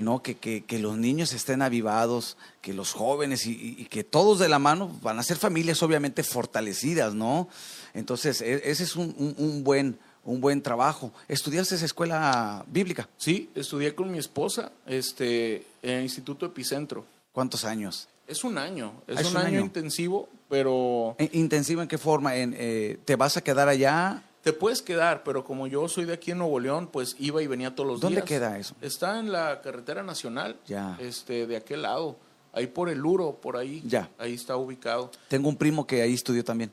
¿no? 0.00 0.22
Que, 0.22 0.34
que, 0.36 0.78
los 0.78 0.96
niños 0.96 1.32
estén 1.32 1.62
avivados, 1.62 2.36
que 2.60 2.72
los 2.72 2.92
jóvenes 2.92 3.46
y, 3.46 3.84
que 3.86 4.04
todos 4.04 4.38
de 4.38 4.48
la 4.48 4.58
mano 4.58 4.88
van 5.02 5.18
a 5.18 5.22
ser 5.22 5.36
familias 5.36 5.82
obviamente 5.82 6.22
fortalecidas, 6.22 7.14
¿no? 7.14 7.48
Entonces, 7.94 8.40
e, 8.40 8.70
ese 8.70 8.84
es 8.84 8.96
un, 8.96 9.14
un, 9.38 9.62
buen 9.64 9.98
un 10.24 10.40
buen 10.40 10.62
trabajo. 10.62 11.12
¿Estudiaste 11.28 11.74
esa 11.74 11.84
escuela 11.84 12.64
bíblica? 12.68 13.08
Sí, 13.16 13.50
estudié 13.54 13.94
con 13.94 14.10
mi 14.10 14.18
esposa 14.18 14.72
este, 14.86 15.66
en 15.82 15.98
el 15.98 16.02
Instituto 16.02 16.46
Epicentro. 16.46 17.04
¿Cuántos 17.32 17.64
años? 17.64 18.08
Es 18.26 18.44
un 18.44 18.56
año, 18.56 18.94
es, 19.06 19.30
un, 19.30 19.36
año, 19.36 19.60
intensivo, 19.60 20.28
pero... 20.48 21.16
¿Intensivo 21.32 21.82
en 21.82 21.88
qué 21.88 21.98
forma? 21.98 22.36
En, 22.36 22.54
eh, 22.56 22.98
¿Te 23.04 23.16
vas 23.16 23.36
a 23.36 23.42
quedar 23.42 23.68
allá? 23.68 24.22
Te 24.42 24.52
puedes 24.52 24.82
quedar, 24.82 25.22
pero 25.22 25.44
como 25.44 25.68
yo 25.68 25.88
soy 25.88 26.04
de 26.04 26.14
aquí 26.14 26.32
en 26.32 26.38
Nuevo 26.38 26.58
León, 26.58 26.88
pues 26.92 27.14
iba 27.20 27.40
y 27.42 27.46
venía 27.46 27.74
todos 27.74 27.88
los 27.88 28.00
días. 28.00 28.10
¿Dónde 28.10 28.26
queda 28.26 28.58
eso? 28.58 28.74
Está 28.80 29.20
en 29.20 29.30
la 29.30 29.60
carretera 29.60 30.02
nacional, 30.02 30.56
ya. 30.66 30.96
este, 31.00 31.46
de 31.46 31.56
aquel 31.56 31.82
lado, 31.82 32.16
ahí 32.52 32.66
por 32.66 32.88
el 32.88 33.04
Uro, 33.04 33.38
por 33.40 33.56
ahí. 33.56 33.82
Ya. 33.86 34.10
Ahí 34.18 34.34
está 34.34 34.56
ubicado. 34.56 35.12
Tengo 35.28 35.48
un 35.48 35.56
primo 35.56 35.86
que 35.86 36.02
ahí 36.02 36.14
estudió 36.14 36.44
también. 36.44 36.72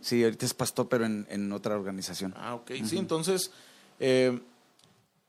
Sí, 0.00 0.24
ahorita 0.24 0.46
es 0.46 0.54
pastor, 0.54 0.88
pero 0.88 1.04
en, 1.04 1.52
otra 1.52 1.76
organización. 1.76 2.34
Ah, 2.36 2.54
ok. 2.54 2.72
Sí, 2.86 2.96
entonces, 2.96 3.50
eh, 3.98 4.40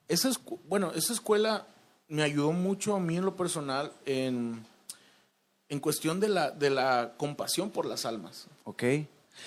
esa, 0.08 0.32
bueno, 0.70 0.94
esa 0.96 1.12
escuela 1.12 1.68
me 2.08 2.24
ayudó 2.24 2.54
mucho 2.54 2.96
a 2.96 3.00
mí 3.00 3.18
en 3.18 3.26
lo 3.26 3.36
personal 3.36 3.92
en, 4.06 4.66
en 5.70 5.80
cuestión 5.80 6.20
de 6.20 6.30
la, 6.30 6.52
de 6.52 6.70
la 6.70 7.14
compasión 7.18 7.70
por 7.70 7.86
las 7.86 8.06
almas. 8.06 8.48
Ok. 8.64 8.84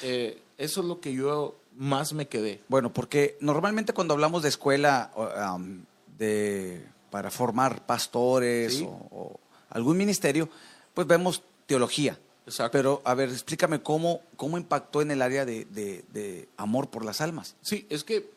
Eh, 0.02 0.42
eso 0.56 0.80
es 0.80 0.86
lo 0.86 1.00
que 1.00 1.12
yo 1.12 1.56
más 1.76 2.12
me 2.12 2.26
quedé. 2.26 2.60
Bueno, 2.68 2.92
porque 2.92 3.36
normalmente 3.40 3.92
cuando 3.92 4.14
hablamos 4.14 4.42
de 4.42 4.48
escuela 4.48 5.10
um, 5.54 5.84
de, 6.18 6.84
para 7.10 7.30
formar 7.30 7.84
pastores 7.86 8.82
o, 8.82 9.38
algún 9.70 9.96
ministerio, 9.96 10.48
pues 10.94 11.06
vemos 11.06 11.42
teología. 11.66 12.18
Exacto. 12.46 12.72
Pero, 12.72 13.02
a 13.04 13.14
ver, 13.14 13.30
explícame 13.30 13.82
cómo, 13.82 14.20
cómo 14.36 14.58
impactó 14.58 15.02
en 15.02 15.10
el 15.10 15.22
área 15.22 15.44
de, 15.44 16.48
amor 16.56 16.90
por 16.90 17.04
las 17.04 17.20
almas. 17.20 17.56
Sí, 17.62 17.86
es 17.88 18.04
que 18.04 18.30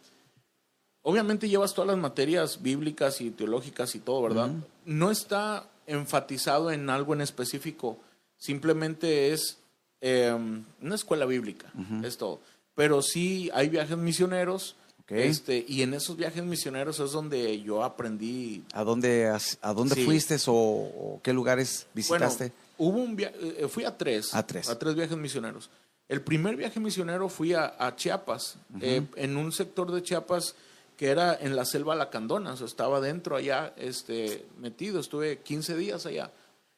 obviamente 1.02 1.50
llevas 1.50 1.74
todas 1.74 1.90
las 1.90 1.98
materias 1.98 2.62
bíblicas 2.62 3.22
y 3.22 3.32
teológicas 3.32 3.96
y 3.96 4.00
todo, 4.00 4.22
¿verdad? 4.24 4.52
No 4.86 5.12
está 5.12 5.70
enfatizado 5.86 6.72
en 6.72 6.90
algo 6.90 7.14
en 7.14 7.22
específico, 7.22 7.98
simplemente 8.38 9.32
es 9.32 9.58
em, 10.02 10.64
una 10.82 10.96
escuela 10.96 11.26
bíblica, 11.26 11.72
es 12.04 12.18
todo 12.18 12.40
pero 12.78 13.02
sí 13.02 13.50
hay 13.56 13.70
viajes 13.70 13.98
misioneros. 13.98 14.76
Este, 15.08 15.66
y 15.68 15.82
en 15.82 15.94
esos 15.94 16.16
viajes 16.16 16.44
misioneros 16.44 17.00
es 17.00 17.12
donde 17.12 17.62
yo 17.62 17.84
aprendí. 17.84 18.64
¿A 18.74 18.84
dónde, 18.84 19.34
a 19.62 19.74
dónde 19.74 19.96
fuiste 20.06 20.38
o, 20.46 21.20
qué 21.24 21.34
lugares 21.34 21.88
visitaste? 21.94 22.52
hubo 22.78 23.00
un 23.00 23.18
eh, 23.20 23.68
fui 23.68 23.84
a 23.84 23.98
tres. 23.98 24.36
A 24.36 24.46
tres. 24.46 24.70
A 24.70 24.78
tres 24.78 24.94
viajes 24.94 25.18
misioneros. 25.18 25.72
El 26.08 26.22
primer 26.22 26.56
viaje 26.56 26.80
misionero 26.80 27.30
fui 27.30 27.54
a, 27.54 27.94
Chiapas, 27.96 28.58
eh, 28.80 29.02
en 29.16 29.38
un 29.38 29.52
sector 29.52 29.92
de 29.92 30.04
Chiapas 30.04 30.54
que 30.98 31.08
era 31.08 31.36
en 31.36 31.56
la 31.56 31.66
selva 31.66 31.96
lacandona, 31.96 32.54
o 32.54 32.58
sea, 32.58 32.68
estaba 32.68 33.02
dentro 33.02 33.36
allá, 33.36 33.74
este, 33.78 34.46
metido, 34.60 35.00
estuve 35.00 35.40
15 35.40 35.76
días 35.78 36.06
allá. 36.06 36.32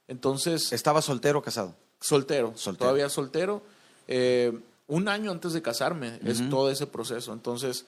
Entonces... 0.07 0.71
¿Estaba 0.71 1.01
soltero 1.01 1.39
o 1.39 1.41
casado? 1.41 1.75
Soltero, 1.99 2.53
soltero. 2.55 2.85
todavía 2.85 3.09
soltero. 3.09 3.61
Eh, 4.07 4.57
un 4.89 5.07
año 5.07 5.31
antes 5.31 5.53
de 5.53 5.61
casarme, 5.61 6.19
es 6.25 6.49
todo 6.49 6.69
ese 6.69 6.87
proceso. 6.87 7.31
Entonces, 7.31 7.85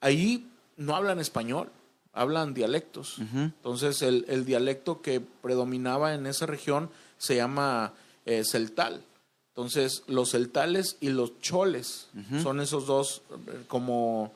ahí 0.00 0.50
no 0.76 0.96
hablan 0.96 1.20
español, 1.20 1.70
hablan 2.12 2.54
dialectos. 2.54 3.18
Entonces, 3.34 4.02
el, 4.02 4.44
dialecto 4.44 5.02
que 5.02 5.20
predominaba 5.20 6.14
en 6.14 6.26
esa 6.26 6.46
región 6.46 6.90
se 7.18 7.36
llama 7.36 7.92
eh, 8.24 8.42
celtal. 8.44 9.04
Entonces, 9.50 10.02
los 10.06 10.30
celtales 10.30 10.96
y 11.00 11.10
los 11.10 11.40
choles 11.40 12.08
son 12.42 12.60
esos 12.60 12.86
dos 12.86 13.22
eh, 13.30 13.64
como 13.68 14.32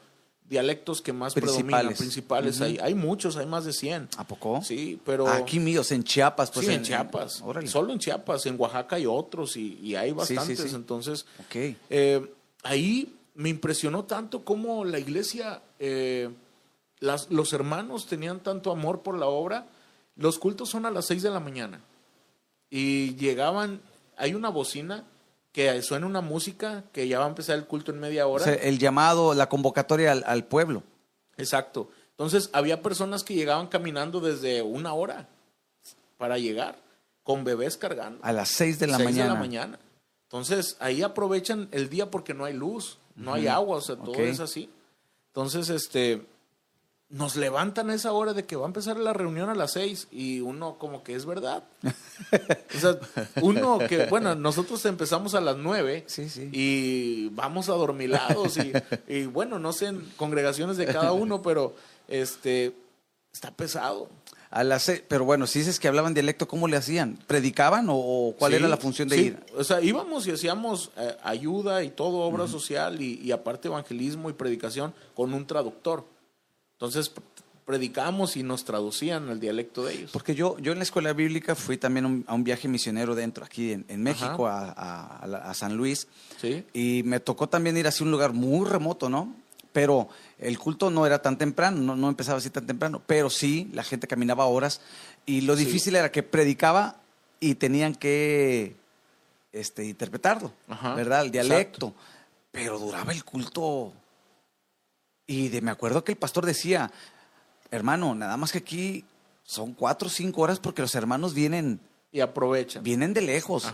dialectos 0.53 1.01
que 1.01 1.15
más 1.15 1.33
predominan, 1.33 1.95
principales. 1.95 2.61
hay, 2.61 2.79
hay 2.79 2.95
muchos, 2.95 3.39
hay 3.39 3.47
más 3.47 3.65
de 3.65 3.73
100. 3.73 4.11
¿A 4.19 4.27
poco? 4.27 4.61
Sí, 4.63 5.01
pero... 5.05 5.27
Aquí 5.27 5.59
míos, 5.59 5.91
en 5.93 6.05
Chiapas. 6.05 6.51
Pues 6.51 6.67
sí, 6.67 6.73
en, 6.73 6.83
Chiapas. 6.83 7.43
Solo 7.65 7.93
en 7.93 7.99
Chiapas, 7.99 8.45
en 8.45 8.61
Oaxaca 8.61 8.97
hay 8.97 9.07
otros 9.07 9.57
y, 9.57 9.97
hay 9.97 10.13
bastantes. 10.13 10.75
Entonces, 10.75 11.25
eh, 11.55 12.31
ahí 12.63 13.17
me 13.35 13.49
impresionó 13.49 14.05
tanto 14.05 14.45
cómo 14.45 14.85
la 14.85 14.99
iglesia, 14.99 15.63
eh, 15.79 16.29
las, 17.01 17.31
los 17.31 17.55
hermanos 17.55 18.07
tenían 18.07 18.41
tanto 18.41 18.71
amor 18.71 19.03
por 19.03 19.17
la 19.17 19.27
obra. 19.27 19.67
Los 20.17 20.39
cultos 20.39 20.69
son 20.69 20.85
a 20.85 20.91
las 20.91 21.07
6 21.07 21.23
de 21.23 21.31
la 21.31 21.41
mañana. 21.41 21.81
Y 22.69 23.17
llegaban, 23.17 23.81
hay 24.19 24.35
una 24.35 24.51
bocina 24.51 25.05
que 25.53 25.83
suene 25.83 26.07
una 26.07 26.23
música, 26.23 26.85
que 26.93 27.07
ya 27.07 27.19
va 27.19 27.27
a 27.27 27.29
empezar 27.29 27.57
el 27.57 27.67
culto 27.67 27.93
en 27.93 28.01
media 28.01 28.27
hora. 28.27 28.53
el 28.53 28.79
llamado, 28.79 29.35
la 29.35 29.49
convocatoria 29.49 30.13
al, 30.13 30.45
pueblo. 30.45 30.83
Exacto. 31.37 31.91
Entonces, 32.11 32.49
había 32.53 32.81
personas 32.83 33.23
que 33.23 33.35
llegaban 33.35 33.67
caminando 33.67 34.21
desde 34.21 34.63
una 34.63 34.95
hora 34.95 35.29
para 36.17 36.39
llegar, 36.39 36.79
con 37.23 37.45
bebés 37.45 37.77
cargando. 37.77 38.25
A 38.25 38.33
las 38.33 38.49
seis 38.49 38.79
de 38.79 38.87
la 38.87 38.97
seis 38.97 39.11
mañana. 39.11 39.25
de 39.25 39.35
la 39.35 39.41
mañana. 39.41 39.79
Entonces, 40.25 40.77
ahí 40.81 41.03
aprovechan 41.03 41.69
el 41.73 41.91
día 41.91 42.11
porque 42.11 42.33
no 42.33 42.47
hay 42.47 42.55
luz, 42.55 42.99
no 43.15 43.35
hay 43.35 43.47
agua, 43.47 43.77
o 43.77 43.81
sea, 43.83 43.97
todo 43.97 44.15
es 44.15 44.41
así. 44.41 44.71
Entonces, 45.29 45.69
este, 45.69 46.27
nos 47.13 47.37
levantan 47.37 47.91
a 47.91 47.95
esa 47.95 48.13
hora 48.13 48.33
de 48.33 48.47
que 48.47 48.57
va 48.57 48.65
a 48.65 48.67
empezar 48.67 48.97
la 48.97 49.13
reunión 49.13 49.51
a 49.51 49.55
las 49.55 49.73
seis 49.73 50.09
y 50.11 50.41
uno 50.41 50.79
como 50.79 51.05
que 51.05 51.15
es 51.15 51.27
verdad. 51.27 51.63
o 52.75 52.79
sea, 52.79 52.99
uno 53.43 53.79
que, 53.79 54.07
bueno, 54.07 54.35
nosotros 54.35 54.85
empezamos 54.87 55.35
a 55.35 55.43
las 55.43 55.59
nueve 55.59 56.07
y 56.53 57.29
vamos 57.29 57.69
adormilados 57.69 58.57
y, 58.57 58.73
y 59.07 59.27
bueno, 59.27 59.59
no 59.59 59.75
sé 59.75 59.87
en 59.89 60.01
congregaciones 60.17 60.79
de 60.79 60.87
cada 60.87 61.13
uno, 61.13 61.43
pero 61.43 61.77
este, 62.09 62.75
está 63.31 63.51
pesado. 63.51 64.09
A 64.51 64.65
las 64.65 64.91
pero 65.09 65.25
bueno, 65.25 65.47
si 65.47 65.61
dices 65.61 65.81
que 65.81 65.89
hablaban 65.89 66.15
dialecto, 66.15 66.49
¿cómo 66.49 66.67
le 66.67 66.77
hacían? 66.77 67.19
¿Predicaban 67.27 67.87
o, 67.91 68.35
cuál 68.39 68.55
era 68.55 68.69
la 68.69 68.77
función 68.79 69.09
de 69.09 69.17
ir? 69.19 69.41
O 69.57 69.65
sea, 69.65 69.83
íbamos 69.83 70.27
y 70.27 70.31
hacíamos 70.31 70.91
eh, 70.97 71.17
ayuda 71.23 71.83
y 71.85 71.91
todo, 71.91 72.19
obra 72.19 72.47
social 72.47 73.01
y, 73.03 73.19
y 73.23 73.33
aparte 73.33 73.69
evangelismo 73.69 74.31
y 74.31 74.35
predicación 74.35 74.95
con 75.15 75.35
un 75.35 75.47
traductor. 75.47 76.05
Entonces 76.83 77.13
predicamos 77.65 78.37
y 78.37 78.43
nos 78.43 78.65
traducían 78.65 79.29
el 79.29 79.39
dialecto 79.39 79.85
de 79.85 79.95
ellos. 79.95 80.11
Porque 80.11 80.35
yo, 80.35 80.59
yo 80.59 80.73
en 80.73 80.79
la 80.79 80.83
escuela 80.83 81.13
bíblica 81.13 81.55
fui 81.55 81.77
también 81.77 82.25
a 82.27 82.35
un 82.35 82.43
viaje 82.43 82.67
misionero 82.67 83.15
dentro, 83.15 83.45
aquí 83.45 83.71
en, 83.71 84.03
México, 84.03 84.49
a, 84.49 85.53
San 85.55 85.77
Luis. 85.77 86.09
¿Sí? 86.41 86.65
Y 86.73 87.05
me 87.05 87.21
tocó 87.21 87.49
también 87.49 87.77
ir 87.77 87.87
hacia 87.87 88.05
un 88.05 88.11
lugar 88.11 88.33
muy 88.33 88.69
remoto, 88.69 89.09
¿no? 89.09 89.33
Pero 89.73 90.09
el 90.41 90.59
culto 90.59 90.91
no 90.91 91.07
era 91.07 91.23
tan 91.23 91.39
temprano, 91.39 91.95
no, 91.95 92.09
empezaba 92.09 92.39
así 92.39 92.51
tan 92.51 92.67
temprano, 92.67 93.01
pero 93.07 93.31
sí, 93.31 93.71
la 93.73 93.85
gente 93.85 94.09
caminaba 94.09 94.47
horas 94.47 94.81
y 95.25 95.43
lo 95.43 95.55
difícil 95.55 95.95
era 95.95 96.11
que 96.11 96.25
predicaba 96.25 96.97
y 97.39 97.55
tenían 97.55 97.95
que 97.95 98.75
este, 99.53 99.85
interpretarlo, 99.85 100.53
¿verdad? 100.97 101.27
El 101.27 101.31
dialecto. 101.31 101.95
Pero 102.51 102.81
duraba 102.81 103.13
el 103.13 103.25
culto 103.25 103.93
y 105.27 105.49
de, 105.49 105.61
me 105.61 105.71
acuerdo 105.71 106.05
que 106.05 106.13
el 106.13 106.19
pastor 106.19 106.47
decía, 106.47 106.91
hermano, 107.71 108.15
nada 108.15 108.37
más 108.37 108.53
que 108.53 108.59
aquí 108.59 109.05
son 109.45 109.73
cuatro 109.73 110.09
o 110.09 110.11
cinco 110.11 110.43
horas 110.43 110.59
porque 110.59 110.83
los 110.83 110.95
hermanos 110.95 111.35
vienen. 111.35 111.81
Y 112.13 112.21
aprovechan. 112.21 112.83
Vienen 112.83 113.15
de 113.15 113.23
lejos. 113.23 113.73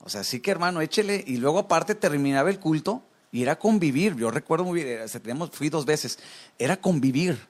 O 0.00 0.08
sea, 0.08 0.24
sí 0.24 0.40
que 0.40 0.50
hermano, 0.50 0.80
échele. 0.80 1.24
Y 1.26 1.36
luego 1.38 1.60
aparte 1.60 1.94
terminaba 1.94 2.50
el 2.50 2.58
culto 2.58 3.02
y 3.30 3.42
era 3.42 3.58
convivir. 3.58 4.16
Yo 4.16 4.30
recuerdo 4.30 4.64
muy 4.64 4.82
bien, 4.82 5.00
tenemos, 5.22 5.50
fui 5.50 5.68
dos 5.68 5.86
veces, 5.86 6.18
era 6.58 6.76
convivir. 6.76 7.48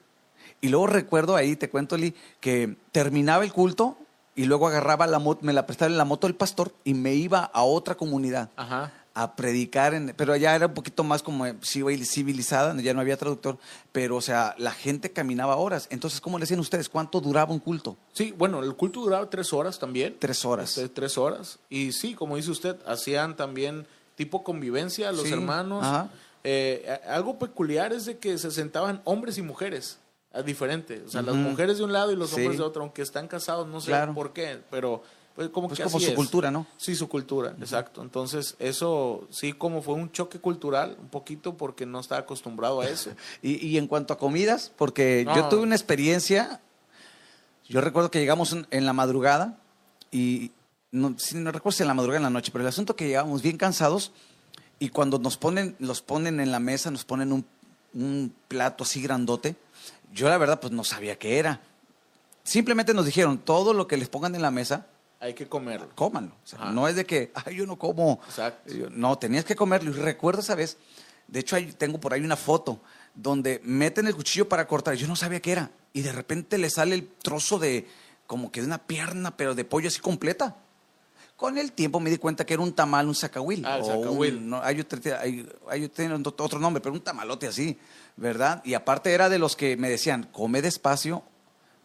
Y 0.61 0.69
luego 0.69 0.87
recuerdo 0.87 1.35
ahí, 1.35 1.57
te 1.57 1.69
cuento, 1.69 1.97
Lee, 1.97 2.15
que 2.39 2.77
terminaba 2.93 3.43
el 3.43 3.51
culto 3.51 3.97
y 4.33 4.45
luego 4.45 4.67
agarraba 4.67 5.05
la 5.07 5.19
moto, 5.19 5.41
me 5.43 5.51
la 5.51 5.65
prestaba 5.65 5.91
en 5.91 5.97
la 5.97 6.05
moto 6.05 6.27
del 6.27 6.35
pastor 6.35 6.73
y 6.85 6.93
me 6.93 7.13
iba 7.13 7.43
a 7.43 7.63
otra 7.63 7.95
comunidad. 7.95 8.49
Ajá 8.55 9.02
a 9.15 9.35
predicar, 9.35 9.93
en, 9.93 10.13
pero 10.17 10.33
allá 10.33 10.55
era 10.55 10.67
un 10.67 10.73
poquito 10.73 11.03
más 11.03 11.21
como 11.21 11.45
civilizada, 11.61 12.75
ya 12.81 12.93
no 12.93 13.01
había 13.01 13.15
traductor, 13.15 13.59
pero 13.91 14.15
o 14.15 14.21
sea, 14.21 14.55
la 14.57 14.71
gente 14.71 15.11
caminaba 15.11 15.55
horas. 15.57 15.87
Entonces, 15.91 16.19
¿cómo 16.19 16.39
le 16.39 16.43
decían 16.43 16.59
ustedes? 16.59 16.89
¿Cuánto 16.89 17.21
duraba 17.21 17.53
un 17.53 17.59
culto? 17.59 17.95
Sí, 18.13 18.33
bueno, 18.35 18.63
el 18.63 18.75
culto 18.75 19.01
duraba 19.01 19.29
tres 19.29 19.53
horas 19.53 19.77
también. 19.77 20.17
Tres 20.19 20.43
horas. 20.45 20.77
Este, 20.77 20.89
tres 20.89 21.17
horas. 21.17 21.59
Y 21.69 21.91
sí, 21.91 22.15
como 22.15 22.37
dice 22.37 22.49
usted, 22.49 22.77
hacían 22.87 23.35
también 23.35 23.85
tipo 24.15 24.43
convivencia 24.43 25.11
los 25.11 25.31
hermanos. 25.31 25.85
Eh, 26.43 26.99
algo 27.07 27.39
peculiar 27.39 27.93
es 27.93 28.05
de 28.05 28.17
que 28.17 28.37
se 28.37 28.51
sentaban 28.51 29.01
hombres 29.05 29.37
y 29.37 29.41
mujeres. 29.43 29.99
Diferente. 30.43 31.03
O 31.05 31.11
sea, 31.11 31.21
las 31.21 31.35
mujeres 31.35 31.77
de 31.77 31.83
un 31.83 31.93
lado 31.93 32.11
y 32.11 32.15
los 32.15 32.33
hombres 32.33 32.57
de 32.57 32.63
otro, 32.63 32.81
aunque 32.81 33.03
están 33.03 33.27
casados, 33.27 33.67
no 33.67 33.79
sé 33.79 33.93
por 34.15 34.33
qué, 34.33 34.59
pero 34.71 35.03
pues 35.35 35.49
como 35.49 35.67
pues 35.67 35.79
como 35.79 35.99
su 35.99 36.13
cultura, 36.13 36.51
¿no? 36.51 36.67
Sí, 36.77 36.95
su 36.95 37.09
cultura, 37.09 37.55
exacto. 37.59 38.03
Entonces, 38.03 38.55
eso 38.59 39.27
sí 39.31 39.53
como 39.53 39.81
fue 39.81 39.95
un 39.95 40.11
choque 40.11 40.39
cultural, 40.39 40.95
un 40.99 41.09
poquito 41.09 41.57
porque 41.57 41.87
no 41.87 41.99
estaba 41.99 42.21
acostumbrado 42.21 42.81
a 42.81 42.87
eso. 42.87 43.11
y, 43.41 43.65
y, 43.65 43.77
en 43.77 43.87
cuanto 43.87 44.13
a 44.13 44.19
comidas, 44.19 44.71
porque 44.77 45.25
yo 45.35 45.49
tuve 45.49 45.61
una 45.61 45.75
experiencia, 45.75 46.61
yo 47.67 47.81
recuerdo 47.81 48.11
que 48.11 48.19
llegamos 48.19 48.55
en, 48.69 48.85
la 48.85 48.93
madrugada 48.93 49.57
y 50.11 50.51
no, 50.91 51.15
no 51.33 51.51
recuerdo 51.51 51.77
si 51.77 51.83
en 51.83 51.87
la 51.87 51.95
madrugada 51.95 52.19
o 52.19 52.27
en 52.27 52.33
la 52.33 52.37
noche, 52.37 52.51
pero 52.51 52.63
el 52.63 52.69
asunto 52.69 52.95
que 52.95 53.07
llegamos 53.07 53.41
bien 53.41 53.57
cansados 53.57 54.11
y 54.77 54.89
cuando 54.89 55.17
nos 55.17 55.37
ponen, 55.37 55.75
los 55.79 56.03
ponen 56.03 56.39
en 56.41 56.51
la 56.51 56.59
mesa, 56.59 56.91
nos 56.91 57.05
ponen 57.05 57.31
un, 57.31 57.43
un 57.95 58.35
plato 58.47 58.83
así 58.83 59.01
grandote, 59.01 59.55
yo 60.13 60.29
la 60.29 60.37
verdad 60.37 60.59
pues 60.59 60.71
no 60.71 60.83
sabía 60.83 61.17
qué 61.17 61.39
era. 61.39 61.61
Simplemente 62.43 62.93
nos 62.93 63.05
dijeron, 63.05 63.39
todo 63.39 63.73
lo 63.73 63.87
que 63.87 63.97
les 63.97 64.09
pongan 64.09 64.35
en 64.35 64.41
la 64.43 64.51
mesa, 64.51 64.85
hay 65.23 65.33
que 65.33 65.47
comerlo. 65.47 65.87
Cómanlo. 65.95 66.35
no 66.73 66.87
es 66.87 66.97
de 66.97 67.05
que, 67.05 67.31
ay, 67.33 67.55
yo 67.55 67.65
no 67.65 67.77
como. 67.79 68.19
Exacto. 68.27 68.73
No, 68.91 69.17
tenías 69.17 69.45
que 69.45 69.55
comerlo. 69.55 69.91
Y 69.91 69.93
recuerdo 69.93 70.41
esa 70.41 70.53
vez, 70.53 70.77
de 71.29 71.39
hecho, 71.39 71.55
tengo 71.77 71.97
por 71.97 72.13
ahí 72.13 72.21
una 72.21 72.35
foto 72.35 72.81
donde 73.15 73.61
meten 73.63 74.05
el 74.07 74.15
cuchillo 74.15 74.49
para 74.49 74.67
cortar. 74.67 74.95
Yo 74.95 75.07
no 75.07 75.15
sabía 75.15 75.39
qué 75.39 75.53
era. 75.53 75.71
Y 75.93 76.01
de 76.01 76.11
repente 76.11 76.57
le 76.57 76.69
sale 76.69 76.95
el 76.95 77.07
trozo 77.07 77.57
de, 77.57 77.87
como 78.27 78.51
que 78.51 78.59
de 78.59 78.67
una 78.67 78.79
pierna, 78.79 79.37
pero 79.37 79.55
de 79.55 79.63
pollo 79.63 79.87
así 79.87 80.01
completa. 80.01 80.57
Con 81.37 81.57
el 81.57 81.71
tiempo 81.71 82.01
me 82.01 82.09
di 82.09 82.17
cuenta 82.17 82.45
que 82.45 82.55
era 82.55 82.63
un 82.63 82.73
tamal, 82.73 83.07
un 83.07 83.15
zacahuil. 83.15 83.65
Ah, 83.65 83.77
el 83.77 84.49
no, 84.49 84.61
hay, 84.61 84.81
otro, 84.81 84.99
hay, 85.19 85.49
hay 85.69 85.85
otro 85.85 86.59
nombre, 86.59 86.81
pero 86.81 86.93
un 86.93 87.01
tamalote 87.01 87.47
así, 87.47 87.79
¿verdad? 88.17 88.61
Y 88.65 88.73
aparte 88.73 89.13
era 89.13 89.29
de 89.29 89.39
los 89.39 89.55
que 89.55 89.77
me 89.77 89.89
decían, 89.89 90.27
come 90.31 90.61
despacio, 90.61 91.23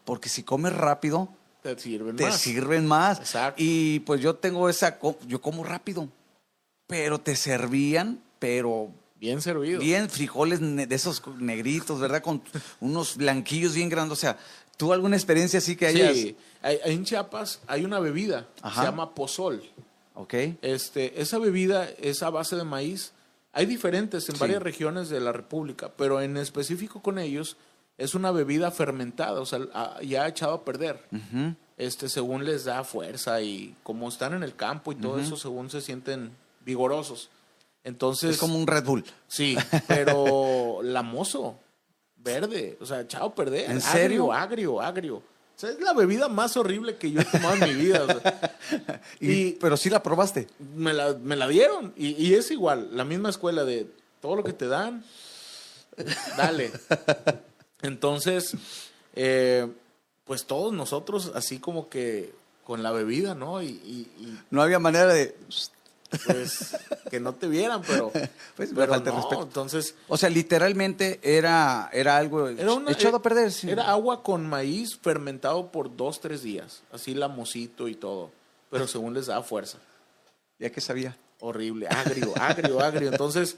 porque 0.05 0.29
si 0.29 0.43
comes 0.43 0.73
rápido, 0.73 1.31
te 1.63 1.79
sirven 1.79 2.17
te 2.17 2.25
más. 2.25 2.41
sirven 2.41 2.87
más. 2.87 3.19
Exacto. 3.19 3.63
Y 3.63 4.01
pues 4.01 4.21
yo 4.21 4.35
tengo 4.35 4.69
esa, 4.69 4.99
yo 5.27 5.41
como 5.41 5.65
rápido, 5.65 6.09
pero 6.87 7.19
te 7.19 7.37
servían, 7.37 8.21
pero... 8.39 8.91
Bien 9.21 9.43
servido. 9.43 9.81
Bien, 9.81 10.09
frijoles 10.09 10.61
de 10.61 10.95
esos 10.95 11.23
negritos, 11.39 11.99
¿verdad? 11.99 12.23
Con 12.23 12.41
unos 12.81 13.17
blanquillos 13.17 13.75
bien 13.75 13.89
grandes. 13.89 14.17
O 14.17 14.21
sea, 14.21 14.39
¿tú 14.77 14.93
alguna 14.93 15.17
experiencia 15.17 15.59
así 15.59 15.75
que 15.75 15.89
hayas? 15.89 16.15
Sí, 16.15 16.37
en 16.63 17.05
Chiapas 17.05 17.61
hay 17.67 17.85
una 17.85 17.99
bebida, 17.99 18.47
se 18.63 18.83
llama 18.83 19.15
pozol. 19.17 19.63
Ok. 20.15 20.35
Este, 20.63 21.21
esa 21.21 21.39
bebida 21.39 21.89
es 22.01 22.23
a 22.23 22.31
base 22.31 22.55
de 22.55 22.63
maíz. 22.63 23.13
Hay 23.53 23.67
diferentes 23.67 24.29
en 24.29 24.39
varias 24.39 24.63
regiones 24.63 25.09
de 25.09 25.19
la 25.21 25.33
República, 25.33 25.91
pero 25.97 26.21
en 26.21 26.37
específico 26.37 27.03
con 27.03 27.19
ellos 27.19 27.57
es 27.99 28.15
una 28.15 28.31
bebida 28.31 28.71
fermentada, 28.71 29.41
o 29.41 29.47
sea, 29.47 29.61
ya 30.03 30.23
ha 30.23 30.29
echado 30.29 30.55
a 30.55 30.65
perder. 30.65 31.03
Este, 31.77 32.09
según 32.09 32.45
les 32.45 32.65
da 32.65 32.85
fuerza 32.85 33.41
y 33.43 33.75
como 33.83 34.09
están 34.09 34.35
en 34.35 34.45
el 34.45 34.55
campo 34.55 34.93
y 34.93 34.95
todo 34.95 35.19
eso, 35.19 35.37
según 35.37 35.69
se 35.69 35.81
sienten 35.81 36.31
vigorosos. 36.65 37.29
Entonces. 37.83 38.31
Es 38.31 38.39
como 38.39 38.57
un 38.57 38.67
Red 38.67 38.85
Bull. 38.85 39.05
Sí, 39.27 39.57
pero 39.89 40.81
lamoso, 40.83 41.59
verde, 42.17 42.79
o 42.81 42.87
sea, 42.87 43.01
echado 43.01 43.27
a 43.27 43.35
perder. 43.35 43.71
¿En 43.71 43.81
serio? 43.81 44.33
Agrio, 44.33 44.81
agrio, 44.81 45.17
O 45.17 45.23
sea, 45.57 45.71
es 45.71 45.81
la 45.81 45.93
bebida 45.93 46.29
más 46.29 46.57
horrible 46.57 46.97
que 46.97 47.11
yo 47.11 47.21
he 47.21 47.25
tomado 47.25 47.55
en 47.55 47.77
mi 47.77 47.85
vida. 47.85 48.07
y, 49.21 49.53
pero 49.53 49.77
sí 49.77 49.91
la 49.91 50.05
probaste. 50.05 50.47
Me 50.77 50.93
la, 50.93 51.15
me 51.15 51.35
la 51.35 51.49
dieron. 51.49 51.93
Y, 51.97 52.11
y, 52.11 52.35
es 52.35 52.51
igual, 52.53 52.91
la 52.93 53.05
misma 53.05 53.31
escuela 53.31 53.65
de 53.65 53.91
todo 54.21 54.37
lo 54.37 54.45
que 54.45 54.53
te 54.53 54.69
dan, 54.69 55.05
dale. 56.37 56.71
Entonces, 57.83 58.57
eh, 59.15 59.69
pues 60.25 60.45
todos 60.45 60.73
nosotros, 60.73 61.33
así 61.35 61.59
como 61.59 61.89
que 61.89 62.33
con 62.65 62.83
la 62.83 62.93
bebida, 62.93 63.35
¿no? 63.35 63.63
Y, 63.63 64.09
no 64.51 64.63
había 64.63 64.79
manera 64.79 65.13
de... 65.13 65.35
Pues 66.25 66.75
que 67.11 67.21
no 67.21 67.35
te 67.35 67.49
vieran, 67.49 67.83
pero, 67.87 68.11
pues, 68.57 68.71
pero 68.75 68.97
no, 68.97 69.03
respeto. 69.03 69.43
entonces... 69.43 69.95
O 70.09 70.17
sea, 70.17 70.31
literalmente 70.31 71.21
era, 71.23 71.91
era 71.93 72.17
algo 72.17 72.49
echado 72.49 73.17
a 73.17 73.23
perder. 73.23 73.53
Era 73.65 73.91
agua 73.91 74.23
con 74.23 74.47
maíz 74.47 74.97
fermentado 74.97 75.71
por 75.71 75.95
dos, 75.97 76.21
tres 76.21 76.43
días, 76.43 76.83
así 76.93 77.15
lamosito 77.15 77.89
y 77.89 77.95
todo, 77.95 78.31
pero 78.71 78.87
según 78.87 79.15
les 79.15 79.27
daba 79.27 79.43
fuerza. 79.43 79.79
¿Ya 80.59 80.71
que 80.71 80.81
sabía? 80.81 81.17
Horrible, 81.41 81.89
agrio, 81.89 82.33
agrio, 82.41 82.81
agrio. 82.81 83.09
Entonces 83.13 83.57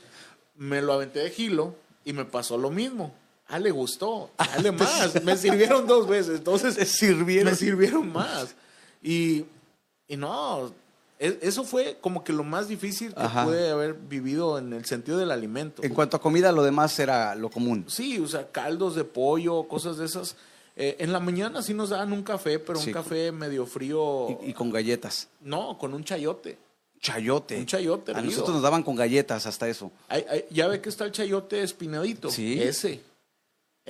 me 0.56 0.82
lo 0.82 0.92
aventé 0.92 1.20
de 1.20 1.30
gilo 1.30 1.76
y 2.04 2.12
me 2.12 2.24
pasó 2.24 2.58
lo 2.58 2.70
mismo 2.70 3.12
ah, 3.50 3.58
le 3.58 3.70
gustó, 3.70 4.30
dale 4.38 4.72
más. 4.72 5.22
me 5.22 5.36
sirvieron 5.36 5.86
dos 5.86 6.08
veces, 6.08 6.38
entonces 6.38 6.88
sirvieron. 6.96 7.52
me 7.52 7.56
sirvieron 7.56 8.12
más. 8.12 8.54
Y, 9.02 9.44
y 10.08 10.16
no, 10.16 10.72
e, 11.20 11.38
eso 11.42 11.64
fue 11.64 11.98
como 12.00 12.24
que 12.24 12.32
lo 12.32 12.42
más 12.42 12.66
difícil 12.66 13.14
que 13.14 13.28
pude 13.44 13.70
haber 13.70 13.92
vivido 13.92 14.58
en 14.58 14.72
el 14.72 14.86
sentido 14.86 15.18
del 15.18 15.30
alimento. 15.30 15.84
En 15.84 15.92
cuanto 15.92 16.16
a 16.16 16.20
comida, 16.20 16.50
lo 16.50 16.62
demás 16.62 16.98
era 16.98 17.34
lo 17.34 17.50
común. 17.50 17.84
Sí, 17.88 18.18
o 18.18 18.26
sea, 18.26 18.50
caldos 18.50 18.94
de 18.94 19.04
pollo, 19.04 19.68
cosas 19.68 19.98
de 19.98 20.06
esas. 20.06 20.36
Eh, 20.76 20.96
en 20.98 21.12
la 21.12 21.20
mañana 21.20 21.62
sí 21.62 21.74
nos 21.74 21.90
daban 21.90 22.14
un 22.14 22.22
café, 22.22 22.58
pero 22.58 22.80
un 22.80 22.90
café 22.90 23.30
medio 23.32 23.66
frío. 23.66 24.38
Y, 24.42 24.54
con 24.54 24.70
galletas. 24.70 25.28
No, 25.42 25.76
con 25.76 25.92
un 25.92 26.04
chayote. 26.04 26.56
Chayote. 27.00 27.58
Un 27.58 27.66
chayote 27.66 28.12
A 28.12 28.22
nosotros 28.22 28.54
nos 28.54 28.62
daban 28.62 28.82
con 28.82 28.96
galletas 28.96 29.46
hasta 29.46 29.68
eso. 29.68 29.92
Ay, 30.08 30.24
ay, 30.28 30.44
ya 30.50 30.68
ve 30.68 30.80
que 30.80 30.88
está 30.88 31.04
el 31.04 31.12
chayote 31.12 31.62
espinadito. 31.62 32.30
Sí. 32.30 32.62
Ese. 32.62 33.02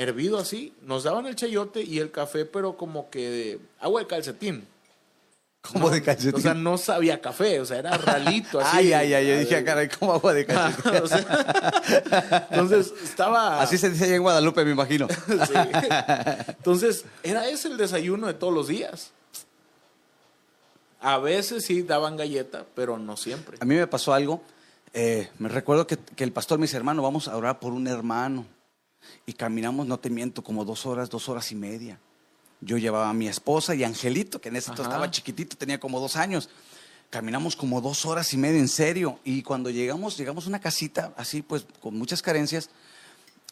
Hervido 0.00 0.38
así. 0.38 0.72
Nos 0.82 1.04
daban 1.04 1.26
el 1.26 1.36
chayote 1.36 1.82
y 1.82 1.98
el 1.98 2.10
café, 2.10 2.44
pero 2.46 2.76
como 2.76 3.10
que 3.10 3.28
de 3.30 3.60
agua 3.80 4.00
de 4.00 4.06
calcetín. 4.06 4.66
Como 5.62 5.88
No, 5.88 5.90
de 5.94 6.02
calcetín. 6.02 6.34
O 6.38 6.40
sea, 6.40 6.54
no 6.54 6.78
sabía 6.78 7.20
café, 7.20 7.60
o 7.60 7.66
sea, 7.66 7.78
era 7.80 7.94
ralito 7.98 8.60
así. 8.64 8.76
ay, 8.78 8.92
ay, 8.94 9.12
ay, 9.12 9.28
yo 9.28 9.38
dije, 9.40 9.56
"Ah, 9.56 9.64
caray, 9.64 9.88
¿cómo 9.90 10.14
agua 10.14 10.32
de 10.32 10.46
calcetín? 10.46 11.02
O 11.02 11.06
sea, 11.06 12.48
entonces, 12.50 12.94
estaba... 13.04 13.60
Así 13.60 13.76
se 13.76 13.90
dice 13.90 14.04
allá 14.04 14.14
en 14.16 14.22
Guadalupe, 14.22 14.64
me 14.64 14.70
imagino. 14.72 15.06
Sí. 15.28 15.54
Entonces, 16.48 17.04
era 17.22 17.46
ese 17.48 17.68
el 17.68 17.76
desayuno 17.76 18.26
de 18.26 18.32
todos 18.34 18.54
los 18.54 18.68
días. 18.68 19.10
A 21.00 21.18
veces 21.18 21.64
sí 21.66 21.82
daban 21.82 22.16
galleta, 22.16 22.64
pero 22.74 22.98
no 22.98 23.16
siempre. 23.18 23.58
A 23.60 23.64
mí 23.66 23.74
me 23.74 23.86
pasó 23.86 24.12
algo. 24.14 24.42
eh, 24.94 25.28
me 25.38 25.48
recuerdo 25.50 25.86
que, 25.86 25.96
que 25.98 26.24
el 26.24 26.32
pastor, 26.32 26.58
mis 26.58 26.72
hermanos, 26.74 27.02
vamos 27.02 27.28
a 27.28 27.36
orar 27.36 27.58
por 27.60 27.72
un 27.74 27.86
hermano. 27.86 28.46
Y 29.26 29.32
caminamos, 29.32 29.86
no 29.86 29.98
te 29.98 30.10
miento, 30.10 30.42
como 30.42 30.64
dos 30.64 30.86
horas, 30.86 31.10
dos 31.10 31.28
horas 31.28 31.50
y 31.52 31.54
media. 31.54 31.98
Yo 32.60 32.76
llevaba 32.76 33.08
a 33.08 33.14
mi 33.14 33.28
esposa 33.28 33.74
y 33.74 33.84
Angelito, 33.84 34.40
que 34.40 34.50
en 34.50 34.56
ese 34.56 34.70
entonces 34.70 34.92
estaba 34.92 35.10
chiquitito, 35.10 35.56
tenía 35.56 35.80
como 35.80 35.98
dos 36.00 36.16
años. 36.16 36.50
Caminamos 37.08 37.56
como 37.56 37.80
dos 37.80 38.04
horas 38.06 38.32
y 38.34 38.36
media, 38.36 38.60
en 38.60 38.68
serio. 38.68 39.18
Y 39.24 39.42
cuando 39.42 39.70
llegamos, 39.70 40.16
llegamos 40.16 40.44
a 40.44 40.48
una 40.48 40.60
casita 40.60 41.12
así, 41.16 41.42
pues, 41.42 41.66
con 41.80 41.96
muchas 41.96 42.22
carencias. 42.22 42.70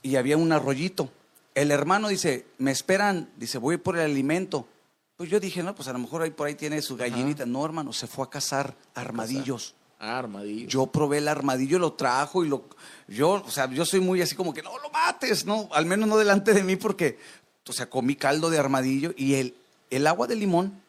Y 0.03 0.17
había 0.17 0.37
un 0.37 0.53
arroyito. 0.53 1.11
El 1.55 1.71
hermano 1.71 2.09
dice, 2.09 2.47
me 2.59 2.71
esperan, 2.71 3.31
dice, 3.37 3.59
voy 3.59 3.79
por 3.79 3.97
el 3.97 4.05
alimento. 4.05 4.69
Pues 5.17 5.29
yo 5.31 5.41
dije, 5.41 5.63
no, 5.65 5.75
pues 5.75 5.89
a 5.89 5.93
lo 5.93 5.99
mejor 5.99 6.23
ahí 6.23 6.31
por 6.31 6.47
ahí 6.47 6.55
tiene 6.55 6.81
su 6.83 6.97
gallinita. 6.97 7.47
No, 7.47 7.65
hermano, 7.65 7.93
se 7.93 8.07
fue 8.07 8.25
a 8.25 8.31
cazar 8.31 8.77
armadillos. 8.95 9.75
Armadillo. 9.99 10.69
Yo 10.69 10.87
probé 10.87 11.19
el 11.19 11.29
armadillo, 11.29 11.79
lo 11.79 11.95
trajo 11.95 12.45
y 12.45 12.49
lo. 12.49 12.65
Yo, 13.09 13.43
o 13.45 13.51
sea, 13.51 13.69
yo 13.71 13.85
soy 13.85 14.01
muy 14.01 14.23
así 14.23 14.35
como 14.35 14.55
que 14.55 14.63
no 14.63 14.79
lo 14.79 14.91
mates, 14.91 15.45
no, 15.45 15.69
al 15.73 15.87
menos 15.87 16.09
no 16.09 16.17
delante 16.17 16.55
de 16.55 16.63
mí, 16.63 16.77
porque, 16.77 17.19
o 17.67 17.73
sea, 17.73 17.91
comí 17.91 18.15
caldo 18.15 18.51
de 18.51 18.59
armadillo 18.59 19.13
y 19.17 19.35
el, 19.35 19.55
el 19.91 20.07
agua 20.07 20.27
de 20.27 20.37
limón 20.37 20.81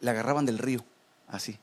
la 0.00 0.12
agarraban 0.12 0.46
del 0.46 0.58
río, 0.58 0.84
así, 1.28 1.58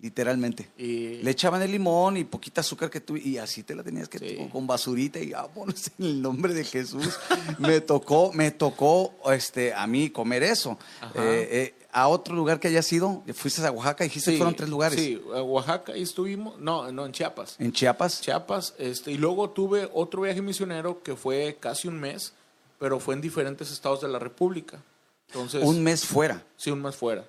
literalmente. 0.00 0.68
Y- 0.78 1.16
Le 1.22 1.30
echaban 1.30 1.60
el 1.62 1.70
limón 1.72 2.16
y 2.16 2.24
poquita 2.24 2.60
azúcar 2.60 2.90
que 2.90 3.00
tú, 3.00 3.16
y 3.16 3.38
así 3.38 3.62
te 3.62 3.74
la 3.74 3.82
tenías 3.82 4.08
que, 4.08 4.18
Sí. 4.18 4.36
con, 4.36 4.48
con 4.48 4.66
basurita 4.66 5.18
y 5.18 5.30
vámonos 5.32 5.90
en 5.98 6.04
el 6.06 6.22
nombre 6.22 6.54
de 6.54 6.64
Jesús. 6.64 7.18
me 7.58 7.80
tocó, 7.80 8.32
me 8.32 8.50
tocó, 8.50 9.14
este, 9.32 9.72
a 9.74 9.86
mí 9.86 10.10
comer 10.10 10.42
eso. 10.42 10.78
Eh, 11.14 11.48
eh, 11.50 11.74
a 11.90 12.06
otro 12.08 12.34
lugar 12.34 12.60
que 12.60 12.68
hayas 12.68 12.92
ido, 12.92 13.22
fuiste 13.34 13.64
a 13.66 13.72
Oaxaca, 13.72 14.04
dijiste 14.04 14.30
que 14.32 14.36
fueron 14.36 14.54
tres 14.54 14.68
lugares. 14.68 15.00
Sí, 15.00 15.20
a 15.34 15.42
Oaxaca 15.42 15.96
y 15.96 16.02
estuvimos, 16.02 16.58
no, 16.60 16.92
no, 16.92 17.06
en 17.06 17.12
Chiapas. 17.12 17.56
En 17.58 17.72
Chiapas. 17.72 18.20
Chiapas, 18.20 18.74
este, 18.78 19.10
y 19.12 19.16
luego 19.16 19.50
tuve 19.50 19.88
otro 19.94 20.22
viaje 20.22 20.42
misionero 20.42 21.02
que 21.02 21.16
fue 21.16 21.56
casi 21.58 21.88
un 21.88 21.98
mes, 21.98 22.34
pero 22.78 23.00
fue 23.00 23.14
en 23.14 23.20
diferentes 23.22 23.72
estados 23.72 24.02
de 24.02 24.08
la 24.08 24.18
República. 24.18 24.80
Entonces, 25.28 25.62
Un 25.64 25.82
mes 25.82 26.04
fuera. 26.04 26.44
sí, 26.56 26.70
un 26.70 26.82
mes 26.82 26.94
fuera. 26.94 27.24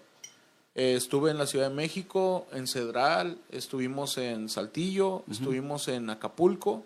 Eh, 0.75 0.95
estuve 0.95 1.31
en 1.31 1.37
la 1.37 1.47
Ciudad 1.47 1.69
de 1.69 1.75
México, 1.75 2.47
en 2.53 2.67
Cedral, 2.67 3.37
estuvimos 3.51 4.17
en 4.17 4.49
Saltillo, 4.49 5.23
estuvimos 5.29 5.87
en 5.87 6.09
Acapulco 6.09 6.83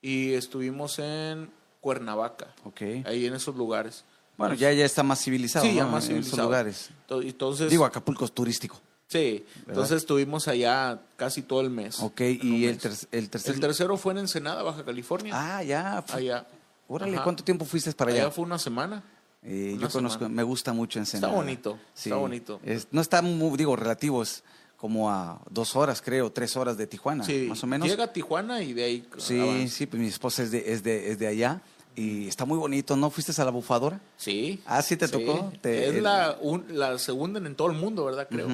y 0.00 0.32
estuvimos 0.34 0.98
en 0.98 1.50
Cuernavaca, 1.80 2.48
Ok. 2.64 2.82
ahí 3.04 3.26
en 3.26 3.34
esos 3.34 3.56
lugares. 3.56 4.04
Bueno, 4.36 4.54
ya, 4.54 4.72
ya 4.72 4.84
está 4.84 5.02
más 5.02 5.22
civilizado. 5.22 5.64
Sí, 5.64 5.74
ya 5.74 5.86
más 5.86 6.04
En 6.08 6.16
esos 6.16 6.24
civilizado. 6.26 6.48
lugares. 6.48 6.90
To- 7.06 7.22
Entonces, 7.22 7.70
Digo, 7.70 7.84
Acapulco 7.84 8.24
es 8.24 8.32
turístico. 8.32 8.80
sí, 9.06 9.44
entonces 9.68 9.98
estuvimos 9.98 10.48
allá 10.48 11.00
casi 11.16 11.42
todo 11.42 11.60
el 11.60 11.70
mes. 11.70 12.00
Ok, 12.00 12.20
y 12.22 12.66
el, 12.66 12.78
ter- 12.78 12.92
el 13.12 13.30
tercer. 13.30 13.54
El 13.54 13.60
tercero 13.60 13.96
fue 13.96 14.12
en 14.14 14.18
Ensenada, 14.20 14.62
Baja 14.62 14.84
California. 14.84 15.32
Ah, 15.34 15.62
ya. 15.62 16.04
allá. 16.12 16.46
Órale. 16.88 17.18
¿cuánto 17.22 17.44
tiempo 17.44 17.64
fuiste 17.64 17.92
para 17.92 18.10
allá 18.10 18.22
allá? 18.22 18.30
fue 18.30 18.44
una 18.44 18.58
semana. 18.58 19.02
Eh, 19.44 19.76
yo 19.80 19.88
conozco, 19.90 20.20
semana. 20.20 20.34
me 20.36 20.42
gusta 20.44 20.72
mucho 20.72 20.98
Ensenada. 21.00 21.32
bonito, 21.34 21.78
está 21.96 22.16
bonito. 22.16 22.60
Es- 22.64 22.86
no 22.92 23.00
está 23.00 23.22
muy, 23.22 23.56
digo, 23.56 23.74
relativo, 23.74 24.22
es 24.22 24.44
como 24.76 25.10
a 25.10 25.40
dos 25.50 25.74
horas, 25.76 26.00
creo, 26.02 26.30
tres 26.30 26.56
horas 26.56 26.76
de 26.76 26.86
Tijuana, 26.86 27.24
Sí, 27.24 27.46
más 27.48 27.62
o 27.62 27.66
menos. 27.66 27.88
Llega 27.88 28.04
a 28.04 28.12
Tijuana 28.12 28.62
y 28.62 28.72
de 28.72 28.84
ahí 28.84 29.06
Sí, 29.18 29.38
avanza. 29.40 29.74
sí, 29.74 29.86
pues 29.86 30.00
mi 30.00 30.08
esposa 30.08 30.42
es 30.42 30.50
de, 30.50 30.72
es 30.72 30.82
de, 30.82 31.10
es 31.10 31.18
de 31.18 31.26
allá 31.26 31.60
y 31.96 32.26
está 32.28 32.44
muy 32.44 32.58
bonito. 32.58 32.96
¿No 32.96 33.10
fuiste 33.10 33.32
a 33.40 33.44
la 33.44 33.50
bufadora? 33.50 34.00
Sí. 34.16 34.60
Ah, 34.66 34.80
¿sí 34.82 34.96
te 34.96 35.08
tocó? 35.08 35.52
Te- 35.60 35.88
es 35.88 36.02
la, 36.02 36.36
un- 36.40 36.64
la 36.70 36.98
segunda 36.98 37.38
en 37.40 37.54
todo 37.54 37.68
el 37.70 37.76
mundo, 37.76 38.04
¿verdad? 38.04 38.28
Creo. 38.30 38.48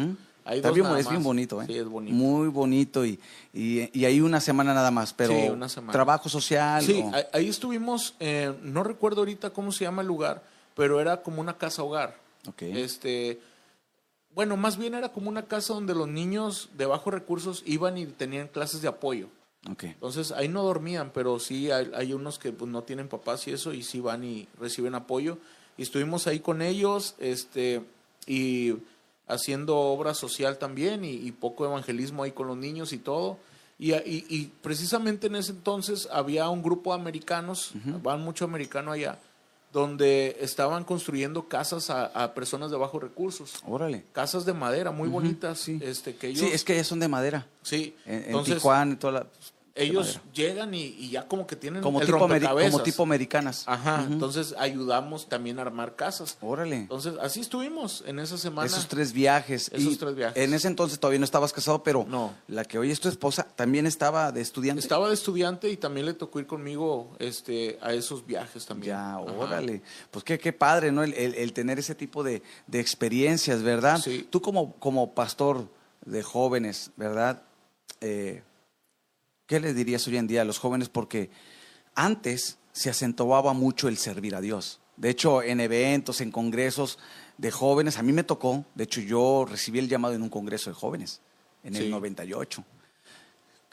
Hay 0.45 0.57
Está 0.59 0.69
dos 0.69 0.77
bien, 0.77 0.87
nada 0.87 0.99
es 1.01 1.09
bien 1.11 1.23
bonito, 1.23 1.61
¿eh? 1.61 1.67
Sí, 1.67 1.77
es 1.77 1.87
bonito. 1.87 2.17
Muy 2.17 2.49
bonito 2.49 3.05
y, 3.05 3.21
y, 3.53 3.91
y 3.99 4.05
ahí 4.07 4.23
una 4.23 4.41
semana 4.41 4.73
nada 4.73 4.91
más, 4.91 5.13
pero 5.13 5.35
Sí, 5.35 5.49
una 5.51 5.69
semana. 5.69 5.93
trabajo 5.93 6.31
social. 6.31 6.83
Sí, 6.83 7.03
o- 7.05 7.15
ahí- 7.15 7.25
ahí 7.35 7.49
estuvimos, 7.51 8.15
eh, 8.19 8.55
no 8.63 8.83
recuerdo 8.83 9.21
ahorita 9.21 9.51
cómo 9.51 9.73
se 9.73 9.85
llama 9.85 10.01
el 10.01 10.09
lugar, 10.09 10.43
pero 10.79 11.01
era 11.01 11.23
como 11.23 11.41
una 11.43 11.59
casa 11.59 11.83
hogar. 11.83 12.17
Este, 12.63 13.39
bueno, 14.35 14.57
más 14.57 14.79
bien 14.79 14.95
era 14.95 15.11
como 15.13 15.29
una 15.29 15.43
casa 15.47 15.75
donde 15.75 15.95
los 15.95 16.09
niños 16.09 16.71
de 16.79 16.87
bajos 16.87 17.13
recursos 17.13 17.63
iban 17.67 17.99
y 17.99 18.07
tenían 18.07 18.49
clases 18.49 18.81
de 18.81 18.89
apoyo. 18.89 19.27
Entonces 19.89 20.31
ahí 20.33 20.49
no 20.49 20.63
dormían, 20.63 21.11
pero 21.13 21.39
sí 21.41 21.71
hay, 21.71 21.91
hay 21.95 22.13
unos 22.13 22.39
que 22.39 22.53
pues, 22.53 22.71
no 22.71 22.83
tienen 22.85 23.09
papás 23.09 23.47
y 23.49 23.51
eso, 23.53 23.73
y 23.75 23.83
sí 23.83 24.01
van 24.01 24.23
y 24.25 24.47
reciben 24.59 24.95
apoyo. 24.95 25.39
Y 25.77 25.83
estuvimos 25.83 26.27
ahí 26.29 26.39
con 26.41 26.63
ellos, 26.63 27.17
este, 27.19 27.83
y 28.27 28.75
haciendo 29.27 29.77
obra 29.77 30.15
social 30.15 30.59
también, 30.59 31.05
y, 31.05 31.11
y 31.15 31.33
poco 31.33 31.65
evangelismo 31.67 32.23
ahí 32.23 32.31
con 32.33 32.47
los 32.47 32.57
niños 32.57 32.93
y 32.93 32.99
todo. 32.99 33.37
Y, 33.81 33.93
y- 33.95 34.25
y 34.29 34.47
precisamente 34.63 35.27
en 35.27 35.37
ese 35.37 35.53
entonces 35.53 36.09
había 36.11 36.49
un 36.49 36.63
grupo 36.63 36.95
de 36.95 37.01
americanos, 37.01 37.73
van 38.03 38.21
mucho 38.23 38.45
americano 38.45 38.93
allá, 38.93 39.19
donde 39.73 40.37
estaban 40.41 40.85
construyendo 40.85 41.49
casas 41.49 41.91
a, 41.91 42.07
a 42.07 42.35
personas 42.35 42.71
de 42.71 42.77
bajos 42.77 43.03
recursos. 43.03 43.55
Órale. 43.67 44.05
Casas 44.13 44.45
de 44.45 44.55
madera 44.55 44.91
muy 44.91 45.09
bonitas, 45.09 45.59
sí. 45.59 45.79
este, 45.83 46.17
que 46.17 46.29
ellos... 46.29 46.41
Sí, 46.41 46.55
es 46.55 46.65
que 46.65 46.75
ellas 46.75 46.87
son 46.87 47.01
de 47.01 47.09
madera. 47.09 47.47
sí, 47.63 47.95
En, 48.07 48.15
en 48.15 48.25
entonces 48.27 48.55
Tijuana 48.55 48.95
y 48.95 48.97
toda 48.97 49.13
la. 49.13 49.27
Ellos 49.83 50.07
madera. 50.07 50.23
llegan 50.35 50.75
y, 50.75 50.83
y 50.85 51.11
ya 51.11 51.27
como 51.29 51.47
que 51.47 51.57
tienen 51.57 51.83
Como 51.83 52.01
el 52.01 52.07
tipo, 52.07 52.19
rompecabezas. 52.19 52.73
como 52.73 52.83
tipo 52.85 53.03
americanas. 53.03 53.65
Ajá, 53.67 54.05
entonces 54.09 54.55
ayudamos 54.59 55.29
también 55.29 55.59
a 55.59 55.63
armar 55.63 55.97
casas. 55.97 56.37
Órale. 56.41 56.77
Entonces, 56.77 57.15
así 57.21 57.41
estuvimos 57.41 58.05
en 58.07 58.19
esa 58.19 58.39
semana. 58.39 58.67
Esos 58.67 58.89
tres 58.89 59.13
viajes. 59.13 59.71
Esos 59.73 59.93
Y 59.95 59.97
tres 59.97 60.15
viajes. 60.15 60.43
En 60.43 60.55
ese 60.55 60.69
entonces 60.69 60.99
todavía 60.99 61.19
no 61.19 61.25
estabas 61.25 61.53
casado, 61.53 61.83
pero 61.83 62.05
No. 62.09 62.35
la 62.49 62.65
que 62.65 62.79
hoy 62.79 62.91
es 62.91 63.01
tu 63.01 63.09
esposa 63.09 63.45
también 63.57 63.87
estaba 63.87 64.33
de 64.33 64.41
estudiante. 64.41 64.81
Estaba 64.81 65.09
de 65.09 65.15
estudiante 65.15 65.71
y 65.71 65.77
también 65.77 66.07
le 66.07 66.15
tocó 66.15 66.41
ir 66.41 66.47
conmigo 66.47 67.15
este, 67.19 67.79
a 67.83 67.93
esos 67.93 68.25
viajes 68.27 68.67
también. 68.67 68.89
Ya, 68.95 69.13
Ajá. 69.15 69.21
órale. 69.21 69.83
Pues 70.11 70.25
qué, 70.25 70.39
qué 70.39 70.53
padre, 70.53 70.93
¿no? 70.93 71.03
El, 71.03 71.15
el- 71.15 71.35
el 71.35 71.53
tener 71.53 71.79
ese 71.79 71.95
tipo 71.95 72.23
de, 72.23 72.43
de 72.67 72.81
experiencias, 72.81 73.63
¿verdad? 73.63 74.01
Sí. 74.03 74.27
Tú 74.31 74.41
como, 74.41 74.75
como 74.77 75.15
pastor 75.15 75.69
de 76.05 76.23
jóvenes, 76.23 76.91
¿verdad? 76.97 77.43
Eh, 78.01 78.43
¿Qué 79.49 79.59
les 79.61 79.75
dirías 79.75 80.07
hoy 80.07 80.19
en 80.19 80.27
día 80.29 80.43
a 80.43 80.45
los 80.45 80.59
jóvenes? 80.59 80.89
Porque 80.91 81.31
antes 81.95 82.59
se 82.73 82.91
acentuaba 82.91 83.55
mucho 83.55 83.89
el 83.89 83.97
servir 83.97 84.37
a 84.37 84.41
Dios. 84.41 84.79
De 84.99 85.09
hecho, 85.11 85.43
en 85.43 85.59
eventos, 85.61 86.21
en 86.21 86.31
congresos 86.31 86.99
de 87.39 87.51
jóvenes, 87.51 87.97
a 87.99 88.03
mí 88.03 88.13
me 88.13 88.25
tocó, 88.25 88.65
de 88.75 88.85
hecho 88.85 89.01
yo 89.01 89.47
recibí 89.49 89.79
el 89.79 89.89
llamado 89.89 90.15
en 90.15 90.23
un 90.23 90.29
congreso 90.29 90.69
de 90.71 90.75
jóvenes, 90.75 91.23
en 91.65 91.75
el 91.77 91.85
Sí. 91.85 91.89
98. 91.91 92.63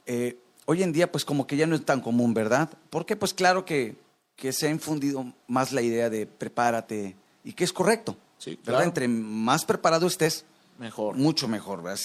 Eh, 0.05 0.38
hoy 0.65 0.82
en 0.82 0.93
día, 0.93 1.11
pues 1.11 1.26
como 1.26 1.45
que 1.45 1.57
ya 1.57 1.67
no 1.67 1.76
es 1.76 1.84
tan 1.84 1.99
común, 1.99 2.34
¿verdad? 2.34 2.69
Porque 2.89 3.17
pues 3.17 3.34
claro 3.34 3.65
que, 3.65 3.95
que 4.38 4.53
se 4.53 4.67
ha 4.67 4.71
infundido 4.71 5.34
más 5.47 5.73
la 5.73 5.82
idea 5.82 6.09
de 6.09 6.26
prepárate 6.26 7.17
y 7.43 7.51
que 7.53 7.65
es 7.65 7.73
correcto, 7.73 8.15
Sí, 8.38 8.51
¿verdad? 8.51 8.63
claro. 8.63 8.84
Entre 8.86 9.07
más 9.09 9.65
preparado 9.65 10.07
estés, 10.07 10.45
Mejor. 10.80 11.15
mucho 11.15 11.49
mejor, 11.49 11.84
¿verdad? 11.84 11.99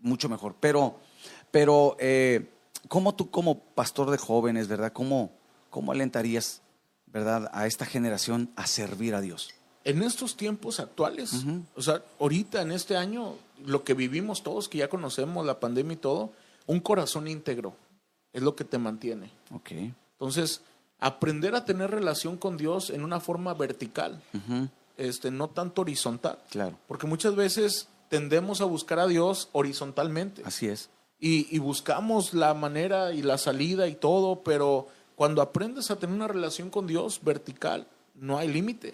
Mucho 0.00 0.28
mejor. 0.28 0.56
Pero, 0.60 0.98
pero 1.50 1.96
eh, 2.00 2.50
¿cómo 2.88 3.14
tú 3.14 3.30
como 3.30 3.60
pastor 3.60 4.10
de 4.10 4.18
jóvenes, 4.18 4.68
¿verdad? 4.68 4.92
¿Cómo, 4.92 5.32
cómo 5.70 5.92
alentarías, 5.92 6.62
¿verdad? 7.06 7.50
A 7.52 7.66
esta 7.66 7.86
generación 7.86 8.50
a 8.56 8.66
servir 8.66 9.14
a 9.14 9.20
Dios. 9.20 9.50
En 9.84 10.02
estos 10.02 10.36
tiempos 10.36 10.80
actuales, 10.80 11.44
o 11.76 11.82
sea, 11.82 12.02
ahorita 12.18 12.62
en 12.62 12.72
este 12.72 12.96
año, 12.96 13.34
lo 13.66 13.84
que 13.84 13.92
vivimos 13.92 14.42
todos, 14.42 14.68
que 14.68 14.78
ya 14.78 14.88
conocemos 14.88 15.44
la 15.44 15.60
pandemia 15.60 15.94
y 15.94 15.98
todo, 15.98 16.32
un 16.66 16.80
corazón 16.80 17.28
íntegro 17.28 17.74
es 18.32 18.42
lo 18.42 18.56
que 18.56 18.64
te 18.64 18.78
mantiene. 18.78 19.30
Ok. 19.52 19.72
Entonces, 20.12 20.62
aprender 20.98 21.54
a 21.54 21.64
tener 21.66 21.90
relación 21.90 22.38
con 22.38 22.56
Dios 22.56 22.88
en 22.88 23.04
una 23.04 23.20
forma 23.20 23.52
vertical, 23.52 24.22
este, 24.96 25.30
no 25.30 25.48
tanto 25.48 25.82
horizontal. 25.82 26.38
Claro. 26.50 26.78
Porque 26.88 27.06
muchas 27.06 27.36
veces 27.36 27.88
tendemos 28.08 28.60
a 28.60 28.64
buscar 28.64 28.98
a 28.98 29.06
Dios 29.06 29.48
horizontalmente 29.52 30.42
Así 30.44 30.68
es. 30.68 30.88
Y, 31.24 31.48
y 31.50 31.58
buscamos 31.58 32.34
la 32.34 32.52
manera 32.52 33.14
y 33.14 33.22
la 33.22 33.38
salida 33.38 33.88
y 33.88 33.94
todo, 33.94 34.42
pero 34.42 34.88
cuando 35.16 35.40
aprendes 35.40 35.90
a 35.90 35.96
tener 35.96 36.14
una 36.14 36.28
relación 36.28 36.68
con 36.68 36.86
Dios 36.86 37.20
vertical, 37.22 37.86
no 38.14 38.36
hay 38.36 38.48
límite. 38.48 38.92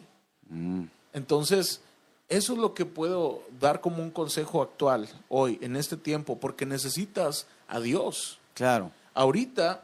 Mm, 0.48 0.84
Entonces, 1.12 1.80
eso 2.28 2.52
es 2.52 2.58
lo 2.60 2.72
que 2.72 2.86
puedo 2.86 3.42
dar 3.58 3.80
como 3.80 4.00
un 4.00 4.12
consejo 4.12 4.62
actual 4.62 5.08
hoy, 5.28 5.58
en 5.60 5.74
este 5.74 5.96
tiempo, 5.96 6.38
porque 6.38 6.66
necesitas 6.66 7.48
a 7.66 7.80
Dios. 7.80 8.38
Claro. 8.54 8.92
Ahorita, 9.12 9.82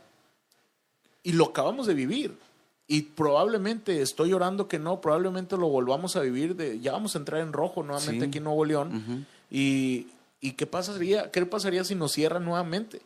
y 1.24 1.32
lo 1.32 1.46
acabamos 1.46 1.88
de 1.88 1.94
vivir, 1.94 2.38
y 2.86 3.02
probablemente 3.02 4.02
estoy 4.02 4.32
orando 4.32 4.68
que 4.68 4.78
no, 4.78 5.00
probablemente 5.00 5.56
lo 5.56 5.68
volvamos 5.68 6.14
a 6.14 6.20
vivir, 6.20 6.54
de, 6.54 6.78
ya 6.78 6.92
vamos 6.92 7.16
a 7.16 7.18
entrar 7.18 7.40
en 7.40 7.52
rojo 7.52 7.82
nuevamente 7.82 8.26
aquí 8.26 8.38
en 8.38 8.44
Nuevo 8.44 8.64
León, 8.64 9.26
y, 9.50 10.06
y, 10.46 10.52
¿qué, 10.52 10.66
pasaría, 10.66 11.30
qué 11.32 11.44
pasaría 11.44 11.82
si 11.82 11.94
nos 11.96 12.12
cierran 12.12 12.44
nuevamente? 12.44 13.02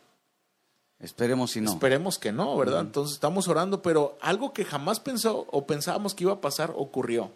Esperemos 0.99 1.51
si 1.51 1.61
no. 1.61 1.71
Esperemos 1.71 2.19
que 2.19 2.31
no, 2.31 2.55
¿verdad? 2.55 2.81
Entonces 2.81 3.15
estamos 3.15 3.47
orando, 3.47 3.81
pero 3.81 4.15
algo 4.21 4.53
que 4.53 4.63
jamás 4.63 4.99
pensó 4.99 5.47
o 5.49 5.65
pensábamos 5.65 6.13
que 6.13 6.25
iba 6.25 6.33
a 6.33 6.41
pasar 6.41 6.71
ocurrió. 6.75 7.31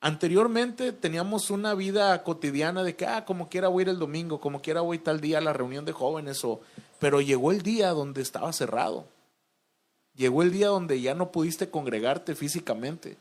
Anteriormente 0.00 0.92
teníamos 0.92 1.50
una 1.50 1.74
vida 1.74 2.22
cotidiana 2.22 2.84
de 2.84 2.94
que, 2.94 3.06
ah, 3.06 3.24
como 3.24 3.48
quiera 3.48 3.66
voy 3.66 3.80
a 3.80 3.82
ir 3.82 3.88
el 3.88 3.98
domingo, 3.98 4.40
como 4.40 4.62
quiera 4.62 4.82
voy 4.82 4.98
tal 4.98 5.20
día 5.20 5.38
a 5.38 5.40
la 5.40 5.52
reunión 5.52 5.84
de 5.84 5.92
jóvenes, 5.92 6.44
o, 6.44 6.60
pero 7.00 7.20
llegó 7.20 7.50
el 7.50 7.62
día 7.62 7.90
donde 7.90 8.22
estaba 8.22 8.52
cerrado. 8.52 9.06
Llegó 10.14 10.42
el 10.42 10.52
día 10.52 10.68
donde 10.68 11.00
ya 11.00 11.14
no 11.14 11.32
pudiste 11.32 11.70
congregarte 11.70 12.36
físicamente. 12.36 13.16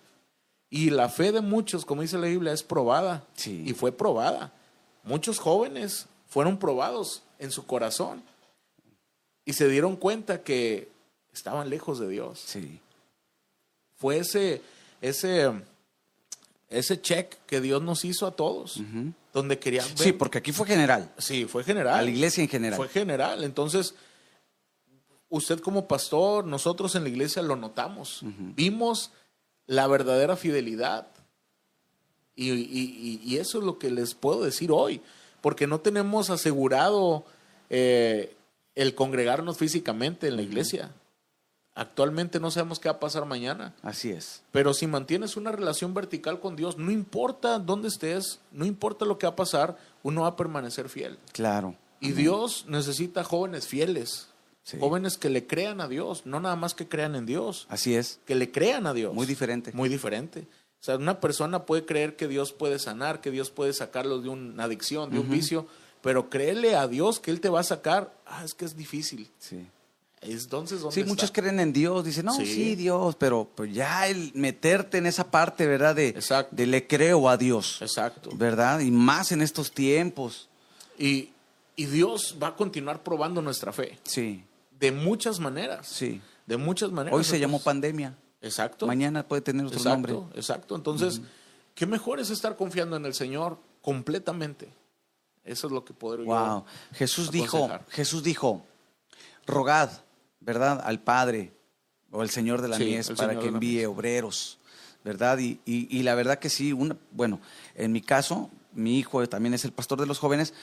Y 0.70 0.91
la 0.91 1.09
fe 1.09 1.32
de 1.32 1.41
muchos, 1.41 1.86
como 1.86 2.03
dice 2.03 2.20
la 2.20 2.28
Biblia, 2.28 2.53
es 2.53 2.61
probada. 2.61 3.26
Sí. 3.34 3.64
Y 3.66 3.74
fue 3.74 3.91
probada. 3.91 4.53
Muchos 5.04 5.39
jóvenes 5.39 6.08
fueron 6.28 6.58
probados 6.58 7.24
en 7.39 7.51
su 7.51 7.66
corazón. 7.66 8.24
Y 9.45 9.54
se 9.54 9.68
dieron 9.68 9.95
cuenta 9.95 10.43
que 10.43 10.89
estaban 11.34 11.70
lejos 11.70 11.99
de 11.99 12.08
Dios. 12.08 12.41
Sí. 12.45 12.80
Fue 13.95 14.18
ese, 14.18 14.62
ese 15.01 15.51
ese 16.74 17.01
check 17.01 17.36
que 17.45 17.62
Dios 17.62 17.82
nos 17.82 18.04
hizo 18.04 18.26
a 18.26 18.32
todos, 18.32 18.82
donde 19.32 19.60
querían 19.60 19.86
Sí, 19.95 20.12
porque 20.12 20.39
aquí 20.39 20.51
fue 20.51 20.68
general. 20.68 21.12
Sí, 21.18 21.45
fue 21.45 21.64
general. 21.64 21.99
A 21.99 22.01
la 22.01 22.10
iglesia 22.10 22.43
en 22.43 22.49
general. 22.49 22.78
Fue 22.78 22.89
general. 22.89 23.43
Entonces, 23.43 23.95
usted 25.30 25.60
como 25.60 25.88
pastor, 25.88 26.45
nosotros 26.45 26.95
en 26.95 27.04
la 27.04 27.10
iglesia 27.10 27.41
lo 27.41 27.56
notamos. 27.56 28.22
Vimos 28.56 29.12
la 29.68 29.88
verdadera 29.88 30.36
fidelidad. 30.36 31.08
Y, 32.36 33.38
eso 33.38 33.60
es 33.60 33.64
lo 33.64 33.78
que 33.78 33.92
les 33.92 34.16
puedo 34.16 34.44
decir 34.44 34.72
hoy, 34.72 35.02
porque 35.42 35.68
no 35.68 35.80
tenemos 35.80 36.30
asegurado 36.30 37.26
eh, 37.70 38.36
el 38.76 38.96
congregarnos 38.96 39.58
físicamente 39.58 40.28
en 40.28 40.36
la 40.36 40.42
iglesia. 40.42 40.92
Actualmente 41.76 42.40
no 42.40 42.52
sabemos 42.52 42.80
qué 42.80 42.88
va 42.88 42.96
a 42.96 43.00
pasar 43.00 43.26
mañana. 43.26 43.74
Así 43.82 44.12
es. 44.12 44.44
Pero 44.52 44.74
si 44.76 44.86
mantienes 44.86 45.38
una 45.38 45.52
relación 45.52 45.94
vertical 45.94 46.40
con 46.40 46.56
Dios, 46.56 46.78
no 46.78 46.92
importa 46.92 47.58
dónde 47.58 47.88
estés, 47.88 48.40
no 48.52 48.66
importa 48.66 49.06
lo 49.06 49.18
que 49.18 49.26
va 49.26 49.34
a 49.34 49.36
pasar, 49.36 49.78
uno 50.04 50.22
va 50.22 50.30
a 50.30 50.36
permanecer 50.36 50.88
fiel. 50.88 51.18
Claro. 51.32 51.76
Y 52.00 52.12
Dios 52.12 52.66
necesita 52.68 53.24
jóvenes 53.24 53.66
fieles, 53.66 54.28
jóvenes 54.78 55.18
que 55.18 55.30
le 55.30 55.48
crean 55.48 55.80
a 55.80 55.88
Dios, 55.88 56.26
no 56.26 56.42
nada 56.42 56.58
más 56.58 56.76
que 56.76 56.88
crean 56.88 57.16
en 57.16 57.26
Dios. 57.26 57.66
Así 57.70 57.96
es. 57.96 58.20
Que 58.26 58.36
le 58.36 58.52
crean 58.52 58.86
a 58.86 58.94
Dios. 58.94 59.14
Muy 59.14 59.26
diferente. 59.26 59.72
Muy 59.74 59.90
diferente. 59.90 60.46
O 60.84 60.86
sea, 60.86 60.98
una 60.98 61.22
persona 61.22 61.66
puede 61.66 61.86
creer 61.86 62.18
que 62.18 62.28
Dios 62.28 62.52
puede 62.52 62.78
sanar, 62.78 63.22
que 63.22 63.32
Dios 63.32 63.50
puede 63.50 63.72
sacarlo 63.72 64.20
de 64.20 64.28
una 64.28 64.66
adicción, 64.66 65.12
de 65.12 65.20
un 65.20 65.30
vicio, 65.30 65.66
pero 66.02 66.30
créele 66.30 66.76
a 66.76 66.90
Dios 66.90 67.22
que 67.22 67.32
Él 67.32 67.40
te 67.40 67.48
va 67.48 67.62
a 67.62 67.64
sacar. 67.64 68.14
Ah, 68.26 68.44
es 68.44 68.54
que 68.54 68.66
es 68.66 68.76
difícil. 68.76 69.32
Sí. 69.40 69.66
Entonces, 70.20 70.82
¿dónde 70.82 70.94
sí, 70.94 71.06
muchos 71.06 71.32
creen 71.32 71.62
en 71.62 71.72
Dios, 71.72 72.04
dicen, 72.04 72.26
no, 72.26 72.34
sí. 72.34 72.76
Dios, 72.76 73.16
pero 73.16 73.50
pues 73.56 73.74
ya 73.74 74.10
el 74.10 74.34
meterte 74.36 74.98
en 74.98 75.06
esa 75.06 75.32
parte, 75.32 75.66
¿verdad? 75.68 75.96
De, 75.96 76.22
de 76.52 76.68
le 76.68 76.86
creo 76.86 77.30
a 77.30 77.38
Dios. 77.38 77.78
Exacto. 77.82 78.32
¿Verdad? 78.34 78.82
Y 78.82 78.92
más 78.92 79.32
en 79.32 79.42
estos 79.42 79.72
tiempos. 79.72 80.50
Y, 81.00 81.30
y 81.78 81.86
Dios 81.86 82.36
va 82.44 82.50
a 82.50 82.56
continuar 82.58 83.04
probando 83.04 83.42
nuestra 83.42 83.72
fe. 83.72 84.00
Sí. 84.04 84.44
De 84.82 84.92
muchas 84.92 85.40
maneras. 85.40 85.88
Sí. 85.88 86.20
De 86.46 86.58
muchas 86.58 86.92
maneras. 86.92 87.18
Hoy 87.18 87.24
se 87.24 87.40
llamó 87.40 87.62
pandemia. 87.62 88.18
Exacto. 88.44 88.86
Mañana 88.86 89.28
puede 89.28 89.41
tener 89.41 89.66
otro 89.66 89.78
exacto, 89.78 90.14
nombre. 90.14 90.38
Exacto. 90.39 90.76
Entonces, 90.76 91.22
¿qué 91.74 91.88
mejor 91.88 92.20
es 92.20 92.30
estar 92.30 92.56
confiando 92.56 92.96
en 92.96 93.06
el 93.06 93.16
Señor 93.16 93.58
completamente? 93.82 94.72
Eso 95.44 95.68
es 95.68 95.74
lo 95.74 95.84
que 95.84 95.94
podría 95.94 96.26
Wow. 96.26 96.66
Jesús 96.94 97.32
dijo, 97.32 97.70
Jesús 97.89 98.22
dijo, 98.22 98.64
rogad 99.48 99.89
¿verdad? 100.46 100.82
Al 100.84 101.00
Padre 101.00 101.52
o 102.12 102.22
al 102.22 102.30
Señor 102.30 102.62
de 102.62 102.68
la 102.68 102.78
mies 102.78 103.10
para 103.12 103.39
que 103.39 103.48
envíe 103.48 103.86
obreros, 103.86 104.60
¿verdad? 105.04 105.39
Y, 105.39 105.60
y, 105.66 106.04
la 106.04 106.16
verdad 106.16 106.39
que 106.39 106.50
sí, 106.50 106.74
una, 106.74 106.96
bueno, 107.12 107.39
en 107.76 107.91
mi 107.91 108.02
caso, 108.02 108.50
mi 108.74 109.00
hijo 109.00 109.28
también 109.28 109.54
es 109.54 109.66
el 109.66 109.72
pastor 109.72 110.00
de 110.00 110.06
los 110.06 110.20
jóvenes, 110.20 110.54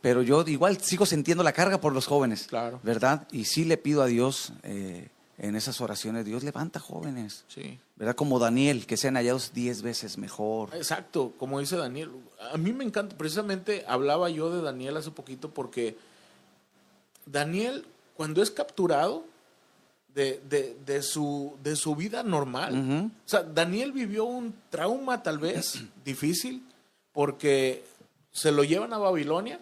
pero 0.00 0.22
yo 0.22 0.42
igual 0.46 0.80
sigo 0.80 1.06
sintiendo 1.06 1.44
la 1.44 1.52
carga 1.52 1.80
por 1.80 1.92
los 1.92 2.06
jóvenes, 2.06 2.46
claro. 2.48 2.80
¿verdad? 2.82 3.26
Y 3.30 3.44
sí 3.44 3.64
le 3.64 3.76
pido 3.76 4.02
a 4.02 4.06
Dios 4.06 4.52
eh, 4.62 5.08
en 5.38 5.54
esas 5.56 5.80
oraciones, 5.80 6.24
Dios 6.24 6.42
levanta 6.42 6.80
jóvenes, 6.80 7.44
sí. 7.48 7.78
¿verdad? 7.96 8.14
Como 8.14 8.38
Daniel, 8.38 8.86
que 8.86 8.96
sean 8.96 9.16
hallados 9.16 9.52
diez 9.52 9.82
veces 9.82 10.16
mejor. 10.16 10.74
Exacto, 10.74 11.32
como 11.36 11.60
dice 11.60 11.76
Daniel. 11.76 12.10
A 12.52 12.56
mí 12.56 12.72
me 12.72 12.84
encanta, 12.84 13.16
precisamente 13.16 13.84
hablaba 13.86 14.30
yo 14.30 14.54
de 14.54 14.62
Daniel 14.62 14.96
hace 14.96 15.10
poquito 15.10 15.50
porque 15.50 15.98
Daniel 17.26 17.84
cuando 18.16 18.42
es 18.42 18.50
capturado 18.50 19.24
de, 20.14 20.74
de, 20.86 21.02
su, 21.02 21.54
de 21.62 21.76
su 21.76 21.94
vida 21.94 22.22
normal. 22.22 23.10
O 23.26 23.28
sea, 23.28 23.42
Daniel 23.42 23.92
vivió 23.92 24.24
un 24.24 24.54
trauma 24.70 25.22
tal 25.22 25.38
vez 25.38 25.82
difícil 26.04 26.66
porque 27.12 27.84
se 28.32 28.50
lo 28.50 28.64
llevan 28.64 28.94
a 28.94 28.98
Babilonia, 28.98 29.60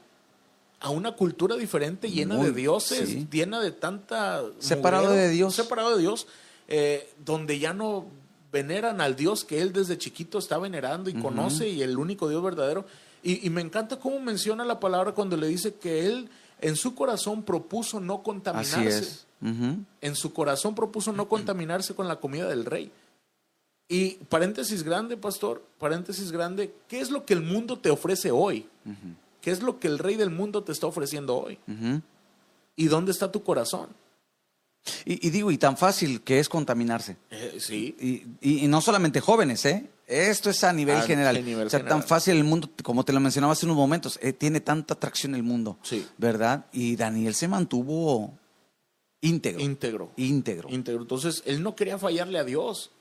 a 0.84 0.90
una 0.90 1.12
cultura 1.12 1.56
diferente, 1.56 2.10
llena 2.10 2.36
de 2.36 2.52
dioses, 2.52 3.30
llena 3.30 3.58
de 3.62 3.72
tanta... 3.72 4.42
Separado 4.58 5.12
de 5.12 5.30
Dios. 5.30 5.54
Separado 5.54 5.96
de 5.96 6.02
Dios, 6.02 6.26
eh, 6.68 7.10
donde 7.24 7.58
ya 7.58 7.72
no 7.72 8.04
veneran 8.52 9.00
al 9.00 9.16
Dios 9.16 9.46
que 9.46 9.62
él 9.62 9.72
desde 9.72 9.96
chiquito 9.96 10.36
está 10.36 10.58
venerando 10.58 11.08
y 11.08 11.14
conoce 11.14 11.70
y 11.70 11.80
el 11.80 11.96
único 11.96 12.28
Dios 12.28 12.42
verdadero. 12.42 12.84
Y, 13.22 13.46
y, 13.46 13.48
me 13.48 13.62
encanta 13.62 13.98
cómo 13.98 14.20
menciona 14.20 14.62
la 14.66 14.78
palabra 14.78 15.12
cuando 15.12 15.38
le 15.38 15.46
dice 15.46 15.72
que 15.72 16.04
él 16.06 16.28
en 16.60 16.76
su 16.76 16.94
corazón 16.94 17.44
propuso 17.44 17.98
no 17.98 18.22
contaminarse. 18.22 19.24
En 19.40 20.14
su 20.14 20.34
corazón 20.34 20.74
propuso 20.74 21.14
no 21.14 21.30
contaminarse 21.30 21.94
con 21.94 22.08
la 22.08 22.16
comida 22.16 22.46
del 22.46 22.66
rey. 22.66 22.92
Y 23.88 24.16
paréntesis 24.28 24.82
grande, 24.82 25.16
pastor, 25.16 25.64
paréntesis 25.78 26.30
grande, 26.30 26.74
¿qué 26.88 27.00
es 27.00 27.10
lo 27.10 27.24
que 27.24 27.32
el 27.32 27.40
mundo 27.40 27.78
te 27.78 27.88
ofrece 27.88 28.30
hoy? 28.30 28.68
¿Qué 29.44 29.50
es 29.50 29.62
lo 29.62 29.78
que 29.78 29.88
el 29.88 29.98
rey 29.98 30.16
del 30.16 30.30
mundo 30.30 30.64
te 30.64 30.72
está 30.72 30.86
ofreciendo 30.86 31.36
hoy? 31.36 31.58
¿Y 32.76 32.86
dónde 32.86 33.12
está 33.12 33.30
tu 33.30 33.42
corazón? 33.42 33.90
Y, 35.04 35.28
digo, 35.28 35.50
y 35.50 35.58
tan 35.58 35.76
fácil 35.76 36.22
que 36.22 36.38
es 36.38 36.48
contaminarse. 36.48 37.18
Eh, 37.30 37.58
sí. 37.58 37.94
Y, 38.40 38.62
y, 38.64 38.68
no 38.68 38.80
solamente 38.80 39.20
jóvenes, 39.20 39.66
¿eh? 39.66 39.90
Esto 40.06 40.48
es 40.48 40.64
a 40.64 40.72
nivel 40.72 41.02
general. 41.02 41.36
o 41.66 41.68
sea, 41.68 41.84
tan 41.84 42.02
fácil 42.02 42.36
el 42.36 42.44
mundo, 42.44 42.70
como 42.82 43.04
te 43.04 43.12
lo 43.12 43.20
mencionaba 43.20 43.52
hace 43.52 43.66
unos 43.66 43.76
momentos, 43.76 44.18
eh, 44.22 44.32
tiene 44.32 44.62
tanta 44.62 44.94
atracción 44.94 45.34
el 45.34 45.42
mundo. 45.42 45.78
Sí. 45.82 46.06
¿Verdad? 46.16 46.64
Y 46.72 46.96
Daniel 46.96 47.34
se 47.34 47.46
mantuvo 47.46 48.32
íntegro. 49.20 49.60
Íntegro. 49.60 50.12
Íntegro. 50.16 50.68
Íntegro. 50.70 51.02
Entonces, 51.02 51.42
él 51.44 51.62
no 51.62 51.76
quería 51.76 51.98
fallarle 51.98 52.38
a 52.38 52.44
Dios. 52.44 52.92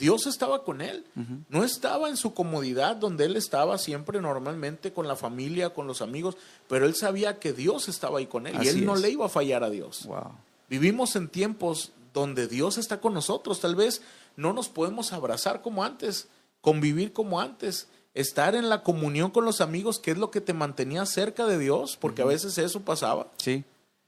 Dios 0.00 0.26
estaba 0.26 0.64
con 0.64 0.80
él. 0.80 1.04
No 1.48 1.62
estaba 1.62 2.08
en 2.08 2.16
su 2.16 2.34
comodidad 2.34 2.96
donde 2.96 3.26
él 3.26 3.36
estaba 3.36 3.78
siempre 3.78 4.20
normalmente 4.20 4.92
con 4.92 5.06
la 5.06 5.14
familia, 5.14 5.70
con 5.70 5.86
los 5.86 6.02
amigos, 6.02 6.36
pero 6.68 6.86
él 6.86 6.94
sabía 6.94 7.38
que 7.38 7.52
Dios 7.52 7.88
estaba 7.88 8.18
ahí 8.18 8.26
con 8.26 8.46
él 8.46 8.56
y 8.62 8.68
él 8.68 8.84
no 8.84 8.96
le 8.96 9.10
iba 9.10 9.26
a 9.26 9.28
fallar 9.28 9.62
a 9.62 9.70
Dios. 9.70 10.06
Wow. 10.06 10.32
Vivimos 10.68 11.14
en 11.16 11.28
tiempos 11.28 11.92
donde 12.14 12.48
Dios 12.48 12.78
está 12.78 13.00
con 13.00 13.14
nosotros. 13.14 13.60
Tal 13.60 13.76
vez 13.76 14.02
no 14.36 14.52
nos 14.52 14.68
podemos 14.68 15.12
abrazar 15.12 15.62
como 15.62 15.84
antes, 15.84 16.28
convivir 16.60 17.12
como 17.12 17.40
antes, 17.40 17.88
estar 18.14 18.54
en 18.54 18.68
la 18.68 18.82
comunión 18.82 19.30
con 19.30 19.44
los 19.44 19.60
amigos, 19.60 19.98
que 19.98 20.12
es 20.12 20.18
lo 20.18 20.30
que 20.30 20.40
te 20.40 20.54
mantenía 20.54 21.04
cerca 21.06 21.46
de 21.46 21.58
Dios, 21.58 21.96
porque 22.00 22.22
a 22.22 22.26
veces 22.26 22.56
eso 22.58 22.80
pasaba. 22.80 23.28
Sí. 23.36 23.64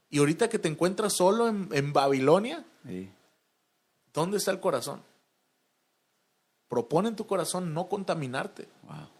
Y 0.09 0.19
ahorita 0.19 0.49
que 0.49 0.59
te 0.59 0.67
encuentras 0.67 1.13
solo 1.13 1.47
en, 1.47 1.93
Babilonia, 1.93 2.65
sí. 2.85 3.09
¿dónde 4.13 4.37
está 4.37 4.51
el 4.51 4.59
corazón? 4.59 5.01
Propone 6.73 7.09
en 7.09 7.15
tu 7.15 7.27
corazón 7.27 7.71
no 7.71 7.87
contaminarte. 7.87 8.67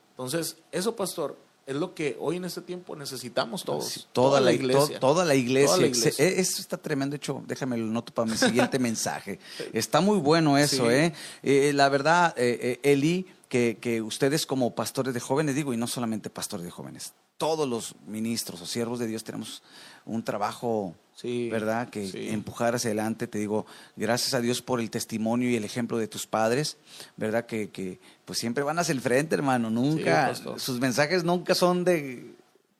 Entonces, 0.10 0.58
eso, 0.72 0.96
pastor, 0.96 1.38
es 1.68 1.76
lo 1.76 1.94
que 1.94 2.18
hoy 2.20 2.38
en 2.38 2.46
este 2.46 2.62
tiempo 2.62 2.96
necesitamos 2.96 3.64
todos. 3.64 4.10
toda, 4.12 4.42
la, 4.42 4.52
iglesia. 4.52 5.00
toda, 5.00 5.24
la 5.24 5.36
iglesia. 5.36 5.86
E, 6.18 6.40
eso 6.40 6.62
está 6.62 6.78
tremendo. 6.78 7.16
hecho, 7.16 7.44
déjame 7.46 7.78
lo 7.78 7.86
noto 7.86 8.12
para 8.12 8.28
mi 8.28 8.36
siguiente 8.38 8.80
mensaje. 8.80 9.38
Está 9.72 10.02
muy 10.02 10.18
bueno 10.18 10.58
eso, 10.58 10.90
¿eh? 10.90 11.14
¿eh? 11.44 11.72
La 11.76 11.90
verdad, 11.90 12.34
eh, 12.38 12.80
eh, 12.84 12.92
Eli, 12.92 13.28
que, 13.50 13.78
que 13.80 14.02
ustedes 14.02 14.48
como 14.48 14.74
pastores 14.74 15.14
de 15.14 15.20
jóvenes, 15.20 15.54
digo, 15.54 15.76
y 15.76 15.78
no 15.78 15.86
solamente 15.86 16.32
pastores 16.32 16.66
de 16.66 16.72
jóvenes, 16.72 17.14
todos 17.38 17.70
los 17.70 17.94
ministros 18.08 18.64
o 18.64 18.66
siervos 18.66 18.98
de 18.98 19.06
Dios 19.06 19.24
tenemos 19.24 19.62
un 20.06 20.24
trabajo, 20.24 20.96
¿verdad? 21.24 21.90
Que 21.90 22.32
empujar 22.32 22.76
hacia 22.76 22.90
adelante. 22.90 23.28
Te 23.28 23.40
digo, 23.40 23.66
gracias 23.96 24.34
a 24.34 24.42
Dios 24.42 24.62
por 24.62 24.80
el 24.80 24.90
testimonio 24.90 25.50
y 25.50 25.56
el 25.56 25.64
ejemplo 25.64 25.98
de 25.98 26.08
tus 26.08 26.28
padres, 26.28 26.78
¿verdad? 27.18 27.46
Que, 27.46 27.70
que 27.70 28.00
pues 28.26 28.40
siempre 28.40 28.64
van 28.64 28.80
hacia 28.80 28.94
el 28.94 29.02
frente, 29.02 29.36
hermano. 29.36 29.70
Nunca, 29.70 30.34
sus 30.58 30.80
mensajes 30.80 31.24
nunca 31.24 31.56
son 31.56 31.84
de 31.84 32.34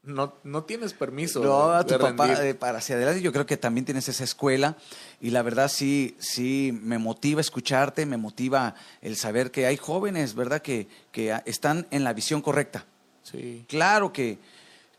no, 0.04 0.34
no 0.44 0.66
tienes 0.66 0.94
permiso. 0.94 1.42
No, 1.42 1.72
a 1.72 1.86
tu 1.86 1.98
papá 1.98 2.28
para 2.60 2.80
hacia 2.80 2.96
adelante. 2.96 3.22
Yo 3.22 3.32
creo 3.32 3.46
que 3.46 3.56
también 3.56 3.86
tienes 3.86 4.10
esa 4.10 4.26
escuela 4.26 4.76
y 5.22 5.30
la 5.30 5.42
verdad 5.42 5.70
sí, 5.70 6.18
sí 6.20 6.78
me 6.84 6.98
motiva 6.98 7.40
escucharte, 7.40 8.06
me 8.06 8.18
motiva 8.18 8.76
el 9.02 9.16
saber 9.16 9.50
que 9.50 9.66
hay 9.66 9.78
jóvenes, 9.78 10.36
¿verdad? 10.36 10.62
Que, 10.62 10.88
que 11.14 11.34
están 11.46 11.88
en 11.90 12.04
la 12.04 12.12
visión 12.12 12.42
correcta. 12.42 12.86
Sí. 13.24 13.64
Claro 13.70 14.12
que, 14.12 14.40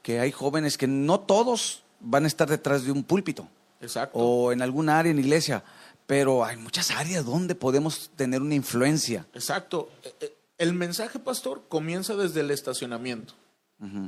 que 0.02 0.20
hay 0.20 0.32
jóvenes 0.32 0.78
que 0.78 0.86
no 0.86 1.20
todos 1.20 1.83
van 2.04 2.24
a 2.24 2.26
estar 2.26 2.48
detrás 2.48 2.84
de 2.84 2.92
un 2.92 3.02
púlpito. 3.02 3.48
Exacto. 3.80 4.18
O 4.18 4.52
en 4.52 4.62
algún 4.62 4.88
área 4.88 5.10
en 5.10 5.18
iglesia, 5.18 5.64
pero 6.06 6.44
hay 6.44 6.56
muchas 6.56 6.90
áreas 6.90 7.24
donde 7.24 7.54
podemos 7.54 8.10
tener 8.16 8.40
una 8.42 8.54
influencia. 8.54 9.26
Exacto. 9.34 9.90
E, 10.02 10.14
e, 10.20 10.34
el 10.58 10.72
mensaje, 10.72 11.18
pastor, 11.18 11.64
comienza 11.68 12.14
desde 12.14 12.40
el 12.40 12.50
estacionamiento 12.50 13.34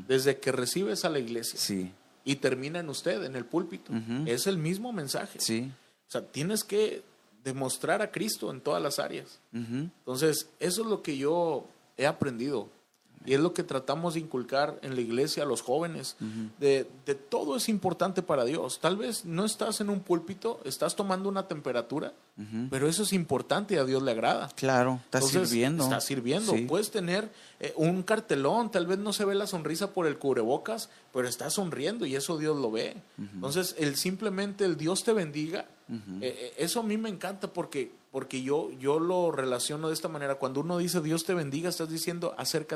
desde 0.06 0.38
que 0.38 0.52
recibes 0.52 1.04
a 1.04 1.10
la 1.10 1.18
iglesia 1.18 1.58
sí. 1.58 1.92
y 2.24 2.36
termina 2.36 2.80
en 2.80 2.88
usted, 2.88 3.24
en 3.24 3.36
el 3.36 3.44
púlpito. 3.44 3.92
Es 4.26 4.46
el 4.46 4.58
mismo 4.58 4.92
mensaje. 4.92 5.40
Sí. 5.40 5.70
O 6.08 6.10
sea, 6.10 6.22
tienes 6.22 6.64
que 6.64 7.02
demostrar 7.44 8.02
a 8.02 8.10
Cristo 8.10 8.50
en 8.50 8.60
todas 8.60 8.82
las 8.82 8.98
áreas. 8.98 9.40
Entonces, 9.52 10.48
eso 10.60 10.82
es 10.82 10.88
lo 10.88 11.02
que 11.02 11.16
yo 11.16 11.66
he 11.96 12.06
aprendido. 12.06 12.68
Y 13.26 13.34
es 13.34 13.40
lo 13.40 13.52
que 13.52 13.62
tratamos 13.62 14.14
de 14.14 14.20
inculcar 14.20 14.78
en 14.82 14.94
la 14.94 15.00
iglesia 15.00 15.42
a 15.42 15.46
los 15.46 15.62
jóvenes. 15.62 16.16
de, 16.58 16.88
de, 17.04 17.14
todo 17.14 17.56
es 17.56 17.68
importante 17.68 18.22
para 18.22 18.44
Dios. 18.44 18.78
Tal 18.80 18.96
vez 18.96 19.24
no 19.24 19.44
estás 19.44 19.80
en 19.80 19.90
un 19.90 20.00
púlpito, 20.00 20.60
estás 20.64 20.96
tomando 20.96 21.28
una 21.28 21.48
temperatura, 21.48 22.12
pero 22.70 22.88
eso 22.88 23.02
es 23.02 23.12
importante 23.12 23.74
y 23.74 23.78
a 23.78 23.84
Dios 23.84 24.02
le 24.02 24.12
agrada. 24.12 24.48
Claro, 24.56 25.00
estás 25.04 25.28
sirviendo. 25.28 25.84
Estás 25.84 26.04
sirviendo. 26.04 26.54
Puedes 26.68 26.90
tener 26.90 27.30
eh, 27.60 27.72
un 27.76 28.02
cartelón, 28.02 28.70
tal 28.70 28.86
vez 28.86 28.98
no 28.98 29.12
se 29.12 29.24
ve 29.24 29.34
la 29.34 29.46
sonrisa 29.46 29.92
por 29.92 30.06
el 30.06 30.18
cubrebocas, 30.18 30.90
pero 31.12 31.26
estás 31.28 31.54
sonriendo 31.54 32.04
y 32.04 32.14
eso 32.14 32.36
Dios 32.36 32.56
lo 32.56 32.70
ve. 32.70 32.96
Entonces, 33.18 33.74
el 33.78 33.96
simplemente 33.96 34.64
el 34.64 34.76
Dios 34.76 35.02
te 35.04 35.12
bendiga, 35.12 35.66
eh, 35.88 36.04
eh, 36.20 36.54
eso 36.58 36.80
a 36.80 36.82
mí 36.82 36.98
me 36.98 37.08
encanta 37.08 37.52
porque, 37.52 37.92
porque 38.10 38.42
yo, 38.42 38.70
yo 38.72 38.98
lo 38.98 39.30
relaciono 39.30 39.88
de 39.88 39.94
esta 39.94 40.08
manera. 40.08 40.34
Cuando 40.34 40.60
uno 40.60 40.78
dice 40.78 41.00
Dios 41.00 41.24
te 41.24 41.32
bendiga, 41.32 41.68
estás 41.68 41.88
diciendo 41.88 42.34
acércate 42.36 42.74